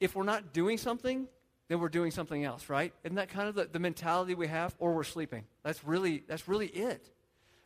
if 0.00 0.16
we're 0.16 0.24
not 0.24 0.52
doing 0.52 0.76
something, 0.76 1.28
then 1.68 1.78
we're 1.78 1.88
doing 1.88 2.10
something 2.10 2.42
else, 2.42 2.68
right? 2.68 2.92
Isn't 3.04 3.14
that 3.14 3.28
kind 3.28 3.48
of 3.48 3.54
the, 3.54 3.68
the 3.70 3.78
mentality 3.78 4.34
we 4.34 4.48
have? 4.48 4.74
Or 4.80 4.92
we're 4.92 5.04
sleeping. 5.04 5.44
That's 5.62 5.84
really, 5.84 6.24
that's 6.26 6.48
really 6.48 6.66
it. 6.66 7.12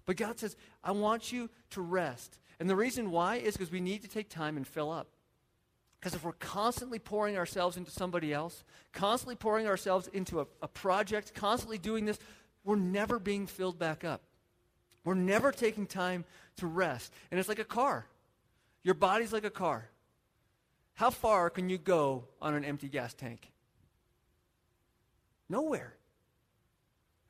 But 0.05 0.18
God 0.18 0.38
says, 0.38 0.57
I 0.85 0.92
want 0.92 1.33
you 1.33 1.49
to 1.70 1.81
rest. 1.81 2.38
And 2.61 2.68
the 2.68 2.77
reason 2.77 3.11
why 3.11 3.37
is 3.37 3.57
because 3.57 3.72
we 3.72 3.81
need 3.81 4.03
to 4.03 4.09
take 4.09 4.29
time 4.29 4.59
and 4.59 4.66
fill 4.66 4.90
up. 4.90 5.09
Because 5.99 6.12
if 6.12 6.22
we're 6.22 6.33
constantly 6.33 6.99
pouring 6.99 7.38
ourselves 7.38 7.79
into 7.79 7.90
somebody 7.90 8.35
else, 8.35 8.62
constantly 8.92 9.37
pouring 9.37 9.66
ourselves 9.66 10.07
into 10.09 10.40
a, 10.40 10.46
a 10.61 10.68
project, 10.68 11.33
constantly 11.33 11.79
doing 11.79 12.05
this, 12.05 12.18
we're 12.62 12.77
never 12.77 13.18
being 13.18 13.46
filled 13.46 13.79
back 13.79 14.05
up. 14.05 14.20
We're 15.07 15.14
never 15.14 15.53
taking 15.53 15.87
time 15.87 16.25
to 16.57 16.66
rest. 16.66 17.12
And 17.31 17.38
it's 17.38 17.49
like 17.49 17.61
a 17.61 17.64
car. 17.64 18.07
Your 18.83 18.95
body's 18.95 19.33
like 19.33 19.45
a 19.45 19.51
car. 19.51 19.88
How 20.95 21.11
far 21.11 21.49
can 21.49 21.69
you 21.69 21.79
go 21.79 22.25
on 22.42 22.55
an 22.55 22.64
empty 22.64 22.88
gas 22.88 23.14
tank? 23.14 23.49
Nowhere. 25.49 25.95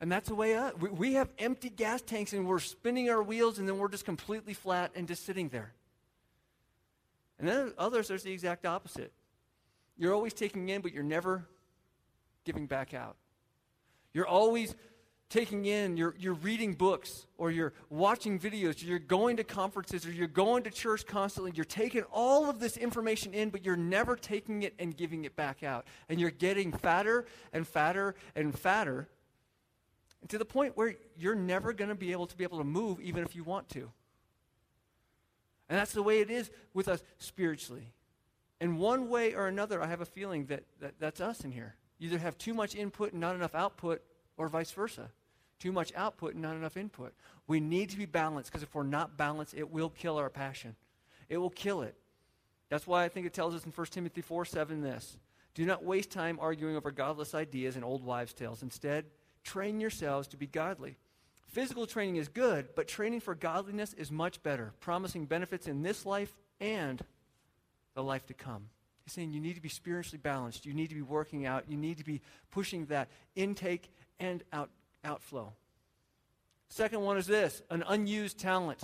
And 0.01 0.11
that's 0.11 0.27
the 0.27 0.33
way 0.33 0.55
up. 0.55 0.81
We, 0.81 0.89
we 0.89 1.13
have 1.13 1.29
empty 1.37 1.69
gas 1.69 2.01
tanks 2.01 2.33
and 2.33 2.47
we're 2.47 2.57
spinning 2.57 3.11
our 3.11 3.21
wheels 3.21 3.59
and 3.59 3.69
then 3.69 3.77
we're 3.77 3.89
just 3.89 4.05
completely 4.05 4.55
flat 4.55 4.91
and 4.95 5.07
just 5.07 5.23
sitting 5.23 5.49
there. 5.49 5.71
And 7.37 7.47
then 7.47 7.73
others, 7.77 8.07
there's 8.07 8.23
the 8.23 8.31
exact 8.31 8.65
opposite. 8.65 9.13
You're 9.99 10.15
always 10.15 10.33
taking 10.33 10.69
in, 10.69 10.81
but 10.81 10.93
you're 10.93 11.03
never 11.03 11.45
giving 12.43 12.65
back 12.65 12.95
out. 12.95 13.17
You're 14.13 14.27
always 14.27 14.73
taking 15.29 15.65
in, 15.65 15.97
you're, 15.97 16.15
you're 16.17 16.35
reading 16.35 16.73
books, 16.73 17.25
or 17.37 17.51
you're 17.51 17.73
watching 17.89 18.39
videos, 18.39 18.81
you're 18.83 18.97
going 18.97 19.37
to 19.37 19.43
conferences, 19.43 20.05
or 20.05 20.11
you're 20.11 20.27
going 20.27 20.63
to 20.63 20.69
church 20.69 21.05
constantly. 21.05 21.51
You're 21.53 21.65
taking 21.65 22.03
all 22.13 22.49
of 22.49 22.59
this 22.59 22.77
information 22.77 23.33
in, 23.33 23.49
but 23.49 23.65
you're 23.65 23.75
never 23.75 24.15
taking 24.15 24.63
it 24.63 24.73
and 24.79 24.95
giving 24.95 25.25
it 25.25 25.35
back 25.35 25.63
out. 25.63 25.85
And 26.07 26.19
you're 26.19 26.31
getting 26.31 26.71
fatter 26.71 27.25
and 27.51 27.67
fatter 27.67 28.15
and 28.35 28.57
fatter 28.57 29.09
to 30.29 30.37
the 30.37 30.45
point 30.45 30.77
where 30.77 30.95
you're 31.17 31.35
never 31.35 31.73
going 31.73 31.89
to 31.89 31.95
be 31.95 32.11
able 32.13 32.27
to 32.27 32.37
be 32.37 32.43
able 32.43 32.59
to 32.59 32.63
move 32.63 33.01
even 33.01 33.23
if 33.23 33.35
you 33.35 33.43
want 33.43 33.67
to. 33.69 33.91
And 35.69 35.77
that's 35.77 35.91
the 35.91 36.03
way 36.03 36.21
it 36.21 36.29
is 36.29 36.49
with 36.73 36.87
us 36.87 37.03
spiritually. 37.17 37.91
In 38.61 38.77
one 38.77 39.09
way 39.09 39.35
or 39.35 39.47
another, 39.47 39.81
I 39.81 39.87
have 39.87 40.01
a 40.01 40.05
feeling 40.05 40.45
that, 40.45 40.63
that 40.79 40.93
that's 40.99 41.19
us 41.19 41.43
in 41.43 41.51
here. 41.51 41.75
You 41.99 42.07
either 42.09 42.17
have 42.17 42.37
too 42.37 42.53
much 42.53 42.75
input 42.75 43.11
and 43.11 43.19
not 43.19 43.35
enough 43.35 43.53
output, 43.53 44.01
or 44.37 44.47
vice 44.47 44.71
versa. 44.71 45.09
Too 45.59 45.71
much 45.71 45.91
output 45.95 46.33
and 46.33 46.41
not 46.41 46.55
enough 46.55 46.77
input. 46.77 47.13
We 47.47 47.59
need 47.59 47.89
to 47.89 47.97
be 47.97 48.05
balanced 48.05 48.51
because 48.51 48.63
if 48.63 48.73
we're 48.75 48.83
not 48.83 49.17
balanced, 49.17 49.53
it 49.55 49.71
will 49.71 49.89
kill 49.89 50.17
our 50.17 50.29
passion. 50.29 50.75
It 51.29 51.37
will 51.37 51.49
kill 51.49 51.81
it. 51.81 51.95
That's 52.69 52.85
why 52.85 53.03
I 53.03 53.09
think 53.09 53.25
it 53.25 53.33
tells 53.33 53.55
us 53.55 53.65
in 53.65 53.71
1 53.71 53.87
Timothy 53.87 54.21
4 54.21 54.45
7 54.45 54.81
this 54.81 55.17
Do 55.53 55.65
not 55.65 55.83
waste 55.83 56.11
time 56.11 56.37
arguing 56.41 56.75
over 56.75 56.91
godless 56.91 57.33
ideas 57.33 57.75
and 57.75 57.83
old 57.83 58.03
wives' 58.03 58.33
tales. 58.33 58.61
Instead, 58.61 59.05
train 59.43 59.79
yourselves 59.79 60.27
to 60.29 60.37
be 60.37 60.47
godly. 60.47 60.97
Physical 61.47 61.87
training 61.87 62.17
is 62.17 62.27
good, 62.27 62.67
but 62.75 62.87
training 62.87 63.21
for 63.21 63.33
godliness 63.33 63.93
is 63.93 64.11
much 64.11 64.43
better, 64.43 64.73
promising 64.81 65.25
benefits 65.25 65.67
in 65.67 65.81
this 65.81 66.05
life 66.05 66.35
and 66.59 67.01
the 67.95 68.03
life 68.03 68.25
to 68.27 68.33
come. 68.33 68.69
He's 69.05 69.13
saying 69.13 69.31
you 69.31 69.39
need 69.39 69.55
to 69.55 69.61
be 69.61 69.69
spiritually 69.69 70.19
balanced. 70.21 70.65
You 70.65 70.73
need 70.73 70.89
to 70.89 70.95
be 70.95 71.01
working 71.01 71.45
out. 71.45 71.63
You 71.69 71.77
need 71.77 71.99
to 71.99 72.03
be 72.03 72.21
pushing 72.51 72.87
that 72.87 73.07
intake 73.35 73.89
and 74.19 74.43
out, 74.51 74.69
outflow. 75.03 75.53
Second 76.69 77.01
one 77.01 77.17
is 77.17 77.27
this 77.27 77.61
an 77.69 77.83
unused 77.87 78.37
talent. 78.39 78.81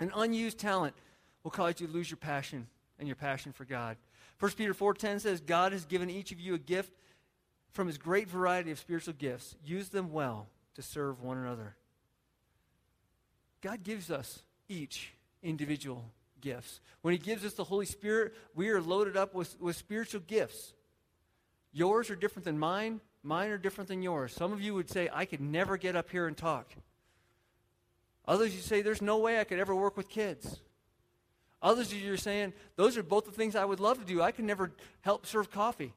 An 0.00 0.12
unused 0.14 0.58
talent 0.58 0.94
will 1.42 1.50
cause 1.50 1.80
you 1.80 1.86
to 1.86 1.92
lose 1.92 2.10
your 2.10 2.18
passion 2.18 2.66
and 2.98 3.08
your 3.08 3.16
passion 3.16 3.52
for 3.52 3.64
God. 3.64 3.96
1 4.38 4.52
Peter 4.56 4.74
4:10 4.74 5.20
says 5.20 5.40
God 5.40 5.72
has 5.72 5.84
given 5.84 6.10
each 6.10 6.32
of 6.32 6.40
you 6.40 6.54
a 6.54 6.58
gift 6.58 6.92
from 7.70 7.86
his 7.86 7.98
great 7.98 8.28
variety 8.28 8.70
of 8.70 8.78
spiritual 8.78 9.14
gifts. 9.14 9.56
Use 9.64 9.88
them 9.88 10.12
well 10.12 10.48
to 10.74 10.82
serve 10.82 11.22
one 11.22 11.38
another. 11.38 11.76
God 13.60 13.82
gives 13.82 14.10
us 14.10 14.42
each 14.68 15.12
individual 15.42 16.04
gifts. 16.40 16.80
When 17.02 17.12
He 17.12 17.18
gives 17.18 17.44
us 17.44 17.54
the 17.54 17.64
Holy 17.64 17.86
Spirit, 17.86 18.34
we 18.54 18.68
are 18.70 18.80
loaded 18.80 19.16
up 19.16 19.34
with, 19.34 19.60
with 19.60 19.76
spiritual 19.76 20.20
gifts. 20.26 20.72
Yours 21.72 22.10
are 22.10 22.16
different 22.16 22.44
than 22.44 22.58
mine, 22.58 23.00
mine 23.22 23.50
are 23.50 23.58
different 23.58 23.88
than 23.88 24.02
yours. 24.02 24.32
Some 24.32 24.52
of 24.52 24.60
you 24.60 24.74
would 24.74 24.90
say, 24.90 25.08
I 25.12 25.24
could 25.24 25.40
never 25.40 25.76
get 25.76 25.96
up 25.96 26.10
here 26.10 26.26
and 26.26 26.36
talk. 26.36 26.68
Others, 28.26 28.54
you 28.54 28.60
say, 28.60 28.82
there's 28.82 29.02
no 29.02 29.18
way 29.18 29.40
I 29.40 29.44
could 29.44 29.58
ever 29.58 29.74
work 29.74 29.96
with 29.96 30.08
kids. 30.08 30.60
Others, 31.60 31.92
you're 31.94 32.16
saying, 32.16 32.52
those 32.76 32.96
are 32.96 33.02
both 33.02 33.24
the 33.24 33.32
things 33.32 33.56
I 33.56 33.64
would 33.64 33.80
love 33.80 33.98
to 33.98 34.04
do. 34.04 34.22
I 34.22 34.30
could 34.30 34.44
never 34.44 34.70
help 35.00 35.26
serve 35.26 35.50
coffee. 35.50 35.94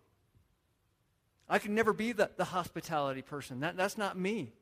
I 1.48 1.60
could 1.60 1.72
never 1.72 1.94
be 1.94 2.14
the, 2.14 2.32
the 2.38 2.46
hospitality 2.46 3.22
person. 3.22 3.60
That, 3.60 3.76
that's 3.76 3.98
not 3.98 4.18
me. 4.18 4.54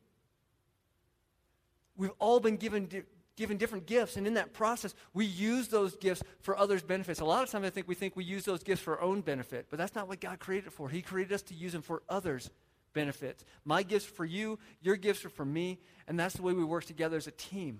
We've 1.95 2.11
all 2.17 2.39
been 2.39 2.57
given, 2.57 2.87
di- 2.87 3.03
given 3.39 3.55
different 3.55 3.85
gifts, 3.85 4.17
and 4.17 4.27
in 4.27 4.33
that 4.33 4.51
process, 4.51 4.93
we 5.13 5.25
use 5.25 5.69
those 5.69 5.95
gifts 5.95 6.21
for 6.41 6.57
others' 6.57 6.83
benefits. 6.83 7.21
A 7.21 7.25
lot 7.25 7.41
of 7.41 7.49
times, 7.49 7.65
I 7.65 7.69
think 7.69 7.87
we 7.87 7.95
think 7.95 8.17
we 8.17 8.25
use 8.25 8.43
those 8.43 8.63
gifts 8.63 8.81
for 8.81 8.97
our 8.97 9.01
own 9.01 9.21
benefit, 9.21 9.67
but 9.69 9.79
that's 9.79 9.95
not 9.95 10.09
what 10.09 10.19
God 10.19 10.39
created 10.39 10.67
it 10.67 10.73
for. 10.73 10.89
He 10.89 11.01
created 11.01 11.31
us 11.31 11.41
to 11.43 11.53
use 11.53 11.71
them 11.71 11.81
for 11.81 12.03
others' 12.09 12.49
benefits. 12.91 13.45
My 13.63 13.81
gifts 13.81 14.05
for 14.05 14.25
you, 14.25 14.59
your 14.81 14.97
gifts 14.97 15.23
are 15.23 15.29
for 15.29 15.45
me, 15.45 15.79
and 16.05 16.19
that's 16.19 16.35
the 16.35 16.41
way 16.41 16.51
we 16.51 16.65
work 16.65 16.83
together 16.83 17.15
as 17.15 17.27
a 17.27 17.31
team. 17.31 17.79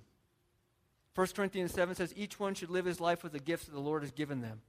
1 1.14 1.28
Corinthians 1.36 1.74
7 1.74 1.94
says, 1.94 2.14
Each 2.16 2.40
one 2.40 2.54
should 2.56 2.70
live 2.70 2.86
his 2.86 3.02
life 3.02 3.22
with 3.22 3.34
the 3.34 3.40
gifts 3.40 3.66
that 3.66 3.74
the 3.74 3.82
Lord 3.82 4.02
has 4.04 4.12
given 4.12 4.40
them. 4.40 4.62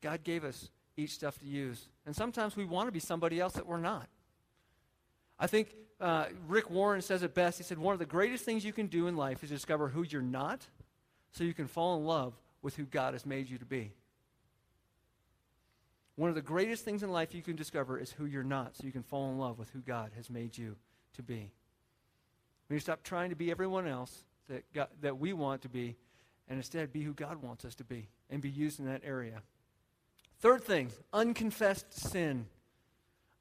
God 0.00 0.24
gave 0.24 0.42
us 0.42 0.70
each 0.96 1.10
stuff 1.10 1.38
to 1.40 1.46
use. 1.46 1.86
And 2.06 2.16
sometimes 2.16 2.56
we 2.56 2.64
want 2.64 2.88
to 2.88 2.92
be 2.92 2.98
somebody 2.98 3.40
else 3.40 3.52
that 3.52 3.66
we're 3.66 3.76
not. 3.76 4.08
I 5.38 5.48
think 5.48 5.74
uh, 6.00 6.26
Rick 6.46 6.70
Warren 6.70 7.00
says 7.02 7.22
it 7.22 7.34
best. 7.34 7.58
He 7.58 7.64
said, 7.64 7.78
One 7.78 7.92
of 7.92 7.98
the 7.98 8.06
greatest 8.06 8.44
things 8.44 8.64
you 8.64 8.72
can 8.72 8.86
do 8.86 9.06
in 9.06 9.16
life 9.16 9.42
is 9.42 9.50
discover 9.50 9.88
who 9.88 10.02
you're 10.02 10.22
not 10.22 10.66
so 11.32 11.44
you 11.44 11.54
can 11.54 11.66
fall 11.66 11.96
in 11.96 12.04
love 12.04 12.34
with 12.62 12.76
who 12.76 12.84
God 12.84 13.14
has 13.14 13.26
made 13.26 13.48
you 13.48 13.58
to 13.58 13.64
be. 13.64 13.92
One 16.16 16.28
of 16.28 16.34
the 16.34 16.42
greatest 16.42 16.84
things 16.84 17.02
in 17.02 17.12
life 17.12 17.34
you 17.34 17.42
can 17.42 17.54
discover 17.54 17.98
is 17.98 18.10
who 18.10 18.26
you're 18.26 18.42
not 18.42 18.76
so 18.76 18.84
you 18.84 18.92
can 18.92 19.04
fall 19.04 19.30
in 19.30 19.38
love 19.38 19.58
with 19.58 19.70
who 19.70 19.78
God 19.78 20.10
has 20.16 20.28
made 20.28 20.58
you 20.58 20.76
to 21.14 21.22
be. 21.22 21.52
When 22.66 22.74
you 22.74 22.80
stop 22.80 23.02
trying 23.02 23.30
to 23.30 23.36
be 23.36 23.50
everyone 23.50 23.86
else 23.86 24.24
that, 24.48 24.64
God, 24.72 24.88
that 25.00 25.18
we 25.18 25.32
want 25.32 25.62
to 25.62 25.68
be 25.68 25.96
and 26.48 26.56
instead 26.56 26.92
be 26.92 27.02
who 27.02 27.12
God 27.12 27.42
wants 27.42 27.64
us 27.64 27.74
to 27.76 27.84
be 27.84 28.08
and 28.30 28.42
be 28.42 28.50
used 28.50 28.80
in 28.80 28.86
that 28.86 29.02
area. 29.04 29.42
Third 30.40 30.64
thing, 30.64 30.90
unconfessed 31.12 31.92
sin. 31.92 32.46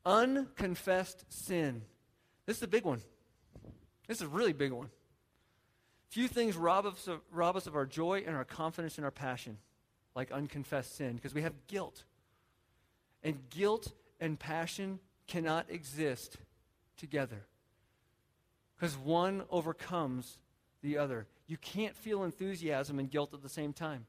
Unconfessed 0.05 1.25
sin. 1.29 1.81
This 2.47 2.57
is 2.57 2.63
a 2.63 2.67
big 2.67 2.85
one. 2.85 3.01
This 4.07 4.17
is 4.17 4.23
a 4.23 4.27
really 4.27 4.53
big 4.53 4.71
one. 4.71 4.89
Few 6.09 6.29
things 6.29 6.55
rob 6.55 6.85
us, 6.85 7.07
of, 7.07 7.19
rob 7.29 7.57
us 7.57 7.67
of 7.67 7.75
our 7.75 7.85
joy 7.85 8.23
and 8.25 8.35
our 8.35 8.45
confidence 8.45 8.97
and 8.97 9.03
our 9.03 9.11
passion, 9.11 9.57
like 10.15 10.31
unconfessed 10.31 10.95
sin, 10.95 11.15
because 11.15 11.33
we 11.33 11.41
have 11.41 11.53
guilt. 11.67 12.05
And 13.21 13.37
guilt 13.49 13.91
and 14.21 14.39
passion 14.39 14.99
cannot 15.27 15.65
exist 15.69 16.37
together, 16.95 17.45
because 18.75 18.97
one 18.97 19.43
overcomes 19.51 20.37
the 20.81 20.97
other. 20.97 21.27
You 21.47 21.57
can't 21.57 21.95
feel 21.95 22.23
enthusiasm 22.23 22.97
and 22.97 23.11
guilt 23.11 23.33
at 23.33 23.43
the 23.43 23.49
same 23.49 23.73
time. 23.73 24.05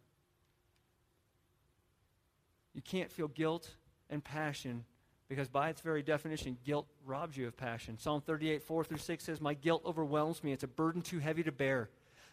You 2.72 2.82
can't 2.82 3.11
feel 3.11 3.26
guilt 3.26 3.68
and 4.09 4.22
passion 4.22 4.84
because 5.29 5.49
by 5.49 5.68
its 5.68 5.81
very 5.81 6.03
definition, 6.03 6.57
guilt 6.64 6.87
robs 7.05 7.37
you 7.37 7.47
of 7.47 7.57
passion. 7.57 7.99
Psalm 7.99 8.22
38, 8.22 8.62
4 8.62 8.85
through 8.85 8.99
6 8.99 9.24
says, 9.24 9.41
My 9.41 9.55
guilt 9.55 9.83
overwhelms 9.85 10.43
me. 10.43 10.53
It's 10.53 10.64
a 10.64 10.68
burden 10.68 11.03
too 11.03 11.18
heavy 11.18 11.43
to 11.43 11.53
bear. 11.53 11.91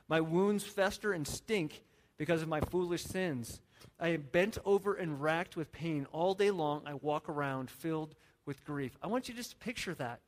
My 0.08 0.22
wounds 0.22 0.64
fester 0.64 1.12
and 1.12 1.28
stink 1.28 1.84
because 2.18 2.42
of 2.42 2.48
my 2.48 2.62
foolish 2.62 3.04
sins. 3.04 3.60
I 4.00 4.10
am 4.10 4.26
bent 4.32 4.58
over 4.66 4.94
and 4.94 5.22
racked 5.22 5.56
with 5.56 5.72
pain. 5.72 6.08
All 6.12 6.34
day 6.34 6.52
long, 6.52 6.84
I 6.86 6.94
walk 6.94 7.28
around 7.28 7.70
filled 7.70 8.16
with 8.46 8.64
grief. 8.64 8.98
I 9.02 9.08
want 9.08 9.28
you 9.28 9.34
to 9.34 9.40
just 9.40 9.60
picture 9.60 9.94
that. 9.96 10.20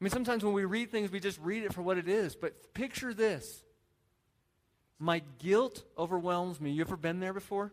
I 0.00 0.04
mean, 0.04 0.10
sometimes 0.10 0.44
when 0.44 0.54
we 0.54 0.64
read 0.64 0.92
things, 0.92 1.10
we 1.10 1.18
just 1.18 1.40
read 1.40 1.64
it 1.64 1.72
for 1.72 1.82
what 1.82 1.98
it 1.98 2.08
is. 2.08 2.36
But 2.36 2.72
picture 2.72 3.12
this 3.12 3.64
My 4.98 5.22
guilt 5.38 5.82
overwhelms 5.96 6.60
me. 6.60 6.70
You 6.70 6.82
ever 6.82 6.96
been 6.96 7.18
there 7.18 7.32
before? 7.32 7.72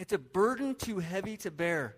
It's 0.00 0.14
a 0.14 0.18
burden 0.18 0.76
too 0.76 1.00
heavy 1.00 1.36
to 1.36 1.50
bear. 1.50 1.94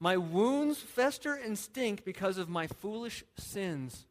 My 0.00 0.16
wounds 0.16 0.78
fester 0.78 1.34
and 1.34 1.58
stink 1.58 2.02
because 2.02 2.38
of 2.38 2.48
my 2.48 2.66
foolish 2.66 3.22
sins. 3.36 4.06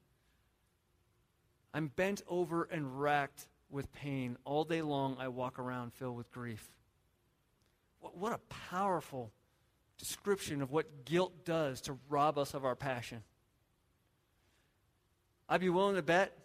I'm 1.74 1.88
bent 1.88 2.22
over 2.28 2.66
and 2.66 3.02
racked 3.02 3.48
with 3.72 3.92
pain. 3.92 4.38
All 4.46 4.64
day 4.64 4.84
long, 4.84 5.18
I 5.20 5.30
walk 5.30 5.58
around 5.58 5.94
filled 5.94 6.16
with 6.16 6.32
grief. 6.32 6.64
What, 8.02 8.16
what 8.16 8.34
a 8.34 8.38
powerful 8.70 9.32
description 9.98 10.62
of 10.62 10.70
what 10.70 11.04
guilt 11.04 11.44
does 11.44 11.82
to 11.82 11.98
rob 12.10 12.38
us 12.38 12.54
of 12.54 12.64
our 12.64 12.76
passion. 12.76 13.24
I'd 15.50 15.60
be 15.60 15.70
willing 15.70 15.96
to 15.96 16.04
bet, 16.04 16.38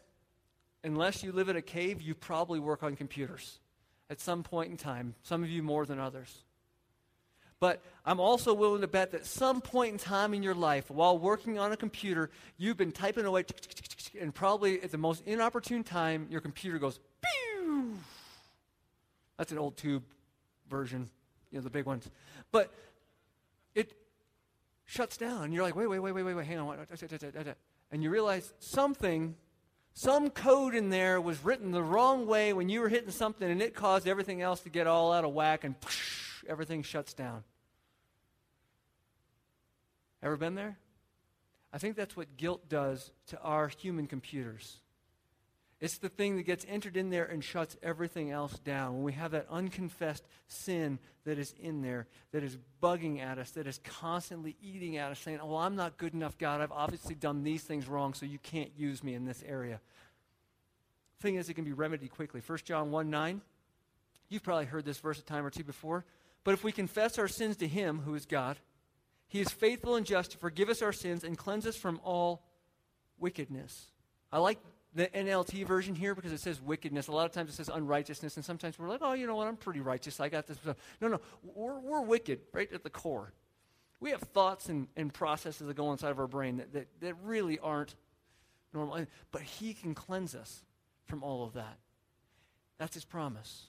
unless 0.82 1.22
you 1.22 1.32
live 1.32 1.50
in 1.50 1.56
a 1.56 1.62
cave, 1.62 2.00
you 2.00 2.14
probably 2.14 2.60
work 2.60 2.82
on 2.82 2.96
computers 2.96 3.58
at 4.08 4.20
some 4.20 4.42
point 4.42 4.70
in 4.70 4.78
time, 4.78 5.14
some 5.22 5.42
of 5.44 5.50
you 5.50 5.62
more 5.62 5.84
than 5.84 5.98
others. 5.98 6.44
But 7.60 7.82
I'm 8.04 8.20
also 8.20 8.54
willing 8.54 8.82
to 8.82 8.88
bet 8.88 9.10
that 9.12 9.26
some 9.26 9.60
point 9.60 9.92
in 9.92 9.98
time 9.98 10.32
in 10.32 10.42
your 10.42 10.54
life, 10.54 10.90
while 10.90 11.18
working 11.18 11.58
on 11.58 11.72
a 11.72 11.76
computer, 11.76 12.30
you've 12.56 12.76
been 12.76 12.92
typing 12.92 13.24
away, 13.24 13.44
and 14.20 14.32
probably 14.32 14.80
at 14.82 14.92
the 14.92 14.98
most 14.98 15.24
inopportune 15.26 15.82
time, 15.82 16.28
your 16.30 16.40
computer 16.40 16.78
goes, 16.78 17.00
pew! 17.20 17.98
That's 19.36 19.50
an 19.50 19.58
old 19.58 19.76
tube 19.76 20.04
version, 20.70 21.08
you 21.50 21.58
know, 21.58 21.64
the 21.64 21.70
big 21.70 21.86
ones. 21.86 22.08
But 22.52 22.72
it 23.74 23.92
shuts 24.84 25.16
down. 25.16 25.44
And 25.44 25.54
you're 25.54 25.64
like, 25.64 25.74
wait, 25.74 25.88
wait, 25.88 25.98
wait, 25.98 26.12
wait, 26.12 26.22
wait, 26.22 26.34
wait, 26.34 26.46
hang 26.46 26.58
on. 26.58 26.78
And 27.90 28.02
you 28.02 28.10
realize 28.10 28.52
something, 28.60 29.34
some 29.94 30.30
code 30.30 30.76
in 30.76 30.90
there 30.90 31.20
was 31.20 31.44
written 31.44 31.72
the 31.72 31.82
wrong 31.82 32.26
way 32.26 32.52
when 32.52 32.68
you 32.68 32.80
were 32.80 32.88
hitting 32.88 33.10
something, 33.10 33.50
and 33.50 33.60
it 33.60 33.74
caused 33.74 34.06
everything 34.06 34.42
else 34.42 34.60
to 34.60 34.68
get 34.68 34.86
all 34.86 35.12
out 35.12 35.24
of 35.24 35.32
whack, 35.32 35.64
and 35.64 35.74
everything 36.48 36.82
shuts 36.82 37.14
down. 37.14 37.44
Ever 40.22 40.36
been 40.36 40.54
there? 40.54 40.78
I 41.72 41.78
think 41.78 41.96
that's 41.96 42.16
what 42.16 42.36
guilt 42.36 42.68
does 42.68 43.10
to 43.28 43.40
our 43.40 43.68
human 43.68 44.06
computers. 44.06 44.80
It's 45.80 45.98
the 45.98 46.08
thing 46.08 46.36
that 46.36 46.42
gets 46.42 46.66
entered 46.68 46.96
in 46.96 47.10
there 47.10 47.24
and 47.24 47.44
shuts 47.44 47.76
everything 47.84 48.32
else 48.32 48.58
down. 48.58 48.94
When 48.94 49.04
we 49.04 49.12
have 49.12 49.30
that 49.30 49.46
unconfessed 49.48 50.26
sin 50.48 50.98
that 51.24 51.38
is 51.38 51.54
in 51.60 51.82
there, 51.82 52.08
that 52.32 52.42
is 52.42 52.58
bugging 52.82 53.20
at 53.20 53.38
us, 53.38 53.52
that 53.52 53.68
is 53.68 53.78
constantly 53.84 54.56
eating 54.60 54.96
at 54.96 55.12
us, 55.12 55.20
saying, 55.20 55.38
Well, 55.38 55.58
I'm 55.58 55.76
not 55.76 55.96
good 55.96 56.14
enough, 56.14 56.36
God. 56.36 56.60
I've 56.60 56.72
obviously 56.72 57.14
done 57.14 57.44
these 57.44 57.62
things 57.62 57.86
wrong, 57.86 58.12
so 58.12 58.26
you 58.26 58.38
can't 58.38 58.72
use 58.76 59.04
me 59.04 59.14
in 59.14 59.24
this 59.24 59.44
area. 59.46 59.80
Thing 61.20 61.36
is, 61.36 61.48
it 61.48 61.54
can 61.54 61.64
be 61.64 61.72
remedied 61.72 62.10
quickly. 62.10 62.42
1 62.44 62.58
John 62.64 62.90
1 62.90 63.08
9. 63.08 63.40
You've 64.28 64.42
probably 64.42 64.66
heard 64.66 64.84
this 64.84 64.98
verse 64.98 65.20
a 65.20 65.22
time 65.22 65.46
or 65.46 65.50
two 65.50 65.64
before. 65.64 66.04
But 66.44 66.54
if 66.54 66.64
we 66.64 66.72
confess 66.72 67.18
our 67.18 67.28
sins 67.28 67.56
to 67.58 67.68
Him, 67.68 68.00
who 68.00 68.14
is 68.14 68.26
God, 68.26 68.58
He 69.26 69.40
is 69.40 69.50
faithful 69.50 69.96
and 69.96 70.06
just 70.06 70.32
to 70.32 70.38
forgive 70.38 70.68
us 70.68 70.82
our 70.82 70.92
sins 70.92 71.24
and 71.24 71.36
cleanse 71.36 71.66
us 71.66 71.76
from 71.76 72.00
all 72.04 72.42
wickedness. 73.18 73.90
I 74.32 74.38
like 74.38 74.58
the 74.94 75.06
NLT 75.08 75.66
version 75.66 75.94
here 75.94 76.14
because 76.14 76.32
it 76.32 76.40
says 76.40 76.60
wickedness. 76.60 77.08
A 77.08 77.12
lot 77.12 77.26
of 77.26 77.32
times 77.32 77.50
it 77.50 77.54
says 77.54 77.68
unrighteousness, 77.68 78.36
and 78.36 78.44
sometimes 78.44 78.78
we're 78.78 78.88
like, 78.88 79.00
oh, 79.02 79.12
you 79.12 79.26
know 79.26 79.36
what, 79.36 79.46
I'm 79.46 79.56
pretty 79.56 79.80
righteous. 79.80 80.20
I 80.20 80.28
got 80.28 80.46
this. 80.46 80.58
No, 81.00 81.08
no, 81.08 81.20
we're, 81.54 81.78
we're 81.78 82.00
wicked 82.00 82.40
right 82.52 82.70
at 82.72 82.82
the 82.82 82.90
core. 82.90 83.32
We 84.00 84.10
have 84.10 84.20
thoughts 84.20 84.68
and, 84.68 84.88
and 84.96 85.12
processes 85.12 85.66
that 85.66 85.76
go 85.76 85.92
inside 85.92 86.10
of 86.10 86.18
our 86.18 86.26
brain 86.26 86.58
that, 86.58 86.72
that, 86.72 86.88
that 87.00 87.14
really 87.24 87.58
aren't 87.58 87.94
normal. 88.72 89.06
But 89.32 89.42
He 89.42 89.74
can 89.74 89.94
cleanse 89.94 90.34
us 90.34 90.64
from 91.04 91.22
all 91.22 91.44
of 91.44 91.54
that. 91.54 91.78
That's 92.78 92.94
His 92.94 93.04
promise. 93.04 93.68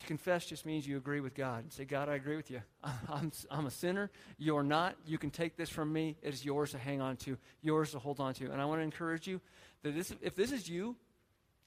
To 0.00 0.06
confess 0.06 0.46
just 0.46 0.64
means 0.64 0.86
you 0.86 0.96
agree 0.96 1.20
with 1.20 1.34
God 1.34 1.62
and 1.62 1.72
say, 1.72 1.84
God, 1.84 2.08
I 2.08 2.14
agree 2.14 2.36
with 2.36 2.50
you. 2.50 2.62
I'm, 3.08 3.30
I'm 3.50 3.66
a 3.66 3.70
sinner. 3.70 4.10
You're 4.38 4.62
not. 4.62 4.96
You 5.06 5.18
can 5.18 5.30
take 5.30 5.56
this 5.56 5.68
from 5.68 5.92
me. 5.92 6.16
It 6.22 6.32
is 6.32 6.44
yours 6.44 6.72
to 6.72 6.78
hang 6.78 7.00
on 7.00 7.16
to, 7.18 7.36
yours 7.60 7.92
to 7.92 7.98
hold 7.98 8.18
on 8.18 8.34
to. 8.34 8.50
And 8.50 8.60
I 8.60 8.64
want 8.64 8.80
to 8.80 8.84
encourage 8.84 9.26
you 9.26 9.40
that 9.82 9.94
this, 9.94 10.12
if 10.22 10.34
this 10.34 10.52
is 10.52 10.68
you, 10.68 10.96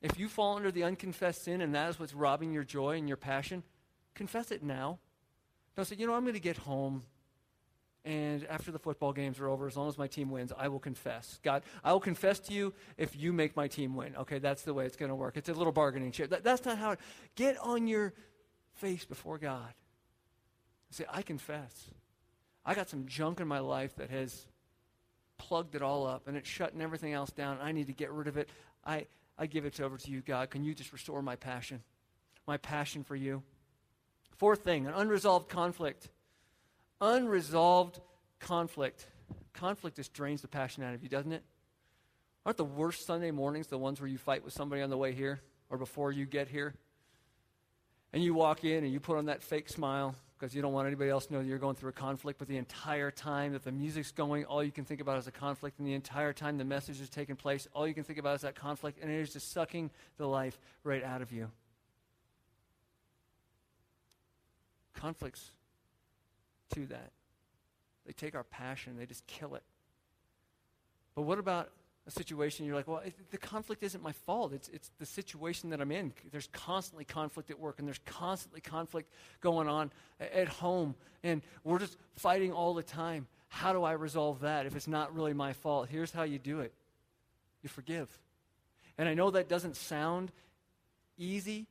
if 0.01 0.19
you 0.19 0.27
fall 0.27 0.57
under 0.57 0.71
the 0.71 0.83
unconfessed 0.83 1.43
sin 1.43 1.61
and 1.61 1.73
that 1.75 1.89
is 1.89 1.99
what's 1.99 2.13
robbing 2.13 2.51
your 2.51 2.63
joy 2.63 2.97
and 2.97 3.07
your 3.07 3.17
passion, 3.17 3.63
confess 4.15 4.51
it 4.51 4.63
now. 4.63 4.99
Don't 5.75 5.85
say, 5.85 5.95
you 5.97 6.05
know, 6.07 6.13
I'm 6.13 6.23
going 6.23 6.33
to 6.33 6.39
get 6.39 6.57
home 6.57 7.03
and 8.05 8.45
after 8.47 8.71
the 8.71 8.79
football 8.79 9.13
games 9.13 9.39
are 9.39 9.47
over, 9.47 9.65
as 9.65 9.77
long 9.77 9.87
as 9.87 9.97
my 9.97 10.07
team 10.07 10.29
wins, 10.29 10.51
I 10.57 10.67
will 10.67 10.79
confess. 10.79 11.39
God, 11.41 11.63
I 11.83 11.93
will 11.93 12.01
confess 12.01 12.39
to 12.41 12.53
you 12.53 12.73
if 12.97 13.15
you 13.15 13.31
make 13.31 13.55
my 13.55 13.67
team 13.67 13.95
win. 13.95 14.15
Okay, 14.17 14.39
that's 14.39 14.63
the 14.63 14.73
way 14.73 14.85
it's 14.85 14.97
going 14.97 15.09
to 15.09 15.15
work. 15.15 15.37
It's 15.37 15.47
a 15.47 15.53
little 15.53 15.71
bargaining 15.71 16.11
chip. 16.11 16.29
That, 16.29 16.43
that's 16.43 16.65
not 16.65 16.77
how 16.77 16.91
it. 16.91 16.99
Get 17.35 17.57
on 17.59 17.87
your 17.87 18.13
face 18.73 19.05
before 19.05 19.37
God. 19.37 19.73
Say, 20.89 21.05
I 21.09 21.21
confess. 21.21 21.89
I 22.65 22.73
got 22.73 22.89
some 22.89 23.05
junk 23.07 23.39
in 23.39 23.47
my 23.47 23.59
life 23.59 23.95
that 23.95 24.09
has 24.09 24.45
plugged 25.37 25.75
it 25.75 25.81
all 25.81 26.05
up 26.05 26.27
and 26.27 26.37
it's 26.37 26.47
shutting 26.47 26.81
everything 26.81 27.13
else 27.13 27.31
down. 27.31 27.57
I 27.61 27.71
need 27.71 27.87
to 27.87 27.93
get 27.93 28.11
rid 28.11 28.27
of 28.27 28.37
it. 28.37 28.49
I, 28.85 29.07
I 29.37 29.45
give 29.45 29.65
it 29.65 29.79
over 29.79 29.97
to 29.97 30.11
you, 30.11 30.21
God. 30.21 30.49
Can 30.49 30.63
you 30.63 30.73
just 30.73 30.91
restore 30.91 31.21
my 31.21 31.35
passion? 31.35 31.81
My 32.45 32.57
passion 32.57 33.03
for 33.03 33.15
you. 33.15 33.43
Fourth 34.37 34.63
thing, 34.63 34.87
an 34.87 34.93
unresolved 34.93 35.47
conflict 35.47 36.09
unresolved 37.03 37.99
conflict. 38.39 39.07
Conflict 39.53 39.97
just 39.97 40.13
drains 40.13 40.41
the 40.41 40.47
passion 40.47 40.83
out 40.83 40.93
of 40.93 41.03
you, 41.03 41.09
doesn't 41.09 41.33
it? 41.33 41.43
Aren't 42.45 42.57
the 42.57 42.65
worst 42.65 43.05
Sunday 43.05 43.31
mornings 43.31 43.67
the 43.67 43.77
ones 43.77 44.01
where 44.01 44.07
you 44.07 44.17
fight 44.17 44.43
with 44.43 44.53
somebody 44.53 44.81
on 44.81 44.89
the 44.89 44.97
way 44.97 45.13
here 45.13 45.41
or 45.69 45.77
before 45.77 46.11
you 46.11 46.25
get 46.25 46.47
here? 46.47 46.73
And 48.11 48.23
you 48.23 48.33
walk 48.33 48.63
in 48.63 48.83
and 48.83 48.93
you 48.93 48.99
put 48.99 49.17
on 49.17 49.25
that 49.25 49.41
fake 49.41 49.69
smile 49.69 50.15
because 50.37 50.53
you 50.53 50.61
don't 50.61 50.73
want 50.73 50.87
anybody 50.87 51.09
else 51.09 51.25
to 51.27 51.33
know 51.33 51.39
you're 51.39 51.57
going 51.57 51.75
through 51.75 51.89
a 51.89 51.93
conflict, 51.93 52.37
but 52.37 52.47
the 52.47 52.57
entire 52.57 53.11
time 53.11 53.53
that 53.53 53.63
the 53.63 53.71
music's 53.71 54.11
going, 54.11 54.43
all 54.45 54.63
you 54.63 54.71
can 54.71 54.83
think 54.83 54.99
about 54.99 55.17
is 55.17 55.25
a 55.25 55.31
conflict, 55.31 55.79
and 55.79 55.87
the 55.87 55.93
entire 55.93 56.33
time 56.33 56.57
the 56.57 56.65
message 56.65 56.99
is 56.99 57.09
taking 57.09 57.37
place, 57.37 57.65
all 57.73 57.87
you 57.87 57.93
can 57.93 58.03
think 58.03 58.19
about 58.19 58.35
is 58.35 58.41
that 58.41 58.53
conflict, 58.53 58.99
and 59.01 59.09
it 59.09 59.21
is 59.21 59.31
just 59.31 59.53
sucking 59.53 59.89
the 60.17 60.27
life 60.27 60.59
right 60.83 61.03
out 61.03 61.21
of 61.21 61.31
you. 61.31 61.49
Conflicts 64.93 65.51
to 66.73 66.85
that. 66.87 67.11
They 68.05 68.13
take 68.13 68.35
our 68.35 68.43
passion, 68.43 68.97
they 68.97 69.05
just 69.05 69.25
kill 69.27 69.55
it. 69.55 69.63
But 71.15 71.23
what 71.23 71.39
about 71.39 71.69
a 72.05 72.11
situation 72.11 72.65
you're 72.65 72.75
like, 72.75 72.87
well, 72.87 72.99
it, 72.99 73.13
the 73.31 73.37
conflict 73.37 73.81
isn't 73.83 74.03
my 74.03 74.11
fault. 74.11 74.51
It's, 74.51 74.67
it's 74.69 74.91
the 74.99 75.05
situation 75.05 75.69
that 75.69 75.79
I'm 75.79 75.91
in. 75.91 76.11
There's 76.31 76.49
constantly 76.51 77.05
conflict 77.05 77.49
at 77.49 77.59
work, 77.59 77.79
and 77.79 77.87
there's 77.87 78.01
constantly 78.05 78.59
conflict 78.59 79.09
going 79.39 79.69
on 79.69 79.91
at 80.19 80.49
home, 80.49 80.95
and 81.23 81.41
we're 81.63 81.79
just 81.79 81.97
fighting 82.15 82.51
all 82.51 82.73
the 82.73 82.83
time. 82.83 83.27
How 83.47 83.71
do 83.71 83.83
I 83.83 83.93
resolve 83.93 84.41
that 84.41 84.65
if 84.65 84.75
it's 84.75 84.87
not 84.87 85.15
really 85.15 85.33
my 85.33 85.53
fault? 85.53 85.87
Here's 85.89 86.11
how 86.11 86.23
you 86.23 86.39
do 86.39 86.59
it 86.59 86.73
you 87.61 87.69
forgive. 87.69 88.09
And 88.97 89.07
I 89.07 89.13
know 89.13 89.31
that 89.31 89.47
doesn't 89.47 89.77
sound 89.77 90.31
easy, 91.17 91.67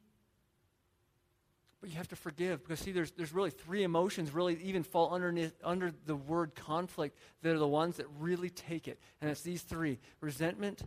but 1.83 1.91
you 1.91 1.97
have 1.97 2.09
to 2.09 2.17
forgive 2.17 2.63
because, 2.63 2.79
see, 2.79 2.93
there's, 2.93 3.11
there's 3.11 3.33
really 3.33 3.51
three 3.51 3.83
emotions 3.83 4.33
really 4.33 4.57
even 4.63 4.85
fall 4.85 5.13
underneath, 5.13 5.53
under 5.65 5.91
the 6.07 6.15
word 6.15 6.55
conflict 6.55 7.19
that 7.43 7.53
are 7.53 7.59
the 7.59 7.67
ones 7.67 7.97
that 7.97 8.07
really 8.21 8.51
take 8.51 8.87
it. 8.87 9.01
And 9.21 9.29
it's 9.29 9.43
these 9.43 9.63
three 9.63 9.99
resentment, 10.21 10.81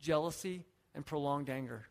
jealousy, 0.00 0.64
and 0.96 1.06
prolonged 1.06 1.48
anger. 1.48 1.86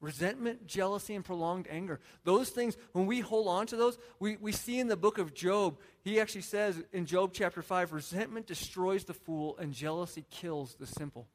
Resentment, 0.00 0.68
jealousy, 0.68 1.16
and 1.16 1.24
prolonged 1.24 1.66
anger. 1.68 1.98
Those 2.22 2.50
things, 2.50 2.76
when 2.92 3.06
we 3.06 3.18
hold 3.18 3.48
on 3.48 3.66
to 3.66 3.76
those, 3.76 3.98
we, 4.20 4.36
we 4.36 4.52
see 4.52 4.78
in 4.78 4.86
the 4.86 4.96
book 4.96 5.18
of 5.18 5.34
Job, 5.34 5.80
he 6.04 6.20
actually 6.20 6.42
says 6.42 6.80
in 6.92 7.04
Job 7.04 7.32
chapter 7.34 7.62
5 7.62 7.92
resentment 7.92 8.46
destroys 8.46 9.02
the 9.02 9.12
fool, 9.12 9.58
and 9.58 9.72
jealousy 9.72 10.24
kills 10.30 10.76
the 10.78 10.86
simple. 10.86 11.26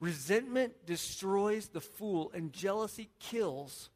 Resentment 0.00 0.84
destroys 0.84 1.68
the 1.68 1.80
fool, 1.80 2.32
and 2.34 2.52
jealousy 2.52 3.08
kills 3.20 3.88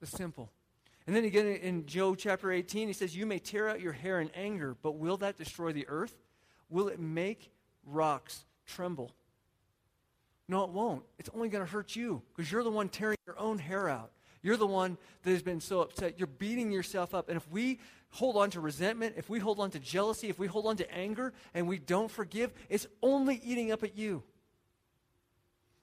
the 0.00 0.06
simple. 0.06 0.50
And 1.06 1.14
then 1.14 1.24
again 1.24 1.46
in 1.46 1.86
Job 1.86 2.16
chapter 2.18 2.50
18, 2.50 2.88
he 2.88 2.92
says, 2.92 3.16
You 3.16 3.26
may 3.26 3.38
tear 3.38 3.68
out 3.68 3.80
your 3.80 3.92
hair 3.92 4.20
in 4.20 4.30
anger, 4.34 4.76
but 4.82 4.92
will 4.92 5.16
that 5.18 5.36
destroy 5.36 5.72
the 5.72 5.86
earth? 5.88 6.16
Will 6.68 6.88
it 6.88 6.98
make 6.98 7.50
rocks 7.84 8.44
tremble? 8.66 9.12
No, 10.48 10.64
it 10.64 10.70
won't. 10.70 11.02
It's 11.18 11.30
only 11.34 11.48
going 11.48 11.64
to 11.64 11.70
hurt 11.70 11.96
you 11.96 12.22
because 12.34 12.50
you're 12.50 12.64
the 12.64 12.70
one 12.70 12.88
tearing 12.88 13.18
your 13.26 13.38
own 13.38 13.58
hair 13.58 13.88
out. 13.88 14.10
You're 14.42 14.56
the 14.56 14.66
one 14.66 14.96
that 15.22 15.30
has 15.30 15.42
been 15.42 15.60
so 15.60 15.80
upset. 15.80 16.18
You're 16.18 16.28
beating 16.28 16.70
yourself 16.70 17.14
up. 17.14 17.28
And 17.28 17.36
if 17.36 17.50
we 17.50 17.80
hold 18.10 18.36
on 18.36 18.50
to 18.50 18.60
resentment, 18.60 19.14
if 19.16 19.28
we 19.28 19.40
hold 19.40 19.58
on 19.58 19.70
to 19.72 19.80
jealousy, 19.80 20.28
if 20.28 20.38
we 20.38 20.46
hold 20.46 20.66
on 20.66 20.76
to 20.76 20.94
anger, 20.94 21.32
and 21.52 21.66
we 21.66 21.78
don't 21.78 22.10
forgive, 22.10 22.52
it's 22.68 22.86
only 23.02 23.40
eating 23.44 23.72
up 23.72 23.82
at 23.82 23.96
you. 23.96 24.22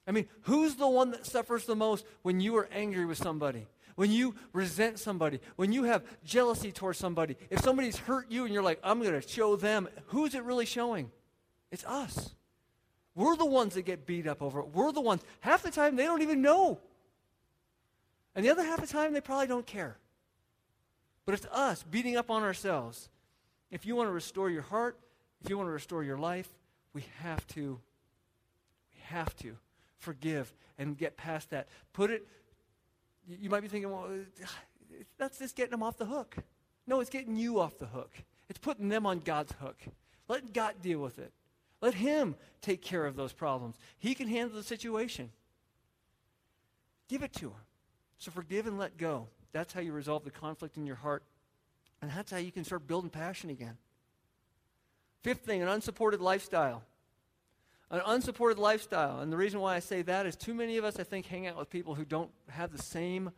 I 0.06 0.12
mean, 0.12 0.28
who's 0.42 0.76
the 0.76 0.88
one 0.88 1.10
that 1.10 1.26
suffers 1.26 1.66
the 1.66 1.76
most 1.76 2.06
when 2.22 2.40
you 2.40 2.56
are 2.56 2.68
angry 2.72 3.04
with 3.04 3.18
somebody? 3.18 3.66
When 3.94 4.10
you 4.10 4.34
resent 4.52 4.98
somebody, 4.98 5.40
when 5.56 5.72
you 5.72 5.84
have 5.84 6.02
jealousy 6.24 6.72
towards 6.72 6.98
somebody, 6.98 7.36
if 7.50 7.60
somebody's 7.60 7.96
hurt 7.96 8.30
you 8.30 8.44
and 8.44 8.52
you're 8.52 8.62
like, 8.62 8.80
I'm 8.82 9.00
going 9.00 9.20
to 9.20 9.26
show 9.26 9.56
them, 9.56 9.88
who's 10.06 10.34
it 10.34 10.42
really 10.42 10.66
showing? 10.66 11.10
It's 11.70 11.84
us. 11.84 12.34
We're 13.14 13.36
the 13.36 13.44
ones 13.44 13.74
that 13.74 13.82
get 13.82 14.06
beat 14.06 14.26
up 14.26 14.42
over 14.42 14.60
it. 14.60 14.68
We're 14.74 14.90
the 14.90 15.00
ones. 15.00 15.22
Half 15.40 15.62
the 15.62 15.70
time, 15.70 15.94
they 15.94 16.04
don't 16.04 16.22
even 16.22 16.42
know. 16.42 16.80
And 18.34 18.44
the 18.44 18.50
other 18.50 18.64
half 18.64 18.80
the 18.80 18.86
time, 18.86 19.12
they 19.12 19.20
probably 19.20 19.46
don't 19.46 19.66
care. 19.66 19.96
But 21.24 21.36
it's 21.36 21.46
us 21.46 21.84
beating 21.84 22.16
up 22.16 22.30
on 22.30 22.42
ourselves. 22.42 23.08
If 23.70 23.86
you 23.86 23.94
want 23.94 24.08
to 24.08 24.12
restore 24.12 24.50
your 24.50 24.62
heart, 24.62 24.98
if 25.42 25.48
you 25.48 25.56
want 25.56 25.68
to 25.68 25.72
restore 25.72 26.02
your 26.02 26.18
life, 26.18 26.48
we 26.92 27.04
have 27.20 27.46
to, 27.48 27.80
we 28.92 29.00
have 29.04 29.36
to 29.36 29.56
forgive 29.98 30.52
and 30.78 30.98
get 30.98 31.16
past 31.16 31.50
that. 31.50 31.68
Put 31.92 32.10
it, 32.10 32.26
you 33.28 33.50
might 33.50 33.60
be 33.60 33.68
thinking, 33.68 33.90
well, 33.90 34.08
that's 35.18 35.38
just 35.38 35.56
getting 35.56 35.72
them 35.72 35.82
off 35.82 35.96
the 35.96 36.06
hook. 36.06 36.36
No, 36.86 37.00
it's 37.00 37.10
getting 37.10 37.36
you 37.36 37.60
off 37.60 37.78
the 37.78 37.86
hook. 37.86 38.12
It's 38.48 38.58
putting 38.58 38.88
them 38.88 39.06
on 39.06 39.20
God's 39.20 39.52
hook. 39.60 39.78
Let 40.28 40.52
God 40.52 40.74
deal 40.82 41.00
with 41.00 41.18
it. 41.18 41.32
Let 41.80 41.94
Him 41.94 42.34
take 42.60 42.82
care 42.82 43.06
of 43.06 43.16
those 43.16 43.32
problems. 43.32 43.76
He 43.98 44.14
can 44.14 44.28
handle 44.28 44.56
the 44.56 44.62
situation. 44.62 45.30
Give 47.08 47.22
it 47.22 47.32
to 47.34 47.48
Him. 47.48 47.60
So 48.18 48.30
forgive 48.30 48.66
and 48.66 48.78
let 48.78 48.96
go. 48.96 49.28
That's 49.52 49.72
how 49.72 49.80
you 49.80 49.92
resolve 49.92 50.24
the 50.24 50.30
conflict 50.30 50.76
in 50.76 50.86
your 50.86 50.96
heart. 50.96 51.22
And 52.00 52.10
that's 52.10 52.30
how 52.30 52.38
you 52.38 52.52
can 52.52 52.64
start 52.64 52.86
building 52.86 53.10
passion 53.10 53.50
again. 53.50 53.76
Fifth 55.22 55.40
thing, 55.40 55.62
an 55.62 55.68
unsupported 55.68 56.20
lifestyle. 56.20 56.82
An 57.90 58.00
unsupported 58.06 58.58
lifestyle. 58.58 59.20
And 59.20 59.32
the 59.32 59.36
reason 59.36 59.60
why 59.60 59.76
I 59.76 59.80
say 59.80 60.02
that 60.02 60.26
is 60.26 60.36
too 60.36 60.54
many 60.54 60.76
of 60.78 60.84
us, 60.84 60.98
I 60.98 61.04
think, 61.04 61.26
hang 61.26 61.46
out 61.46 61.56
with 61.56 61.70
people 61.70 61.94
who 61.94 62.04
don't 62.04 62.30
have 62.48 62.72
the 62.72 62.82
same 62.82 63.30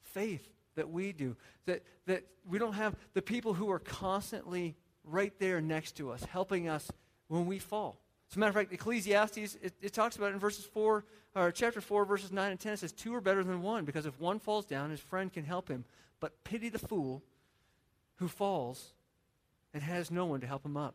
faith 0.00 0.46
that 0.76 0.90
we 0.90 1.12
do. 1.12 1.36
That, 1.66 1.82
that 2.06 2.24
we 2.48 2.58
don't 2.58 2.74
have 2.74 2.94
the 3.14 3.22
people 3.22 3.54
who 3.54 3.70
are 3.70 3.78
constantly 3.78 4.76
right 5.04 5.32
there 5.38 5.60
next 5.60 5.92
to 5.96 6.10
us, 6.10 6.24
helping 6.24 6.68
us 6.68 6.90
when 7.28 7.46
we 7.46 7.58
fall. 7.58 8.00
As 8.30 8.36
a 8.36 8.38
matter 8.38 8.50
of 8.50 8.54
fact, 8.54 8.72
Ecclesiastes, 8.72 9.56
it, 9.60 9.74
it, 9.80 9.92
talks 9.92 10.16
about 10.16 10.30
it 10.30 10.34
in 10.34 10.38
verses 10.38 10.64
4, 10.64 11.04
or 11.34 11.52
chapter 11.52 11.80
4, 11.80 12.04
verses 12.04 12.30
9 12.30 12.50
and 12.50 12.60
10. 12.60 12.74
It 12.74 12.78
says, 12.78 12.92
Two 12.92 13.14
are 13.14 13.20
better 13.20 13.42
than 13.42 13.62
one, 13.62 13.84
because 13.84 14.06
if 14.06 14.20
one 14.20 14.38
falls 14.38 14.64
down, 14.64 14.90
his 14.90 15.00
friend 15.00 15.32
can 15.32 15.44
help 15.44 15.68
him. 15.68 15.84
But 16.20 16.44
pity 16.44 16.68
the 16.68 16.78
fool 16.78 17.22
who 18.16 18.28
falls 18.28 18.92
and 19.74 19.82
has 19.82 20.10
no 20.10 20.26
one 20.26 20.40
to 20.40 20.46
help 20.46 20.64
him 20.64 20.76
up. 20.76 20.94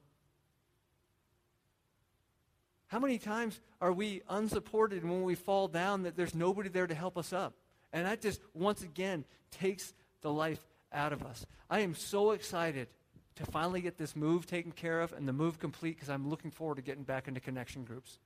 How 2.96 3.02
many 3.02 3.18
times 3.18 3.60
are 3.82 3.92
we 3.92 4.22
unsupported 4.30 5.04
when 5.04 5.24
we 5.24 5.36
fall 5.36 5.68
down 5.68 6.04
that 6.04 6.16
there's 6.16 6.34
nobody 6.34 6.70
there 6.70 6.88
to 6.88 6.96
help 6.96 7.18
us 7.18 7.34
up? 7.34 7.54
And 7.92 8.06
that 8.06 8.22
just, 8.22 8.40
once 8.54 8.84
again, 8.84 9.26
takes 9.52 9.94
the 10.22 10.32
life 10.32 10.66
out 10.94 11.12
of 11.12 11.22
us. 11.22 11.46
I 11.70 11.82
am 11.82 11.94
so 11.94 12.32
excited 12.32 12.88
to 13.36 13.46
finally 13.48 13.82
get 13.82 13.98
this 13.98 14.16
move 14.16 14.48
taken 14.48 14.72
care 14.72 15.02
of 15.02 15.12
and 15.12 15.28
the 15.28 15.34
move 15.34 15.60
complete 15.60 15.98
because 15.98 16.10
I'm 16.10 16.30
looking 16.30 16.52
forward 16.52 16.76
to 16.76 16.82
getting 16.82 17.04
back 17.04 17.28
into 17.28 17.42
connection 17.42 17.84
groups. 17.84 18.18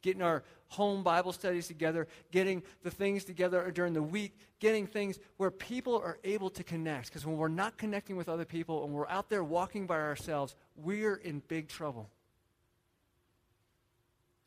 Getting 0.00 0.22
our 0.22 0.42
home 0.68 1.02
Bible 1.02 1.34
studies 1.34 1.66
together, 1.66 2.08
getting 2.32 2.62
the 2.82 2.90
things 2.90 3.24
together 3.24 3.70
during 3.72 3.92
the 3.92 4.02
week, 4.02 4.38
getting 4.58 4.86
things 4.86 5.18
where 5.36 5.50
people 5.50 5.98
are 5.98 6.16
able 6.24 6.48
to 6.48 6.64
connect. 6.64 7.08
Because 7.08 7.26
when 7.26 7.36
we're 7.36 7.48
not 7.48 7.76
connecting 7.76 8.16
with 8.16 8.30
other 8.30 8.46
people 8.46 8.84
and 8.84 8.94
we're 8.94 9.06
out 9.08 9.28
there 9.28 9.44
walking 9.44 9.86
by 9.86 10.00
ourselves, 10.00 10.54
we're 10.76 11.16
in 11.16 11.42
big 11.46 11.68
trouble. 11.68 12.08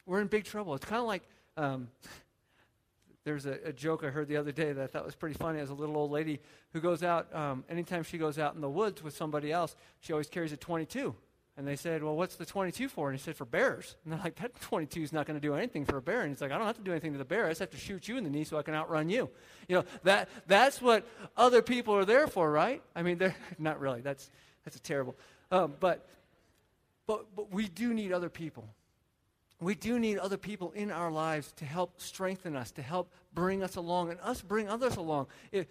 We're 0.08 0.22
in 0.22 0.28
big 0.28 0.46
trouble. 0.46 0.74
It's 0.74 0.86
kind 0.86 1.02
of 1.02 1.08
like 1.08 1.22
um, 1.58 1.90
there's 3.26 3.46
a, 3.46 3.60
a, 3.66 3.74
joke 3.74 4.06
I 4.06 4.08
heard 4.08 4.30
the 4.30 4.38
other 4.38 4.54
day 4.54 4.72
that 4.72 4.82
I 4.82 4.88
thought 4.88 5.06
was 5.06 5.16
pretty 5.16 5.36
funny. 5.36 5.60
As 5.60 5.70
a 5.70 5.74
little 5.74 5.98
old 5.98 6.12
lady 6.12 6.40
who 6.72 6.80
goes 6.80 7.04
out, 7.04 7.36
um, 7.36 7.66
anytime 7.70 8.04
she 8.04 8.18
goes 8.18 8.40
out 8.40 8.56
in 8.56 8.62
the 8.62 8.70
woods 8.70 9.04
with 9.04 9.14
somebody 9.14 9.52
else, 9.52 9.76
she 10.00 10.14
always 10.14 10.30
carries 10.30 10.54
a 10.54 10.58
22. 10.58 11.14
And 11.58 11.68
they 11.68 11.76
said, 11.76 12.04
Well, 12.04 12.16
what's 12.16 12.38
the 12.38 12.46
22 12.46 12.88
for? 12.88 13.10
And 13.10 13.20
he 13.20 13.22
said, 13.22 13.36
For 13.36 13.44
bears. 13.44 13.98
And 14.06 14.14
they're 14.14 14.22
like, 14.24 14.36
That 14.36 14.58
22 14.62 15.02
is 15.02 15.12
not 15.12 15.26
going 15.26 15.38
to 15.38 15.46
do 15.46 15.56
anything 15.56 15.84
for 15.84 15.98
a 15.98 16.02
bear. 16.02 16.22
And 16.22 16.30
he's 16.30 16.40
like, 16.40 16.52
I 16.54 16.58
don't 16.58 16.68
have 16.68 16.78
to 16.78 16.84
do 16.84 16.92
anything 16.92 17.12
to 17.12 17.18
the 17.18 17.26
bear. 17.26 17.48
I 17.48 17.50
just 17.50 17.60
have 17.60 17.72
to 17.72 17.78
shoot 17.78 18.08
you 18.08 18.16
in 18.16 18.24
the 18.24 18.30
knee 18.30 18.46
so 18.46 18.58
I 18.58 18.62
can 18.62 18.76
outrun 18.76 19.10
you. 19.10 19.30
You 19.68 19.78
know, 19.78 19.86
that, 20.04 20.30
that's 20.48 20.82
what 20.82 21.06
other 21.36 21.62
people 21.62 21.96
are 21.96 22.06
there 22.06 22.28
for, 22.28 22.50
right? 22.50 22.82
I 22.96 23.02
mean, 23.02 23.18
they're 23.18 23.36
not 23.60 23.82
really. 23.82 24.00
That's, 24.00 24.32
that's 24.64 24.78
a 24.78 24.82
terrible. 24.82 25.18
Um, 25.52 25.74
but, 25.82 26.08
but, 27.08 27.26
but 27.36 27.52
we 27.52 27.68
do 27.68 27.94
need 27.94 28.14
other 28.14 28.30
people 28.30 28.70
we 29.60 29.74
do 29.76 29.98
need 29.98 30.20
other 30.20 30.38
people 30.38 30.72
in 30.72 30.92
our 30.92 31.12
lives 31.12 31.52
to 31.54 31.66
help 31.66 32.00
strengthen 32.00 32.56
us, 32.56 32.72
to 32.72 32.82
help 32.82 33.12
bring 33.34 33.64
us 33.64 33.76
along, 33.76 34.12
and 34.12 34.20
us 34.22 34.42
bring 34.42 34.70
others 34.70 34.98
along. 34.98 35.28
Uh, 35.54 35.64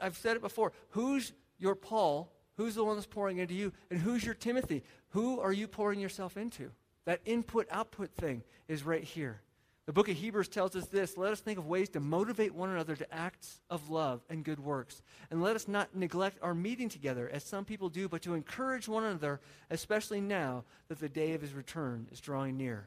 I've 0.00 0.16
said 0.16 0.36
it 0.36 0.42
before. 0.42 0.72
Who's 0.90 1.32
your 1.58 1.74
Paul? 1.74 2.32
Who's 2.56 2.74
the 2.74 2.84
one 2.84 2.96
that's 2.96 3.06
pouring 3.06 3.38
into 3.38 3.54
you? 3.54 3.72
And 3.90 3.98
who's 3.98 4.24
your 4.24 4.34
Timothy? 4.34 4.84
Who 5.10 5.40
are 5.40 5.52
you 5.52 5.66
pouring 5.66 5.98
yourself 5.98 6.36
into? 6.36 6.70
That 7.04 7.20
input 7.24 7.66
output 7.70 8.14
thing 8.14 8.44
is 8.68 8.84
right 8.84 9.02
here. 9.02 9.40
The 9.86 9.92
book 9.92 10.08
of 10.08 10.16
Hebrews 10.16 10.46
tells 10.46 10.76
us 10.76 10.86
this 10.86 11.16
let 11.16 11.32
us 11.32 11.40
think 11.40 11.58
of 11.58 11.66
ways 11.66 11.88
to 11.90 12.00
motivate 12.00 12.54
one 12.54 12.70
another 12.70 12.94
to 12.94 13.12
acts 13.12 13.60
of 13.68 13.90
love 13.90 14.20
and 14.30 14.44
good 14.44 14.60
works. 14.60 15.02
And 15.30 15.42
let 15.42 15.56
us 15.56 15.66
not 15.66 15.96
neglect 15.96 16.38
our 16.40 16.54
meeting 16.54 16.88
together, 16.88 17.28
as 17.32 17.42
some 17.42 17.64
people 17.64 17.88
do, 17.88 18.08
but 18.08 18.22
to 18.22 18.34
encourage 18.34 18.86
one 18.86 19.02
another, 19.02 19.40
especially 19.70 20.20
now 20.20 20.62
that 20.86 21.00
the 21.00 21.08
day 21.08 21.32
of 21.32 21.40
his 21.40 21.52
return 21.52 22.06
is 22.12 22.20
drawing 22.20 22.56
near. 22.56 22.86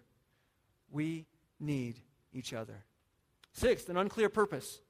We 0.91 1.25
need 1.59 1.99
each 2.33 2.53
other. 2.53 2.83
Sixth, 3.53 3.89
an 3.89 3.97
unclear 3.97 4.29
purpose. 4.29 4.81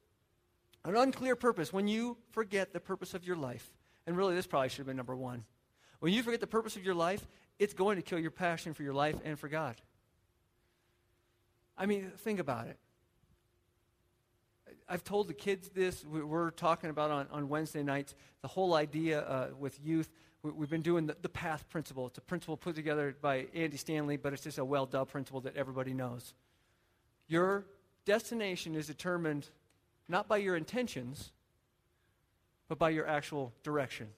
An 0.84 0.96
unclear 0.96 1.36
purpose. 1.36 1.72
When 1.72 1.88
you 1.88 2.16
forget 2.30 2.72
the 2.72 2.80
purpose 2.80 3.14
of 3.14 3.26
your 3.26 3.36
life, 3.36 3.68
and 4.06 4.16
really 4.16 4.34
this 4.34 4.46
probably 4.46 4.68
should 4.68 4.78
have 4.78 4.86
been 4.86 4.96
number 4.96 5.16
one. 5.16 5.44
When 6.00 6.12
you 6.12 6.22
forget 6.22 6.40
the 6.40 6.46
purpose 6.46 6.76
of 6.76 6.84
your 6.84 6.94
life, 6.94 7.26
it's 7.58 7.74
going 7.74 7.96
to 7.96 8.02
kill 8.02 8.18
your 8.18 8.30
passion 8.30 8.74
for 8.74 8.82
your 8.82 8.94
life 8.94 9.16
and 9.24 9.38
for 9.38 9.48
God. 9.48 9.76
I 11.78 11.86
mean, 11.86 12.12
think 12.18 12.38
about 12.38 12.68
it. 12.68 12.78
I've 14.88 15.04
told 15.04 15.28
the 15.28 15.34
kids 15.34 15.68
this. 15.70 16.04
We're 16.04 16.50
talking 16.50 16.90
about 16.90 17.10
on, 17.10 17.26
on 17.32 17.48
Wednesday 17.48 17.82
nights 17.82 18.14
the 18.42 18.48
whole 18.48 18.74
idea 18.74 19.20
uh, 19.20 19.48
with 19.58 19.78
youth 19.82 20.10
we've 20.54 20.70
been 20.70 20.82
doing 20.82 21.06
the, 21.06 21.28
path 21.28 21.68
principle. 21.68 22.06
It's 22.06 22.18
a 22.18 22.22
principle 22.22 22.56
put 22.56 22.74
together 22.74 23.16
by 23.20 23.46
Andy 23.54 23.76
Stanley, 23.76 24.16
but 24.16 24.32
it's 24.32 24.42
just 24.42 24.58
a 24.58 24.64
well 24.64 24.86
dubbed 24.86 25.10
principle 25.10 25.40
that 25.42 25.56
everybody 25.56 25.92
knows. 25.92 26.34
Your 27.28 27.64
destination 28.04 28.74
is 28.74 28.86
determined 28.86 29.48
not 30.08 30.28
by 30.28 30.36
your 30.38 30.56
intentions, 30.56 31.32
but 32.68 32.78
by 32.78 32.90
your 32.90 33.06
actual 33.06 33.52
direction. 33.62 34.08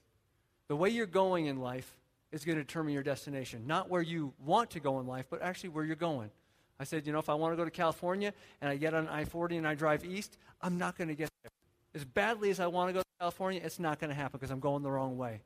The 0.68 0.76
way 0.76 0.91
you're 0.91 1.07
going 1.07 1.47
in 1.47 1.61
life 1.61 1.97
is 2.31 2.45
going 2.45 2.59
to 2.59 2.64
determine 2.64 2.93
your 2.93 3.03
destination, 3.03 3.66
not 3.66 3.89
where 3.89 4.03
you 4.03 4.35
want 4.45 4.70
to 4.70 4.81
go 4.81 5.01
in 5.01 5.07
life, 5.07 5.26
but 5.31 5.41
actually 5.41 5.70
where 5.70 5.85
you're 5.85 5.97
going. 5.97 6.31
I 6.79 6.85
said, 6.85 7.07
you 7.07 7.12
know, 7.12 7.18
if 7.18 7.29
I 7.29 7.35
want 7.35 7.53
to 7.53 7.57
go 7.57 7.64
to 7.64 7.70
California 7.70 8.33
and 8.61 8.70
I 8.70 8.76
get 8.76 8.95
on 8.95 9.09
I 9.09 9.24
40 9.24 9.57
and 9.57 9.66
I 9.66 9.74
drive 9.74 10.05
east, 10.05 10.37
I'm 10.61 10.79
not 10.79 10.97
going 10.97 11.09
to 11.09 11.14
get 11.14 11.31
there. 11.43 11.51
As 11.95 12.05
badly 12.05 12.51
as 12.51 12.61
I 12.61 12.66
want 12.66 12.91
to 12.91 12.93
go 12.93 13.01
to 13.01 13.07
California, 13.18 13.61
it's 13.64 13.79
not 13.79 13.99
going 13.99 14.11
to 14.11 14.14
happen 14.14 14.39
because 14.39 14.51
I'm 14.51 14.61
going 14.61 14.83
the 14.83 14.91
wrong 14.91 15.16
way. 15.16 15.41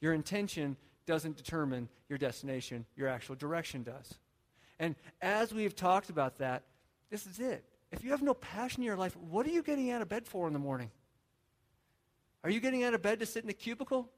Your 0.00 0.12
intention 0.12 0.76
doesn't 1.06 1.36
determine 1.36 1.88
your 2.08 2.18
destination, 2.18 2.84
your 2.96 3.08
actual 3.08 3.34
direction 3.34 3.82
does. 3.82 4.14
And 4.78 4.94
as 5.22 5.54
we've 5.54 5.74
talked 5.74 6.10
about 6.10 6.38
that, 6.38 6.64
this 7.10 7.26
is 7.26 7.38
it. 7.38 7.64
If 7.92 8.04
you 8.04 8.10
have 8.10 8.22
no 8.22 8.34
passion 8.34 8.82
in 8.82 8.86
your 8.86 8.96
life, 8.96 9.16
what 9.16 9.46
are 9.46 9.50
you 9.50 9.62
getting 9.62 9.90
out 9.90 10.02
of 10.02 10.08
bed 10.08 10.26
for 10.26 10.46
in 10.46 10.52
the 10.52 10.58
morning? 10.58 10.90
Are 12.44 12.50
you 12.50 12.60
getting 12.60 12.84
out 12.84 12.94
of 12.94 13.02
bed 13.02 13.20
to 13.20 13.26
sit 13.26 13.44
in 13.44 13.50
a 13.50 13.54
cubicle? 13.54 14.10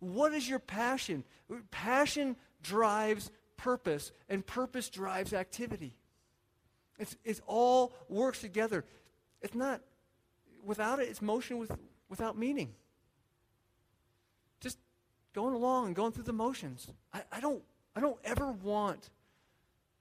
What 0.00 0.34
is 0.34 0.48
your 0.48 0.58
passion? 0.58 1.24
Passion 1.70 2.36
drives 2.62 3.30
purpose, 3.56 4.12
and 4.28 4.44
purpose 4.44 4.88
drives 4.88 5.32
activity. 5.32 5.94
It's, 6.98 7.16
it's 7.24 7.40
all 7.46 7.92
works 8.08 8.40
together. 8.40 8.84
It's 9.40 9.54
not, 9.54 9.80
without 10.62 11.00
it, 11.00 11.08
it's 11.08 11.22
motion 11.22 11.58
with, 11.58 11.72
without 12.08 12.36
meaning 12.36 12.74
going 15.34 15.54
along 15.54 15.86
and 15.86 15.96
going 15.96 16.12
through 16.12 16.24
the 16.24 16.32
motions. 16.32 16.86
I, 17.12 17.22
I, 17.32 17.40
don't, 17.40 17.62
I 17.94 18.00
don't 18.00 18.18
ever 18.24 18.50
want 18.50 19.10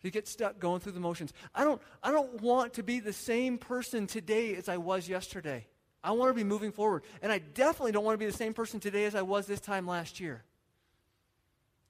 to 0.04 0.10
get 0.10 0.28
stuck 0.28 0.60
going 0.60 0.80
through 0.80 0.92
the 0.94 1.00
motions. 1.00 1.34
I 1.54 1.64
don't, 1.64 1.82
I 2.02 2.12
don't 2.12 2.42
want 2.42 2.74
to 2.74 2.84
be 2.84 3.00
the 3.00 3.14
same 3.14 3.58
person 3.58 4.08
today 4.08 4.56
as 4.56 4.70
I 4.70 4.78
was 4.78 5.10
yesterday. 5.10 5.68
I 6.04 6.12
want 6.12 6.30
to 6.30 6.34
be 6.34 6.44
moving 6.44 6.72
forward. 6.72 7.04
And 7.22 7.32
I 7.32 7.40
definitely 7.40 7.94
don't 7.94 8.04
want 8.04 8.16
to 8.16 8.20
be 8.20 8.30
the 8.30 8.38
same 8.38 8.54
person 8.54 8.80
today 8.80 9.06
as 9.06 9.16
I 9.16 9.22
was 9.22 9.48
this 9.48 9.62
time 9.62 9.88
last 9.88 10.20
year. 10.20 10.44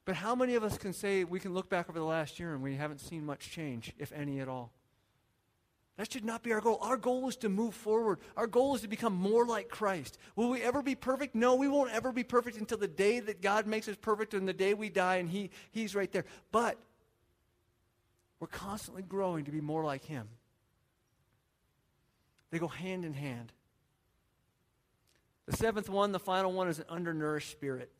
But 0.04 0.16
how 0.16 0.34
many 0.34 0.54
of 0.54 0.62
us 0.62 0.78
can 0.78 0.92
say 0.92 1.24
we 1.24 1.40
can 1.40 1.54
look 1.54 1.68
back 1.68 1.88
over 1.88 1.98
the 1.98 2.04
last 2.04 2.38
year 2.38 2.54
and 2.54 2.62
we 2.62 2.76
haven't 2.76 3.00
seen 3.00 3.24
much 3.24 3.50
change, 3.50 3.92
if 3.98 4.12
any 4.12 4.40
at 4.40 4.48
all? 4.48 4.70
That 5.96 6.12
should 6.12 6.24
not 6.24 6.42
be 6.42 6.52
our 6.52 6.60
goal. 6.60 6.78
Our 6.80 6.96
goal 6.96 7.28
is 7.28 7.36
to 7.36 7.48
move 7.48 7.74
forward. 7.74 8.18
Our 8.36 8.48
goal 8.48 8.74
is 8.74 8.80
to 8.80 8.88
become 8.88 9.14
more 9.14 9.46
like 9.46 9.68
Christ. 9.68 10.18
Will 10.34 10.50
we 10.50 10.60
ever 10.60 10.82
be 10.82 10.96
perfect? 10.96 11.36
No, 11.36 11.54
we 11.54 11.68
won't 11.68 11.92
ever 11.92 12.10
be 12.10 12.24
perfect 12.24 12.56
until 12.56 12.78
the 12.78 12.88
day 12.88 13.20
that 13.20 13.40
God 13.40 13.66
makes 13.66 13.86
us 13.86 13.96
perfect 14.00 14.34
and 14.34 14.48
the 14.48 14.52
day 14.52 14.74
we 14.74 14.88
die 14.88 15.16
and 15.16 15.28
he, 15.28 15.50
He's 15.70 15.94
right 15.94 16.10
there. 16.10 16.24
But 16.50 16.78
we're 18.40 18.48
constantly 18.48 19.02
growing 19.02 19.44
to 19.44 19.52
be 19.52 19.60
more 19.60 19.84
like 19.84 20.04
Him. 20.04 20.28
They 22.50 22.58
go 22.58 22.68
hand 22.68 23.04
in 23.04 23.14
hand. 23.14 23.52
The 25.46 25.56
seventh 25.56 25.88
one, 25.88 26.12
the 26.12 26.18
final 26.18 26.52
one, 26.52 26.68
is 26.68 26.78
an 26.78 26.86
undernourished 26.88 27.50
spirit. 27.50 27.90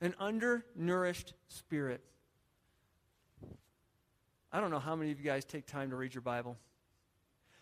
An 0.00 0.14
undernourished 0.18 1.32
spirit. 1.48 2.02
I 4.56 4.60
don't 4.60 4.70
know 4.70 4.78
how 4.78 4.96
many 4.96 5.10
of 5.10 5.18
you 5.18 5.24
guys 5.26 5.44
take 5.44 5.66
time 5.66 5.90
to 5.90 5.96
read 5.96 6.14
your 6.14 6.22
Bible. 6.22 6.56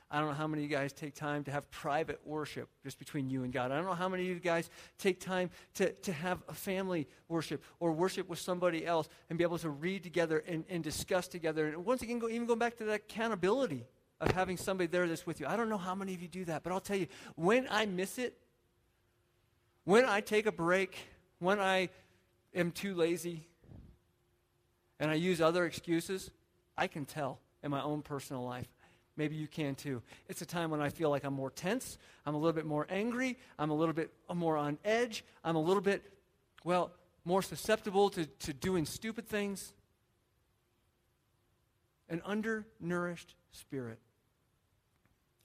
I 0.08 0.20
don't 0.20 0.28
know 0.28 0.34
how 0.36 0.46
many 0.46 0.64
of 0.64 0.70
you 0.70 0.76
guys 0.76 0.92
take 0.92 1.16
time 1.16 1.42
to 1.42 1.50
have 1.50 1.68
private 1.72 2.20
worship 2.24 2.68
just 2.84 3.00
between 3.00 3.28
you 3.28 3.42
and 3.42 3.52
God. 3.52 3.72
I 3.72 3.74
don't 3.74 3.86
know 3.86 3.94
how 3.94 4.08
many 4.08 4.22
of 4.22 4.28
you 4.28 4.38
guys 4.38 4.70
take 4.96 5.18
time 5.18 5.50
to, 5.74 5.90
to 5.90 6.12
have 6.12 6.40
a 6.48 6.54
family 6.54 7.08
worship 7.26 7.64
or 7.80 7.90
worship 7.90 8.28
with 8.28 8.38
somebody 8.38 8.86
else 8.86 9.08
and 9.28 9.36
be 9.36 9.42
able 9.42 9.58
to 9.58 9.70
read 9.70 10.04
together 10.04 10.44
and, 10.46 10.64
and 10.70 10.84
discuss 10.84 11.26
together. 11.26 11.66
And 11.66 11.84
once 11.84 12.02
again, 12.02 12.20
go, 12.20 12.28
even 12.28 12.46
going 12.46 12.60
back 12.60 12.76
to 12.76 12.84
that 12.84 12.94
accountability 12.94 13.86
of 14.20 14.30
having 14.30 14.56
somebody 14.56 14.86
there 14.86 15.08
that's 15.08 15.26
with 15.26 15.40
you. 15.40 15.48
I 15.48 15.56
don't 15.56 15.68
know 15.68 15.78
how 15.78 15.96
many 15.96 16.14
of 16.14 16.22
you 16.22 16.28
do 16.28 16.44
that, 16.44 16.62
but 16.62 16.72
I'll 16.72 16.78
tell 16.78 16.96
you, 16.96 17.08
when 17.34 17.66
I 17.72 17.86
miss 17.86 18.18
it, 18.18 18.38
when 19.82 20.04
I 20.04 20.20
take 20.20 20.46
a 20.46 20.52
break, 20.52 20.96
when 21.40 21.58
I 21.58 21.88
am 22.54 22.70
too 22.70 22.94
lazy, 22.94 23.48
and 25.00 25.10
I 25.10 25.14
use 25.14 25.40
other 25.40 25.66
excuses, 25.66 26.30
I 26.76 26.86
can 26.86 27.04
tell 27.04 27.40
in 27.62 27.70
my 27.70 27.82
own 27.82 28.02
personal 28.02 28.44
life. 28.44 28.68
Maybe 29.16 29.36
you 29.36 29.46
can 29.46 29.74
too. 29.74 30.02
It's 30.28 30.42
a 30.42 30.46
time 30.46 30.70
when 30.70 30.80
I 30.80 30.88
feel 30.88 31.08
like 31.08 31.24
I'm 31.24 31.34
more 31.34 31.50
tense. 31.50 31.98
I'm 32.26 32.34
a 32.34 32.38
little 32.38 32.52
bit 32.52 32.66
more 32.66 32.86
angry. 32.90 33.38
I'm 33.58 33.70
a 33.70 33.74
little 33.74 33.94
bit 33.94 34.12
more 34.32 34.56
on 34.56 34.78
edge. 34.84 35.24
I'm 35.44 35.56
a 35.56 35.60
little 35.60 35.82
bit, 35.82 36.02
well, 36.64 36.90
more 37.24 37.42
susceptible 37.42 38.10
to, 38.10 38.26
to 38.26 38.52
doing 38.52 38.86
stupid 38.86 39.28
things. 39.28 39.72
An 42.08 42.22
undernourished 42.24 43.36
spirit. 43.52 43.98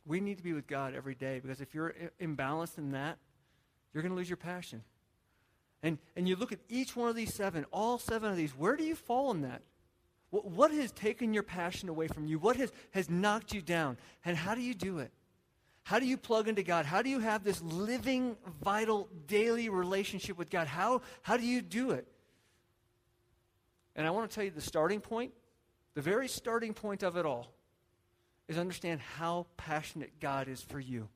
We 0.06 0.20
need 0.20 0.38
to 0.38 0.44
be 0.44 0.54
with 0.54 0.66
God 0.66 0.96
every 0.96 1.16
day 1.16 1.40
because 1.40 1.62
if 1.62 1.76
you're 1.76 1.94
imbalanced 2.20 2.80
in 2.80 2.92
that, 2.92 3.18
you're 3.94 4.02
going 4.02 4.12
to 4.12 4.18
lose 4.18 4.30
your 4.30 4.38
passion. 4.38 4.84
And, 5.84 6.00
and 6.16 6.28
you 6.28 6.36
look 6.36 6.52
at 6.52 6.60
each 6.68 6.96
one 6.96 7.10
of 7.10 7.16
these 7.16 7.34
seven, 7.34 7.66
all 7.72 8.00
seven 8.00 8.32
of 8.32 8.38
these, 8.38 8.52
where 8.52 8.76
do 8.76 8.84
you 8.84 8.96
fall 8.96 9.32
in 9.32 9.42
that? 9.42 9.62
What 10.32 10.72
has 10.72 10.92
taken 10.92 11.34
your 11.34 11.44
passion 11.44 11.90
away 11.90 12.08
from 12.08 12.28
you? 12.28 12.38
What 12.38 12.56
has, 12.58 12.72
has 12.92 13.10
knocked 13.10 13.54
you 13.54 13.62
down? 13.62 13.98
And 14.24 14.38
how 14.38 14.54
do 14.54 14.62
you 14.62 14.76
do 14.76 15.00
it? 15.00 15.12
How 15.84 15.98
do 15.98 16.06
you 16.06 16.18
plug 16.18 16.48
into 16.48 16.62
God? 16.62 16.86
How 16.86 17.02
do 17.02 17.10
you 17.10 17.20
have 17.20 17.44
this 17.44 17.62
living, 17.64 18.38
vital, 18.62 19.10
daily 19.26 19.70
relationship 19.70 20.38
with 20.38 20.52
God? 20.52 20.68
How, 20.68 21.02
how 21.24 21.36
do 21.36 21.46
you 21.46 21.62
do 21.62 21.92
it? 21.92 22.08
And 23.96 24.06
I 24.06 24.12
want 24.12 24.30
to 24.30 24.36
tell 24.36 24.44
you 24.44 24.52
the 24.52 24.62
starting 24.62 25.02
point, 25.02 25.34
the 25.96 26.02
very 26.02 26.28
starting 26.28 26.76
point 26.76 27.02
of 27.02 27.18
it 27.18 27.26
all, 27.26 27.52
is 28.48 28.60
understand 28.60 29.02
how 29.02 29.48
passionate 29.58 30.20
God 30.20 30.48
is 30.48 30.62
for 30.62 30.80
you. 30.80 31.10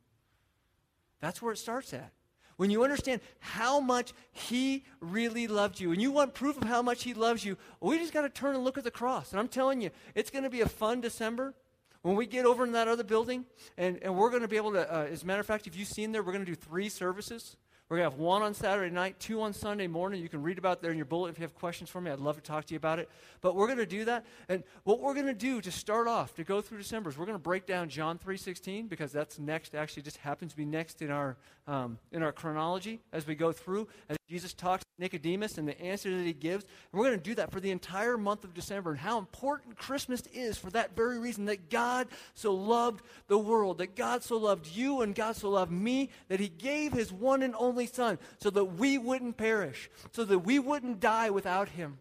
That's 1.20 1.40
where 1.40 1.54
it 1.54 1.58
starts 1.58 1.94
at 1.94 2.12
when 2.58 2.70
you 2.70 2.84
understand 2.84 3.22
how 3.40 3.80
much 3.80 4.14
He 4.32 4.84
really 5.00 5.48
loved 5.48 5.80
you, 5.80 5.92
and 5.92 6.02
you 6.02 6.12
want 6.12 6.34
proof 6.34 6.58
of 6.58 6.68
how 6.68 6.82
much 6.82 7.04
He 7.04 7.14
loves 7.14 7.44
you, 7.44 7.58
we 7.82 7.98
just 7.98 8.14
got 8.14 8.22
to 8.22 8.30
turn 8.30 8.56
and 8.56 8.64
look 8.64 8.78
at 8.78 8.84
the 8.84 8.92
cross. 8.92 9.32
And 9.32 9.40
I'm 9.40 9.48
telling 9.48 9.82
you, 9.82 9.90
it's 10.16 10.30
going 10.30 10.44
to 10.44 10.50
be 10.50 10.62
a 10.62 10.70
fun 10.70 11.02
December 11.02 11.54
when 12.02 12.16
we 12.16 12.26
get 12.26 12.46
over 12.46 12.66
in 12.66 12.74
that 12.74 12.88
other 12.88 13.04
building, 13.04 13.46
and, 13.78 13.98
and 14.02 14.16
we're 14.16 14.30
going 14.30 14.42
to 14.42 14.48
be 14.48 14.58
able 14.58 14.74
to, 14.74 14.94
uh, 14.94 15.06
as 15.06 15.24
a 15.24 15.26
matter 15.26 15.40
of 15.40 15.46
fact, 15.46 15.68
if 15.68 15.76
you've 15.76 15.88
seen 15.88 16.12
there, 16.12 16.22
we're 16.22 16.34
going 16.34 16.46
to 16.46 16.52
do 16.52 16.56
three 16.56 16.90
services. 16.90 17.56
We're 17.94 18.00
going 18.00 18.10
to 18.10 18.18
have 18.18 18.26
one 18.26 18.42
on 18.42 18.56
Saturday 18.56 18.92
night, 18.92 19.20
two 19.20 19.40
on 19.44 19.54
Sunday 19.54 19.86
morning. 19.86 20.20
You 20.20 20.28
can 20.28 20.42
read 20.42 20.58
about 20.58 20.82
there 20.82 20.90
in 20.90 20.98
your 20.98 21.06
bullet 21.06 21.30
if 21.30 21.38
you 21.38 21.44
have 21.44 21.54
questions 21.54 21.92
for 21.92 22.02
me. 22.02 22.10
I'd 22.10 22.20
love 22.20 22.38
to 22.38 22.42
talk 22.42 22.66
to 22.66 22.74
you 22.74 22.78
about 22.78 22.98
it. 22.98 23.08
But 23.40 23.56
we're 23.56 23.68
going 23.68 23.78
to 23.78 23.86
do 23.86 24.04
that. 24.06 24.26
And 24.50 24.64
what 24.84 25.00
we're 25.00 25.14
going 25.14 25.28
to 25.28 25.34
do 25.36 25.62
to 25.62 25.72
start 25.72 26.08
off, 26.08 26.34
to 26.38 26.44
go 26.44 26.60
through 26.60 26.80
December, 26.80 27.12
is 27.12 27.20
we're 27.20 27.28
going 27.28 27.38
to 27.38 27.44
break 27.44 27.68
down 27.68 27.90
John 27.90 28.18
3.16 28.18 28.90
because 28.90 29.12
that's 29.12 29.38
next, 29.38 29.76
actually 29.76 30.02
just 30.02 30.18
happens 30.18 30.54
to 30.54 30.58
be 30.58 30.66
next 30.66 31.04
in 31.04 31.12
our, 31.12 31.38
um, 31.68 32.00
in 32.12 32.24
our 32.24 32.32
chronology 32.32 33.00
as 33.12 33.28
we 33.28 33.36
go 33.36 33.52
through. 33.52 33.88
Jesus 34.30 34.54
talks 34.54 34.84
to 34.84 35.02
Nicodemus 35.02 35.58
and 35.58 35.68
the 35.68 35.80
answer 35.82 36.10
that 36.16 36.24
he 36.24 36.34
gives. 36.34 36.64
And 36.64 37.00
we're 37.00 37.08
going 37.08 37.20
to 37.20 37.24
do 37.24 37.36
that 37.36 37.52
for 37.52 37.60
the 37.60 37.72
entire 37.72 38.18
month 38.18 38.44
of 38.44 38.54
December 38.54 38.92
and 38.92 39.00
how 39.00 39.18
important 39.18 39.78
Christmas 39.78 40.24
is 40.34 40.58
for 40.58 40.70
that 40.72 40.96
very 40.96 41.20
reason 41.20 41.46
that 41.46 41.70
God 41.70 42.08
so 42.34 42.54
loved 42.54 43.02
the 43.28 43.38
world, 43.38 43.80
that 43.80 43.96
God 43.96 44.24
so 44.24 44.38
loved 44.38 44.68
you 44.68 45.02
and 45.02 45.14
God 45.14 45.36
so 45.36 45.50
loved 45.50 45.72
me 45.72 46.10
that 46.30 46.40
he 46.40 46.48
gave 46.48 46.94
his 46.94 47.12
one 47.12 47.44
and 47.44 47.54
only 47.56 47.86
Son 47.86 48.18
so 48.40 48.50
that 48.50 48.66
we 48.66 48.98
wouldn't 48.98 49.38
perish, 49.38 49.90
so 50.14 50.24
that 50.24 50.40
we 50.40 50.58
wouldn't 50.58 51.02
die 51.02 51.30
without 51.30 51.70
him. 51.70 51.98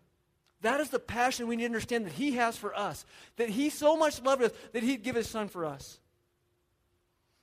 That 0.60 0.80
is 0.80 0.90
the 0.90 1.00
passion 1.00 1.48
we 1.48 1.56
need 1.56 1.64
to 1.64 1.70
understand 1.70 2.06
that 2.06 2.12
he 2.12 2.32
has 2.32 2.56
for 2.56 2.72
us, 2.78 3.04
that 3.36 3.48
he 3.48 3.68
so 3.68 3.96
much 3.96 4.22
loved 4.22 4.44
us 4.44 4.52
that 4.72 4.84
he'd 4.84 5.02
give 5.02 5.16
his 5.16 5.28
Son 5.28 5.48
for 5.48 5.64
us. 5.64 5.98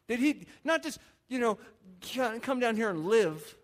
That 0.08 0.20
he'd 0.20 0.48
not 0.64 0.84
just, 0.84 1.00
you 1.28 1.38
know, 1.38 1.58
come 2.42 2.62
down 2.62 2.78
here 2.78 2.90
and 2.90 3.06
live 3.06 3.58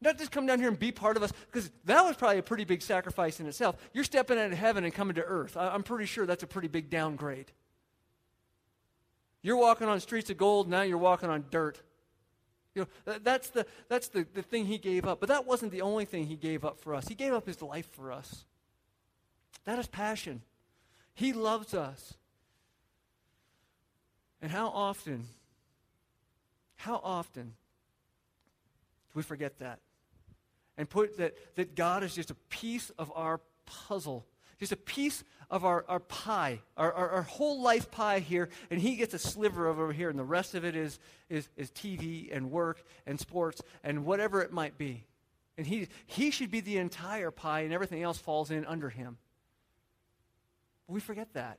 not 0.00 0.18
just 0.18 0.30
come 0.30 0.46
down 0.46 0.58
here 0.58 0.68
and 0.68 0.78
be 0.78 0.92
part 0.92 1.16
of 1.16 1.22
us, 1.22 1.32
because 1.50 1.70
that 1.84 2.04
was 2.04 2.16
probably 2.16 2.38
a 2.38 2.42
pretty 2.42 2.64
big 2.64 2.82
sacrifice 2.82 3.40
in 3.40 3.46
itself. 3.46 3.76
You're 3.92 4.04
stepping 4.04 4.38
out 4.38 4.52
of 4.52 4.58
heaven 4.58 4.84
and 4.84 4.94
coming 4.94 5.16
to 5.16 5.24
earth. 5.24 5.56
I, 5.56 5.74
am 5.74 5.82
pretty 5.82 6.06
sure 6.06 6.24
that's 6.26 6.42
a 6.42 6.46
pretty 6.46 6.68
big 6.68 6.88
downgrade. 6.88 7.50
You're 9.42 9.56
walking 9.56 9.88
on 9.88 9.98
streets 10.00 10.30
of 10.30 10.36
gold, 10.36 10.68
now 10.68 10.82
you're 10.82 10.98
walking 10.98 11.30
on 11.30 11.46
dirt. 11.50 11.80
You 12.74 12.86
know, 13.06 13.18
that's 13.24 13.50
the, 13.50 13.66
that's 13.88 14.08
the, 14.08 14.26
the 14.34 14.42
thing 14.42 14.66
he 14.66 14.78
gave 14.78 15.04
up. 15.04 15.18
But 15.18 15.30
that 15.30 15.46
wasn't 15.46 15.72
the 15.72 15.82
only 15.82 16.04
thing 16.04 16.26
he 16.26 16.36
gave 16.36 16.64
up 16.64 16.78
for 16.78 16.94
us. 16.94 17.08
He 17.08 17.14
gave 17.14 17.32
up 17.32 17.46
his 17.46 17.60
life 17.60 17.90
for 17.90 18.12
us. 18.12 18.44
That 19.64 19.78
is 19.80 19.88
passion. 19.88 20.42
He 21.14 21.32
loves 21.32 21.74
us. 21.74 22.14
And 24.40 24.52
how 24.52 24.68
often, 24.68 25.26
how 26.76 27.00
often 27.02 27.46
do 27.46 29.14
we 29.14 29.22
forget 29.22 29.58
that? 29.58 29.80
And 30.78 30.88
put 30.88 31.18
that, 31.18 31.34
that 31.56 31.74
God 31.74 32.02
is 32.02 32.14
just 32.14 32.30
a 32.30 32.36
piece 32.48 32.90
of 32.98 33.12
our 33.14 33.40
puzzle, 33.66 34.24
just 34.58 34.72
a 34.72 34.76
piece 34.76 35.24
of 35.50 35.64
our, 35.64 35.84
our 35.88 36.00
pie, 36.00 36.60
our, 36.76 36.92
our, 36.92 37.10
our, 37.10 37.22
whole 37.22 37.60
life 37.60 37.90
pie 37.90 38.20
here, 38.20 38.48
and 38.70 38.80
He 38.80 38.96
gets 38.96 39.12
a 39.12 39.18
sliver 39.18 39.66
of 39.66 39.78
over 39.78 39.92
here, 39.92 40.08
and 40.08 40.18
the 40.18 40.24
rest 40.24 40.54
of 40.54 40.64
it 40.64 40.76
is, 40.76 40.98
is, 41.28 41.48
is 41.56 41.70
TV 41.70 42.34
and 42.34 42.50
work 42.50 42.82
and 43.06 43.18
sports 43.18 43.60
and 43.82 44.06
whatever 44.06 44.40
it 44.40 44.52
might 44.52 44.78
be. 44.78 45.04
And 45.58 45.66
he, 45.66 45.88
he 46.06 46.30
should 46.30 46.52
be 46.52 46.60
the 46.60 46.78
entire 46.78 47.32
pie, 47.32 47.60
and 47.60 47.72
everything 47.72 48.02
else 48.02 48.16
falls 48.16 48.52
in 48.52 48.64
under 48.64 48.88
Him. 48.88 49.18
But 50.86 50.94
we 50.94 51.00
forget 51.00 51.34
that. 51.34 51.58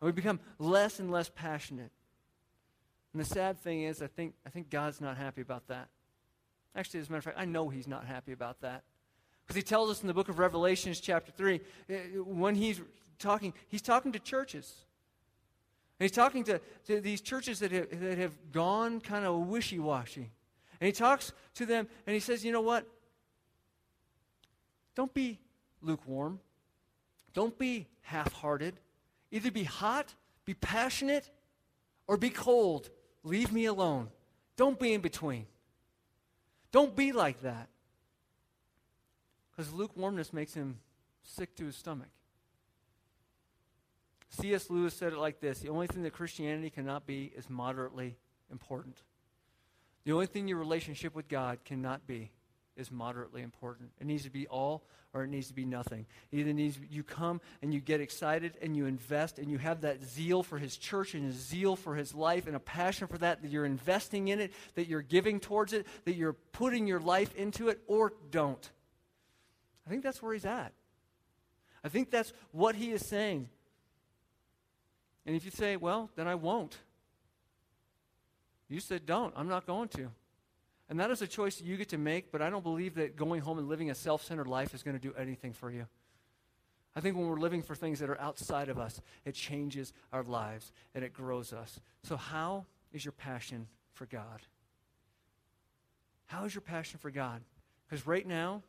And 0.00 0.06
we 0.06 0.12
become 0.12 0.40
less 0.58 0.98
and 0.98 1.10
less 1.10 1.30
passionate. 1.32 1.92
And 3.12 3.22
the 3.22 3.24
sad 3.24 3.60
thing 3.60 3.84
is, 3.84 4.02
I 4.02 4.08
think, 4.08 4.34
I 4.44 4.50
think 4.50 4.68
God's 4.68 5.00
not 5.00 5.16
happy 5.16 5.42
about 5.42 5.68
that. 5.68 5.88
Actually, 6.76 7.00
as 7.00 7.08
a 7.08 7.12
matter 7.12 7.18
of 7.18 7.24
fact, 7.24 7.38
I 7.38 7.44
know 7.44 7.68
he's 7.68 7.88
not 7.88 8.04
happy 8.04 8.32
about 8.32 8.60
that. 8.60 8.84
Because 9.46 9.56
he 9.56 9.62
tells 9.62 9.90
us 9.90 10.02
in 10.02 10.06
the 10.06 10.14
book 10.14 10.28
of 10.28 10.38
Revelations, 10.38 11.00
chapter 11.00 11.32
3, 11.32 11.60
eh, 11.88 11.98
when 12.24 12.54
he's 12.54 12.80
talking, 13.18 13.54
he's 13.68 13.82
talking 13.82 14.12
to 14.12 14.18
churches. 14.18 14.84
And 15.98 16.04
he's 16.04 16.14
talking 16.14 16.44
to, 16.44 16.60
to 16.86 17.00
these 17.00 17.20
churches 17.20 17.58
that 17.60 17.72
have, 17.72 18.00
that 18.00 18.18
have 18.18 18.52
gone 18.52 19.00
kind 19.00 19.24
of 19.24 19.46
wishy 19.46 19.78
washy. 19.78 20.30
And 20.80 20.86
he 20.86 20.92
talks 20.92 21.32
to 21.54 21.66
them 21.66 21.88
and 22.06 22.14
he 22.14 22.20
says, 22.20 22.44
you 22.44 22.52
know 22.52 22.60
what? 22.60 22.86
Don't 24.94 25.12
be 25.12 25.38
lukewarm. 25.80 26.40
Don't 27.32 27.56
be 27.58 27.86
half 28.02 28.32
hearted. 28.32 28.74
Either 29.30 29.50
be 29.50 29.64
hot, 29.64 30.14
be 30.44 30.54
passionate, 30.54 31.30
or 32.06 32.16
be 32.16 32.30
cold. 32.30 32.90
Leave 33.22 33.52
me 33.52 33.66
alone. 33.66 34.08
Don't 34.56 34.78
be 34.78 34.92
in 34.92 35.00
between. 35.00 35.46
Don't 36.72 36.94
be 36.94 37.12
like 37.12 37.42
that. 37.42 37.68
Because 39.50 39.72
lukewarmness 39.72 40.32
makes 40.32 40.54
him 40.54 40.78
sick 41.22 41.56
to 41.56 41.66
his 41.66 41.76
stomach. 41.76 42.08
C.S. 44.30 44.70
Lewis 44.70 44.94
said 44.94 45.12
it 45.12 45.18
like 45.18 45.40
this 45.40 45.60
The 45.60 45.70
only 45.70 45.86
thing 45.86 46.02
that 46.02 46.12
Christianity 46.12 46.70
cannot 46.70 47.06
be 47.06 47.32
is 47.36 47.48
moderately 47.48 48.16
important. 48.50 49.02
The 50.04 50.12
only 50.12 50.26
thing 50.26 50.48
your 50.48 50.58
relationship 50.58 51.14
with 51.14 51.28
God 51.28 51.58
cannot 51.64 52.06
be 52.06 52.30
is 52.78 52.90
moderately 52.90 53.42
important. 53.42 53.90
It 54.00 54.06
needs 54.06 54.24
to 54.24 54.30
be 54.30 54.46
all 54.46 54.84
or 55.14 55.24
it 55.24 55.28
needs 55.28 55.48
to 55.48 55.54
be 55.54 55.64
nothing. 55.64 56.06
It 56.30 56.38
either 56.38 56.52
needs 56.52 56.78
you 56.90 57.02
come 57.02 57.40
and 57.62 57.72
you 57.72 57.80
get 57.80 58.00
excited 58.00 58.56
and 58.60 58.76
you 58.76 58.86
invest 58.86 59.38
and 59.38 59.50
you 59.50 59.58
have 59.58 59.80
that 59.82 60.04
zeal 60.04 60.42
for 60.42 60.58
his 60.58 60.76
church 60.76 61.14
and 61.14 61.28
a 61.28 61.32
zeal 61.32 61.76
for 61.76 61.94
his 61.94 62.14
life 62.14 62.46
and 62.46 62.54
a 62.54 62.60
passion 62.60 63.08
for 63.08 63.18
that 63.18 63.42
that 63.42 63.50
you're 63.50 63.64
investing 63.64 64.28
in 64.28 64.40
it, 64.40 64.52
that 64.74 64.86
you're 64.86 65.02
giving 65.02 65.40
towards 65.40 65.72
it, 65.72 65.86
that 66.04 66.14
you're 66.14 66.34
putting 66.52 66.86
your 66.86 67.00
life 67.00 67.34
into 67.34 67.68
it 67.68 67.80
or 67.86 68.12
don't. 68.30 68.70
I 69.86 69.90
think 69.90 70.02
that's 70.02 70.22
where 70.22 70.34
he's 70.34 70.44
at. 70.44 70.72
I 71.82 71.88
think 71.88 72.10
that's 72.10 72.32
what 72.52 72.74
he 72.74 72.90
is 72.90 73.06
saying. 73.06 73.48
And 75.24 75.34
if 75.34 75.44
you 75.44 75.50
say, 75.50 75.76
well, 75.76 76.10
then 76.16 76.28
I 76.28 76.34
won't. 76.34 76.76
You 78.68 78.80
said, 78.80 79.06
don't. 79.06 79.32
I'm 79.36 79.48
not 79.48 79.66
going 79.66 79.88
to. 79.88 80.10
And 80.88 80.98
that 81.00 81.10
is 81.10 81.20
a 81.20 81.26
choice 81.26 81.56
that 81.56 81.66
you 81.66 81.76
get 81.76 81.90
to 81.90 81.98
make, 81.98 82.32
but 82.32 82.40
I 82.40 82.48
don't 82.48 82.62
believe 82.62 82.94
that 82.94 83.14
going 83.16 83.42
home 83.42 83.58
and 83.58 83.68
living 83.68 83.90
a 83.90 83.94
self 83.94 84.24
centered 84.24 84.46
life 84.46 84.74
is 84.74 84.82
going 84.82 84.98
to 84.98 85.02
do 85.02 85.14
anything 85.18 85.52
for 85.52 85.70
you. 85.70 85.86
I 86.96 87.00
think 87.00 87.16
when 87.16 87.28
we're 87.28 87.38
living 87.38 87.62
for 87.62 87.74
things 87.74 88.00
that 88.00 88.10
are 88.10 88.20
outside 88.20 88.68
of 88.68 88.78
us, 88.78 89.00
it 89.24 89.34
changes 89.34 89.92
our 90.12 90.22
lives 90.22 90.72
and 90.94 91.04
it 91.04 91.12
grows 91.12 91.52
us. 91.52 91.78
So, 92.02 92.16
how 92.16 92.64
is 92.92 93.04
your 93.04 93.12
passion 93.12 93.68
for 93.92 94.06
God? 94.06 94.40
How 96.26 96.44
is 96.44 96.54
your 96.54 96.62
passion 96.62 96.98
for 96.98 97.10
God? 97.10 97.42
Because 97.88 98.06
right 98.06 98.26
now, 98.26 98.62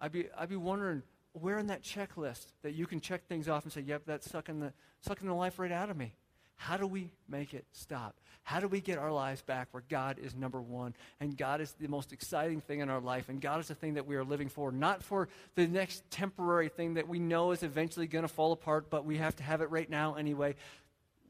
I'd 0.00 0.12
be, 0.12 0.26
I'd 0.38 0.48
be 0.48 0.56
wondering 0.56 1.02
where 1.32 1.58
in 1.58 1.66
that 1.66 1.82
checklist 1.82 2.46
that 2.62 2.72
you 2.72 2.86
can 2.86 3.00
check 3.00 3.26
things 3.26 3.48
off 3.48 3.64
and 3.64 3.72
say, 3.72 3.80
yep, 3.80 4.02
that's 4.06 4.30
sucking 4.30 4.60
the, 4.60 4.72
sucking 5.00 5.26
the 5.26 5.34
life 5.34 5.58
right 5.58 5.72
out 5.72 5.90
of 5.90 5.96
me. 5.96 6.14
How 6.56 6.76
do 6.76 6.86
we 6.86 7.10
make 7.28 7.54
it 7.54 7.64
stop? 7.72 8.14
How 8.42 8.60
do 8.60 8.68
we 8.68 8.80
get 8.80 8.98
our 8.98 9.10
lives 9.10 9.42
back 9.42 9.68
where 9.70 9.82
God 9.88 10.18
is 10.18 10.34
number 10.34 10.60
one 10.60 10.94
and 11.18 11.36
God 11.36 11.60
is 11.60 11.72
the 11.80 11.88
most 11.88 12.12
exciting 12.12 12.60
thing 12.60 12.80
in 12.80 12.90
our 12.90 13.00
life 13.00 13.28
and 13.28 13.40
God 13.40 13.60
is 13.60 13.68
the 13.68 13.74
thing 13.74 13.94
that 13.94 14.06
we 14.06 14.16
are 14.16 14.24
living 14.24 14.48
for, 14.48 14.70
not 14.70 15.02
for 15.02 15.28
the 15.54 15.66
next 15.66 16.08
temporary 16.10 16.68
thing 16.68 16.94
that 16.94 17.08
we 17.08 17.18
know 17.18 17.52
is 17.52 17.62
eventually 17.62 18.06
going 18.06 18.22
to 18.22 18.28
fall 18.28 18.52
apart, 18.52 18.90
but 18.90 19.04
we 19.04 19.16
have 19.16 19.34
to 19.36 19.42
have 19.42 19.62
it 19.62 19.70
right 19.70 19.88
now 19.88 20.14
anyway. 20.14 20.54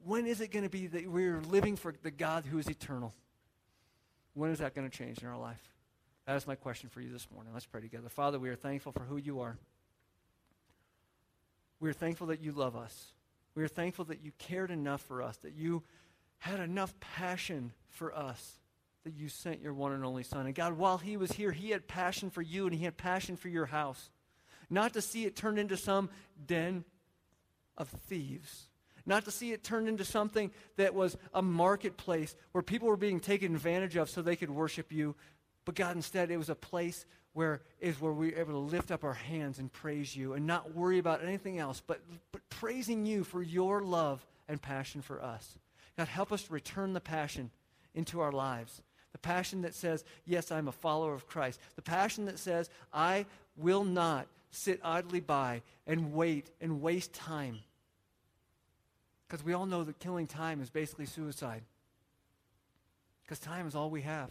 When 0.05 0.27
is 0.27 0.41
it 0.41 0.51
going 0.51 0.65
to 0.65 0.71
be 0.71 0.89
that 0.89 1.07
we're 1.07 1.41
living 1.41 1.77
for 1.77 1.95
the 2.03 2.11
God 2.11 2.45
who 2.45 2.59
is 2.59 2.69
eternal? 2.69 3.15
When 4.35 4.51
is 4.51 4.59
that 4.59 4.75
going 4.75 4.89
to 4.89 4.97
change 4.97 5.23
in 5.23 5.29
our 5.29 5.39
life? 5.39 5.63
That 6.27 6.37
is 6.37 6.47
my 6.47 6.57
question 6.57 6.89
for 6.89 7.01
you 7.01 7.13
this 7.13 7.29
morning. 7.33 7.53
Let's 7.53 7.67
pray 7.67 7.81
together. 7.81 8.09
Father, 8.09 8.39
we 8.39 8.49
are 8.49 8.57
thankful 8.57 8.93
for 8.93 9.05
who 9.05 9.19
you 9.19 9.41
are. 9.41 9.57
We 11.81 11.91
are 11.91 11.95
thankful 11.95 12.29
that 12.29 12.41
you 12.41 12.53
love 12.53 12.77
us. 12.77 13.14
We 13.55 13.63
are 13.63 13.69
thankful 13.69 14.07
that 14.07 14.23
you 14.23 14.33
cared 14.39 14.71
enough 14.71 15.03
for 15.03 15.23
us, 15.23 15.37
that 15.39 15.55
you 15.55 15.83
had 16.39 16.61
enough 16.61 16.99
passion 17.01 17.73
for 17.89 18.15
us, 18.17 18.59
that 19.05 19.15
you 19.15 19.29
sent 19.29 19.61
your 19.61 19.73
one 19.73 19.93
and 19.93 20.05
only 20.05 20.23
Son. 20.23 20.47
And 20.47 20.55
God, 20.55 20.75
while 20.75 20.99
he 20.99 21.17
was 21.17 21.33
here, 21.33 21.53
he 21.53 21.71
had 21.71 21.87
passion 21.87 22.31
for 22.31 22.43
you 22.43 22.67
and 22.67 22.75
he 22.75 22.85
had 22.85 22.97
passion 22.97 23.37
for 23.37 23.49
your 23.49 23.67
house. 23.67 24.11
Not 24.69 24.95
to 24.95 25.03
see 25.03 25.25
it 25.25 25.37
turned 25.37 25.59
into 25.59 25.77
some 25.77 26.11
den 26.47 26.85
of 27.77 27.89
thieves. 28.09 28.69
Not 29.07 29.25
to 29.27 29.31
see 29.31 29.53
it 29.53 29.63
turned 29.63 29.89
into 29.89 30.05
something 30.05 30.51
that 30.77 30.95
was 30.95 31.17
a 31.35 31.43
marketplace 31.43 32.35
where 32.53 32.63
people 32.63 32.89
were 32.89 32.97
being 32.97 33.21
taken 33.21 33.55
advantage 33.55 33.97
of 33.97 34.09
so 34.09 34.23
they 34.23 34.37
could 34.37 34.51
worship 34.51 34.91
you. 34.91 35.15
But 35.65 35.75
God, 35.75 35.97
instead, 35.97 36.31
it 36.31 36.39
was 36.39 36.49
a 36.49 36.55
place 36.55 37.05
where 37.35 37.61
is 37.81 38.01
where 38.01 38.13
we're 38.13 38.39
able 38.39 38.53
to 38.53 38.59
lift 38.59 38.91
up 38.91 39.05
our 39.05 39.13
hands 39.13 39.59
and 39.59 39.71
praise 39.71 40.17
you 40.17 40.33
and 40.33 40.47
not 40.47 40.75
worry 40.75 40.99
about 40.99 41.23
anything 41.23 41.59
else, 41.59 41.83
but, 41.85 42.01
but 42.33 42.49
praising 42.49 43.05
you 43.05 43.25
for 43.25 43.43
your 43.43 43.83
love 43.83 44.25
and 44.49 44.63
passion 44.63 45.03
for 45.03 45.21
us. 45.21 45.59
God, 45.99 46.09
help 46.09 46.33
us 46.33 46.45
to 46.45 46.53
return 46.53 46.93
the 46.93 47.01
passion 47.01 47.51
into 47.95 48.21
our 48.21 48.33
lives. 48.33 48.83
The 49.13 49.19
passion 49.19 49.63
that 49.63 49.75
says, 49.75 50.05
Yes, 50.25 50.51
I'm 50.51 50.69
a 50.69 50.73
follower 50.73 51.13
of 51.13 51.27
Christ. 51.27 51.61
The 51.77 51.83
passion 51.83 52.25
that 52.27 52.39
says, 52.39 52.71
I 52.93 53.27
will 53.57 53.85
not 53.85 54.27
sit 54.51 54.81
idly 54.85 55.21
by 55.21 55.63
and 55.87 56.13
wait 56.15 56.51
and 56.61 56.81
waste 56.81 57.13
time. 57.13 57.59
Because 59.27 59.45
we 59.45 59.53
all 59.53 59.67
know 59.67 59.83
that 59.85 59.99
killing 59.99 60.27
time 60.27 60.61
is 60.61 60.71
basically 60.71 61.07
suicide. 61.07 61.63
Because 63.23 63.39
time 63.41 63.67
is 63.67 63.75
all 63.75 63.91
we 63.91 64.03
have 64.03 64.31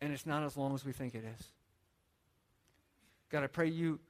and 0.00 0.12
it's 0.12 0.26
not 0.26 0.42
as 0.42 0.56
long 0.56 0.74
as 0.74 0.84
we 0.84 0.92
think 0.92 1.14
it 1.14 1.24
is. 1.24 1.46
God, 3.30 3.44
I 3.44 3.46
pray 3.46 3.68
you 3.68 4.00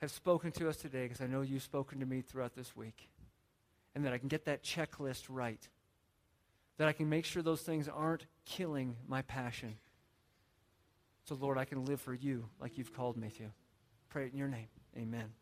have 0.00 0.10
spoken 0.10 0.50
to 0.52 0.68
us 0.68 0.76
today 0.76 1.04
because 1.04 1.20
I 1.20 1.26
know 1.26 1.42
you've 1.42 1.62
spoken 1.62 2.00
to 2.00 2.06
me 2.06 2.20
throughout 2.20 2.54
this 2.54 2.76
week. 2.76 3.08
And 3.94 4.04
that 4.04 4.12
I 4.12 4.18
can 4.18 4.28
get 4.28 4.46
that 4.46 4.64
checklist 4.64 5.26
right. 5.28 5.68
That 6.78 6.88
I 6.88 6.92
can 6.92 7.08
make 7.08 7.24
sure 7.24 7.42
those 7.42 7.60
things 7.60 7.88
aren't 7.88 8.26
killing 8.44 8.96
my 9.06 9.22
passion. 9.22 9.76
So, 11.24 11.36
Lord, 11.36 11.58
I 11.58 11.64
can 11.64 11.84
live 11.84 12.00
for 12.00 12.12
you 12.12 12.48
like 12.60 12.76
you've 12.76 12.92
called 12.92 13.16
me 13.16 13.30
to. 13.38 13.44
Pray 14.08 14.26
it 14.26 14.32
in 14.32 14.38
your 14.38 14.48
name. 14.48 14.66
Amen. 14.96 15.32